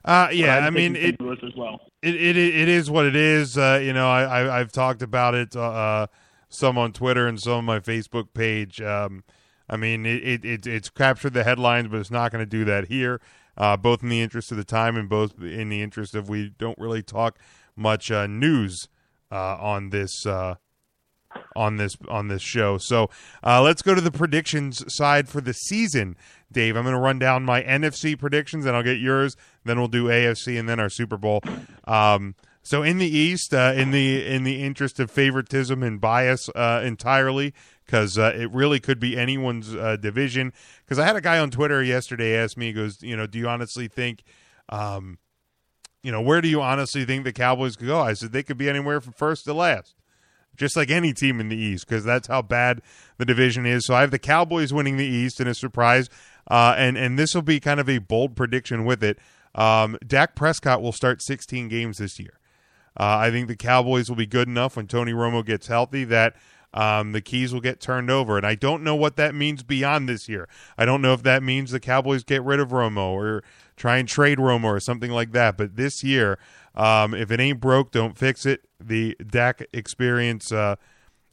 [0.04, 1.80] Uh, yeah, I mean, it, as well.
[2.02, 3.58] it, it it is what it is.
[3.58, 5.56] Uh, you know, I, I have talked about it.
[5.56, 6.08] Uh,
[6.50, 8.82] some on Twitter and some on my Facebook page.
[8.82, 9.24] Um,
[9.70, 12.88] I mean, it, it, it's captured the headlines, but it's not going to do that
[12.90, 13.22] here.
[13.56, 16.50] Uh, both in the interest of the time and both in the interest of we
[16.58, 17.38] don't really talk
[17.76, 18.88] much uh, news
[19.32, 20.56] uh, on this uh,
[21.56, 22.78] on this on this show.
[22.78, 23.10] So
[23.44, 26.16] uh, let's go to the predictions side for the season,
[26.52, 26.76] Dave.
[26.76, 29.36] I'm going to run down my NFC predictions, and I'll get yours.
[29.64, 31.42] Then we'll do AFC and then our Super Bowl.
[31.86, 36.50] Um, so in the East, uh, in the in the interest of favoritism and bias
[36.56, 37.54] uh, entirely,
[37.86, 40.54] because uh, it really could be anyone's uh, division.
[40.86, 43.38] Because I had a guy on Twitter yesterday ask me, he goes, you know, do
[43.38, 44.24] you honestly think,
[44.70, 45.18] um,
[46.04, 48.00] you know, where do you honestly think the Cowboys could go?
[48.00, 49.96] I said they could be anywhere from first to last,
[50.56, 52.82] just like any team in the East, because that's how bad
[53.18, 53.86] the division is.
[53.86, 56.10] So I have the Cowboys winning the East in a surprise,
[56.52, 59.18] uh, and and this will be kind of a bold prediction with it.
[59.56, 62.40] Um, Dak Prescott will start 16 games this year.
[63.00, 66.36] Uh, I think the Cowboys will be good enough when Tony Romo gets healthy that
[66.74, 68.38] um, the keys will get turned over.
[68.38, 70.48] And I don't know what that means beyond this year.
[70.78, 73.44] I don't know if that means the Cowboys get rid of Romo or
[73.76, 75.58] try and trade Romo or something like that.
[75.58, 76.40] But this year,
[76.76, 78.62] um, if it ain't broke, don't fix it.
[78.80, 80.76] The Dak experience uh,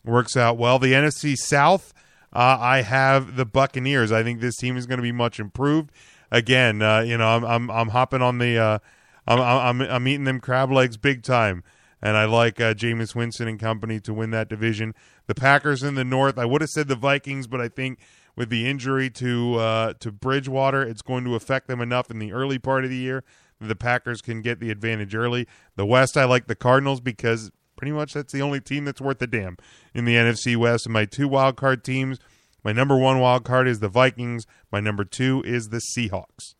[0.05, 0.79] works out well.
[0.79, 1.93] The NFC South,
[2.33, 4.12] uh, I have the Buccaneers.
[4.12, 5.91] I think this team is going to be much improved.
[6.31, 8.79] Again, uh, you know, I'm, I'm I'm hopping on the uh,
[9.27, 11.65] I'm I'm I'm eating them crab legs big time,
[12.01, 14.95] and I like uh, Jameis Winston and company to win that division.
[15.27, 16.39] The Packers in the North.
[16.39, 17.99] I would have said the Vikings, but I think
[18.36, 22.32] with the injury to uh, to Bridgewater, it's going to affect them enough in the
[22.32, 23.24] early part of the year
[23.61, 25.47] that the Packers can get the advantage early.
[25.77, 29.23] The West, I like the Cardinals because pretty much that's the only team that's worth
[29.23, 29.57] a damn
[29.94, 30.86] in the NFC West.
[30.86, 32.19] And my two wild card teams.
[32.62, 34.47] My number one wild card is the Vikings.
[34.70, 36.55] My number two is the Seahawks.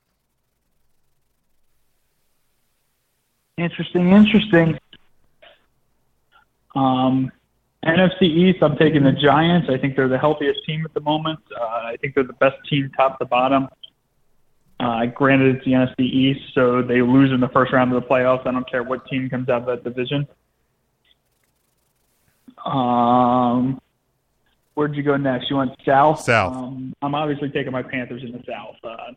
[3.59, 4.78] Interesting, interesting.
[6.74, 7.30] Um,
[7.85, 9.69] NFC East, I'm taking the Giants.
[9.70, 11.40] I think they're the healthiest team at the moment.
[11.59, 13.69] Uh, I think they're the best team top to bottom.
[14.78, 18.09] Uh, granted, it's the NFC East, so they lose in the first round of the
[18.09, 18.47] playoffs.
[18.47, 20.27] I don't care what team comes out of that division.
[22.65, 23.81] Um,
[24.74, 25.51] where'd you go next?
[25.51, 26.20] You went south.
[26.20, 26.55] South.
[26.55, 28.77] Um, I'm obviously taking my Panthers in the south.
[28.85, 29.12] Uh,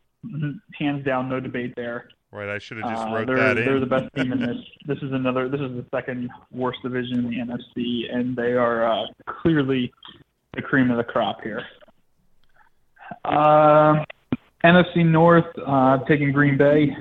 [0.77, 2.09] hands down, no debate there.
[2.33, 3.65] Right, I should have just uh, wrote they're, that in.
[3.65, 4.57] They're the best team in this.
[4.87, 5.47] This is another.
[5.47, 9.05] This is the second worst division in the NFC, and they are uh,
[9.41, 9.93] clearly
[10.55, 11.63] the cream of the crop here.
[13.23, 14.03] Uh,
[14.65, 16.97] NFC North, uh, taking Green Bay.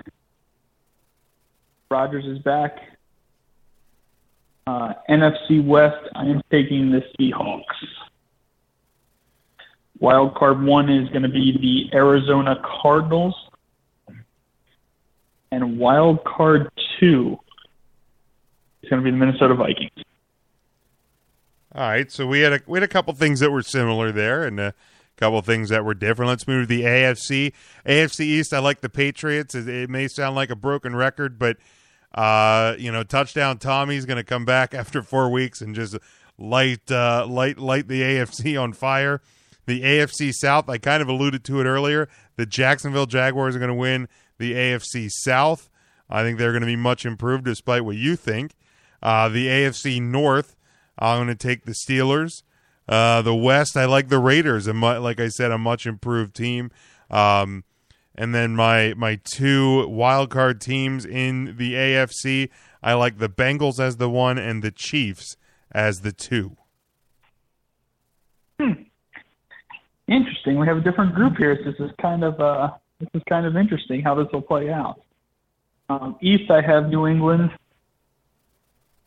[1.90, 2.76] Rodgers is back.
[4.66, 7.64] Uh, NFC West, I am taking the Seahawks.
[9.98, 13.34] Wild card one is going to be the Arizona Cardinals
[15.52, 16.68] and wild card
[16.98, 17.38] two
[18.82, 19.90] is going to be the Minnesota Vikings.
[21.74, 24.44] All right, so we had a we had a couple things that were similar there,
[24.44, 24.74] and a
[25.16, 26.28] couple things that were different.
[26.28, 27.52] Let's move to the AFC.
[27.86, 28.52] AFC East.
[28.52, 29.54] I like the Patriots.
[29.54, 31.56] It, it may sound like a broken record, but
[32.14, 35.96] uh, you know, touchdown Tommy's going to come back after four weeks and just
[36.38, 39.20] light uh, light light the AFC on fire.
[39.64, 40.68] The AFC South.
[40.68, 42.08] I kind of alluded to it earlier.
[42.36, 44.08] The Jacksonville Jaguars are going to win
[44.42, 45.70] the AFC South.
[46.10, 48.54] I think they're going to be much improved despite what you think.
[49.00, 50.56] Uh, the AFC North,
[50.98, 52.42] I'm going to take the Steelers.
[52.88, 54.66] Uh, the West, I like the Raiders.
[54.66, 56.70] And like I said, a much improved team.
[57.08, 57.62] Um,
[58.14, 62.50] and then my my two wild card teams in the AFC,
[62.82, 65.36] I like the Bengals as the one and the Chiefs
[65.70, 66.56] as the two.
[68.60, 68.72] Hmm.
[70.08, 70.58] Interesting.
[70.58, 71.56] We have a different group here.
[71.64, 72.70] This is kind of uh,
[73.02, 75.00] this is kind of interesting how this will play out.
[75.88, 77.50] Um, East, I have New England.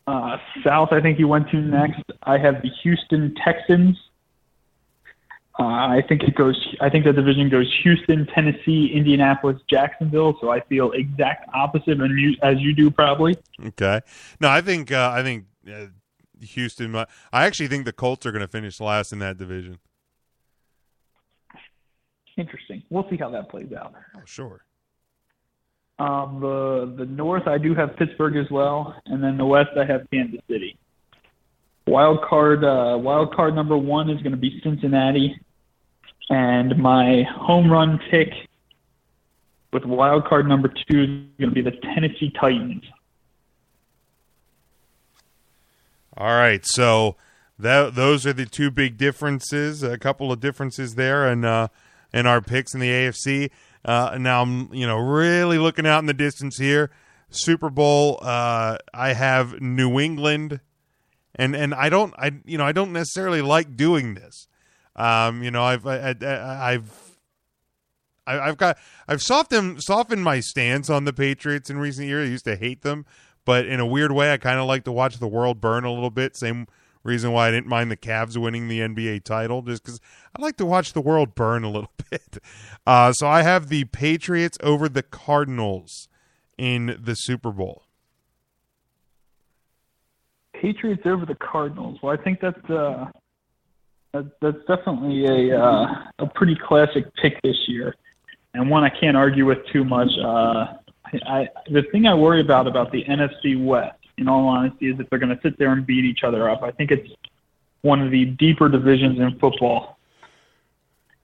[0.06, 2.02] Uh, South, I think you went to next.
[2.22, 3.96] I have the Houston Texans.
[5.58, 6.76] Uh, I think it goes.
[6.82, 10.36] I think the division goes Houston, Tennessee, Indianapolis, Jacksonville.
[10.42, 11.98] So I feel exact opposite
[12.42, 13.38] as you do, probably.
[13.64, 14.02] Okay.
[14.38, 15.86] No, I think uh, I think uh,
[16.40, 16.94] Houston.
[16.94, 19.78] I actually think the Colts are going to finish last in that division.
[22.36, 22.82] Interesting.
[22.90, 23.94] We'll see how that plays out.
[24.16, 24.62] Oh, sure.
[25.98, 29.84] Um, the the North, I do have Pittsburgh as well, and then the West, I
[29.86, 30.78] have Kansas City.
[31.86, 35.40] Wild card, uh, wild card number one is going to be Cincinnati,
[36.28, 38.28] and my home run pick
[39.72, 41.08] with wild card number two is
[41.38, 42.82] going to be the Tennessee Titans.
[46.14, 47.16] All right, so
[47.58, 49.82] that those are the two big differences.
[49.82, 51.68] A couple of differences there, and uh,
[52.16, 53.50] in our picks in the AFC.
[53.84, 56.90] Uh, now I'm you know really looking out in the distance here.
[57.30, 58.18] Super Bowl.
[58.22, 60.60] Uh, I have New England,
[61.34, 64.48] and and I don't I you know I don't necessarily like doing this.
[64.96, 67.18] Um, you know I've I, I, I've
[68.26, 72.28] I've got I've softened softened my stance on the Patriots in recent years.
[72.28, 73.04] I used to hate them,
[73.44, 75.92] but in a weird way, I kind of like to watch the world burn a
[75.92, 76.34] little bit.
[76.34, 76.66] Same
[77.06, 80.00] reason why I didn't mind the Cavs winning the NBA title, just because
[80.36, 82.38] I like to watch the world burn a little bit.
[82.86, 86.08] Uh, so I have the Patriots over the Cardinals
[86.58, 87.84] in the Super Bowl.
[90.60, 91.98] Patriots over the Cardinals.
[92.02, 93.06] Well, I think that's uh,
[94.12, 95.86] that, that's definitely a uh,
[96.18, 97.94] a pretty classic pick this year,
[98.54, 100.08] and one I can't argue with too much.
[100.22, 100.66] Uh,
[101.26, 105.08] I, the thing I worry about about the NFC West in all honesty, is if
[105.10, 106.62] they're going to sit there and beat each other up.
[106.62, 107.08] I think it's
[107.82, 109.98] one of the deeper divisions in football.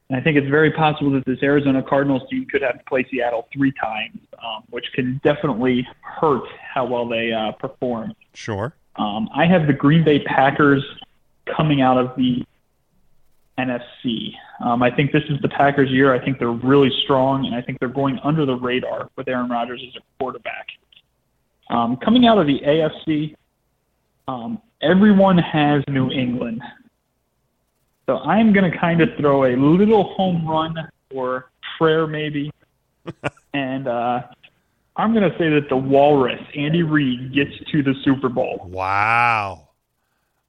[0.09, 3.06] And I think it's very possible that this Arizona Cardinals team could have to play
[3.10, 6.43] Seattle three times, um, which can definitely hurt
[6.74, 8.12] how well they uh, perform.
[8.35, 8.74] Sure.
[8.97, 10.85] Um, I have the Green Bay Packers
[11.56, 12.44] coming out of the
[13.59, 14.35] NFC.
[14.62, 16.14] Um, I think this is the Packers' year.
[16.14, 19.48] I think they're really strong, and I think they're going under the radar with Aaron
[19.48, 20.66] Rodgers as a quarterback.
[21.73, 23.35] Um, coming out of the AFC,
[24.28, 26.62] um, everyone has New England.
[28.07, 30.77] So I'm going to kind of throw a little home run
[31.15, 32.53] or prayer maybe.
[33.55, 34.20] and uh,
[34.97, 38.66] I'm going to say that the Walrus, Andy Reid, gets to the Super Bowl.
[38.69, 39.69] Wow.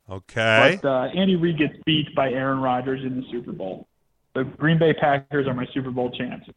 [0.09, 0.79] Okay.
[0.81, 3.87] But uh, Andy Reid gets beat by Aaron Rodgers in the Super Bowl.
[4.33, 6.49] The Green Bay Packers are my Super Bowl champs.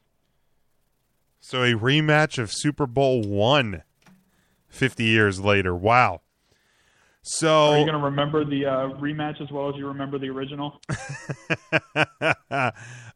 [1.39, 3.85] So a rematch of Super Bowl one.
[4.69, 5.75] 50 years later.
[5.75, 6.21] Wow.
[7.29, 10.29] So are you going to remember the uh, rematch as well as you remember the
[10.29, 10.81] original?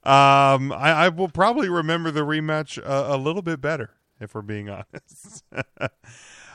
[0.03, 4.43] um, I, I, will probably remember the rematch a, a little bit better, if we're
[4.43, 5.45] being honest.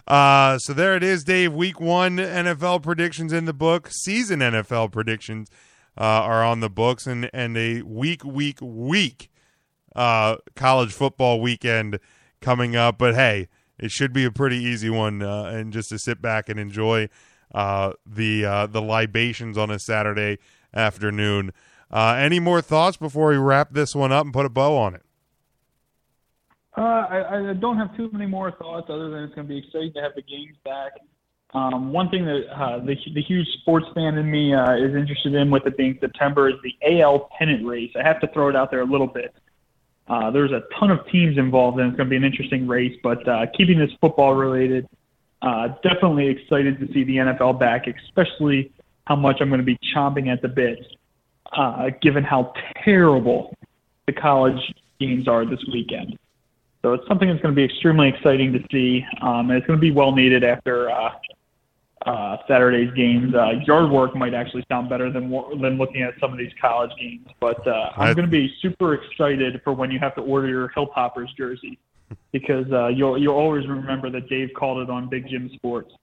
[0.05, 1.53] uh, so there it is, Dave.
[1.53, 3.87] Week one NFL predictions in the book.
[3.89, 5.49] Season NFL predictions
[5.97, 9.31] uh, are on the books, and and a week, week, week
[9.95, 11.99] uh, college football weekend
[12.41, 12.97] coming up.
[12.97, 13.47] But hey
[13.77, 17.09] it should be a pretty easy one, uh, and just to sit back and enjoy
[17.53, 20.37] uh, the uh, the libations on a Saturday
[20.73, 21.51] afternoon.
[21.91, 24.95] Uh, any more thoughts before we wrap this one up and put a bow on
[24.95, 25.03] it?
[26.77, 29.59] Uh, I, I, don't have too many more thoughts other than it's going to be
[29.59, 30.91] exciting to have the games back.
[31.53, 35.49] Um, one thing that uh, the, the huge sports fan in me is interested in
[35.51, 37.91] with it being September is the AL pennant race.
[37.97, 39.33] I have to throw it out there a little bit.
[40.07, 42.95] Uh, there's a ton of teams involved, and it's going to be an interesting race.
[43.01, 44.87] But uh, keeping this football related,
[45.41, 48.71] uh, definitely excited to see the NFL back, especially
[49.05, 50.79] how much I'm going to be chomping at the bit,
[51.53, 52.53] uh, given how
[52.83, 53.55] terrible
[54.05, 56.17] the college games are this weekend.
[56.83, 59.77] So it's something that's going to be extremely exciting to see, um, and it's going
[59.77, 61.09] to be well needed after uh,
[62.05, 63.33] uh, Saturday's games.
[63.33, 65.29] Uh, yard work might actually sound better than
[65.61, 67.27] than looking at some of these college games.
[67.39, 70.69] But uh, I'm going to be super excited for when you have to order your
[70.69, 71.79] Hilltoppers jersey
[72.31, 75.93] because uh, you'll you'll always remember that Dave called it on Big Jim Sports.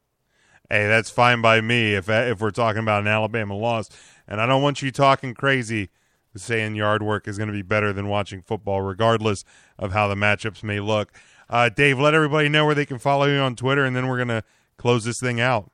[0.68, 3.88] Hey, that's fine by me if if we're talking about an Alabama loss,
[4.26, 5.90] and I don't want you talking crazy
[6.34, 9.44] saying yard work is going to be better than watching football, regardless
[9.78, 11.12] of how the matchups may look.
[11.50, 14.16] Uh, Dave, let everybody know where they can follow you on Twitter, and then we're
[14.16, 14.42] going to
[14.78, 15.70] close this thing out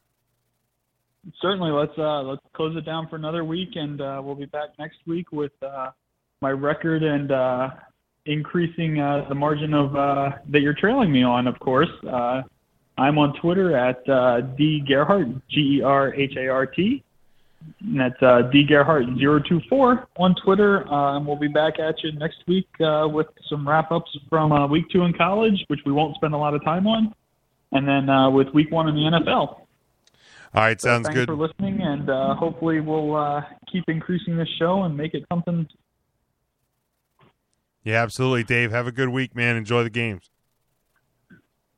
[1.41, 4.71] certainly let's uh, let's close it down for another week, and uh, we'll be back
[4.79, 5.91] next week with uh,
[6.41, 7.71] my record and uh,
[8.27, 11.47] increasing uh, the margin of uh, that you're trailing me on.
[11.47, 12.43] Of course, uh,
[12.97, 17.03] I'm on Twitter at uh, d gerhart g e r h a r t.
[17.81, 20.87] And that's uh, Gerhart 024 on Twitter.
[20.89, 24.53] Uh, and we'll be back at you next week uh, with some wrap ups from
[24.53, 27.13] uh, week two in college, which we won't spend a lot of time on,
[27.73, 29.61] and then uh, with week one in the NFL.
[30.55, 31.29] All right, sounds so thanks good.
[31.29, 35.25] Thanks for listening, and uh, hopefully we'll uh, keep increasing this show and make it
[35.31, 35.67] something.
[37.85, 38.71] Yeah, absolutely, Dave.
[38.71, 39.57] Have a good week, man.
[39.57, 40.31] Enjoy the games.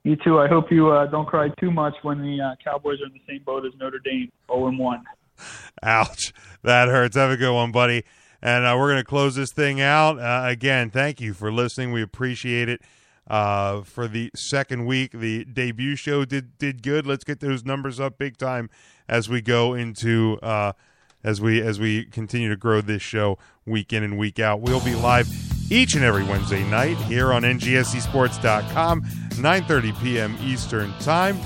[0.03, 0.39] You too.
[0.39, 3.21] I hope you uh, don't cry too much when the uh, Cowboys are in the
[3.29, 5.05] same boat as Notre Dame, 0 1.
[5.83, 6.33] Ouch.
[6.63, 7.17] That hurts.
[7.17, 8.05] Have a good one, buddy.
[8.43, 10.19] And uh, we're going to close this thing out.
[10.19, 11.93] Uh, again, thank you for listening.
[11.93, 12.81] We appreciate it.
[13.31, 17.07] Uh, for the second week, the debut show did did good.
[17.07, 18.69] Let's get those numbers up big time
[19.09, 20.73] as we go into uh,
[21.23, 24.61] as we as we continue to grow this show week in and week out.
[24.61, 25.29] We'll be live
[25.71, 30.37] each and every Wednesday night here on ngscsports.com, 9:30 p.m.
[30.43, 31.39] Eastern Time.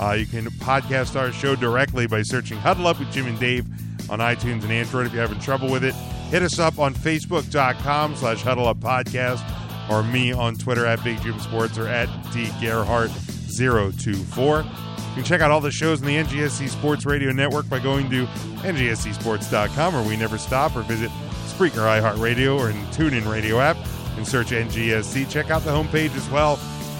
[0.00, 3.64] Uh, you can podcast our show directly by searching Huddle Up with Jim and Dave
[4.10, 5.06] on iTunes and Android.
[5.06, 5.94] If you're having trouble with it,
[6.30, 11.20] hit us up on Facebook.com slash Huddle Up Podcast or me on Twitter at Big
[11.22, 14.64] Jim Sports or at DGerhart024.
[14.64, 14.70] You
[15.16, 18.24] can check out all the shows in the NGSC Sports Radio Network by going to
[18.62, 21.10] ngscsports.com or we never stop or visit
[21.46, 23.76] Spreaker iHeartRadio or in TuneIn Radio app
[24.16, 25.28] and search NGSC.
[25.30, 26.56] Check out the homepage as well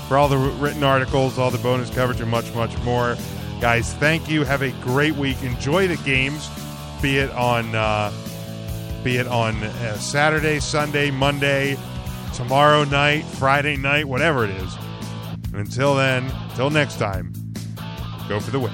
[0.09, 3.17] for all the written articles, all the bonus coverage, and much, much more.
[3.63, 4.45] Guys, thank you.
[4.45, 5.43] Have a great week.
[5.43, 6.51] Enjoy the games,
[7.01, 8.13] be it on uh,
[9.03, 11.79] be it on uh, Saturday, Sunday, Monday,
[12.33, 14.77] tomorrow night, Friday night, whatever it is.
[15.53, 17.33] And until then, until next time,
[18.29, 18.73] go for the win.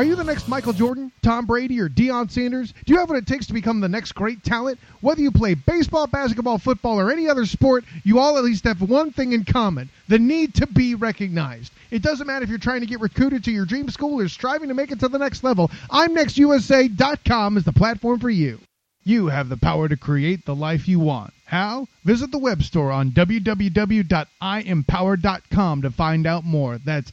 [0.00, 2.72] Are you the next Michael Jordan, Tom Brady, or Deion Sanders?
[2.86, 4.78] Do you have what it takes to become the next great talent?
[5.02, 8.80] Whether you play baseball, basketball, football, or any other sport, you all at least have
[8.80, 11.70] one thing in common the need to be recognized.
[11.90, 14.68] It doesn't matter if you're trying to get recruited to your dream school or striving
[14.68, 15.70] to make it to the next level.
[15.90, 18.58] I'mNextUSA.com is the platform for you.
[19.04, 21.34] You have the power to create the life you want.
[21.44, 21.88] How?
[22.04, 26.78] Visit the web store on www.iempower.com to find out more.
[26.78, 27.12] That's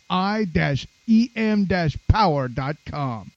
[1.08, 3.37] i-em-power.com.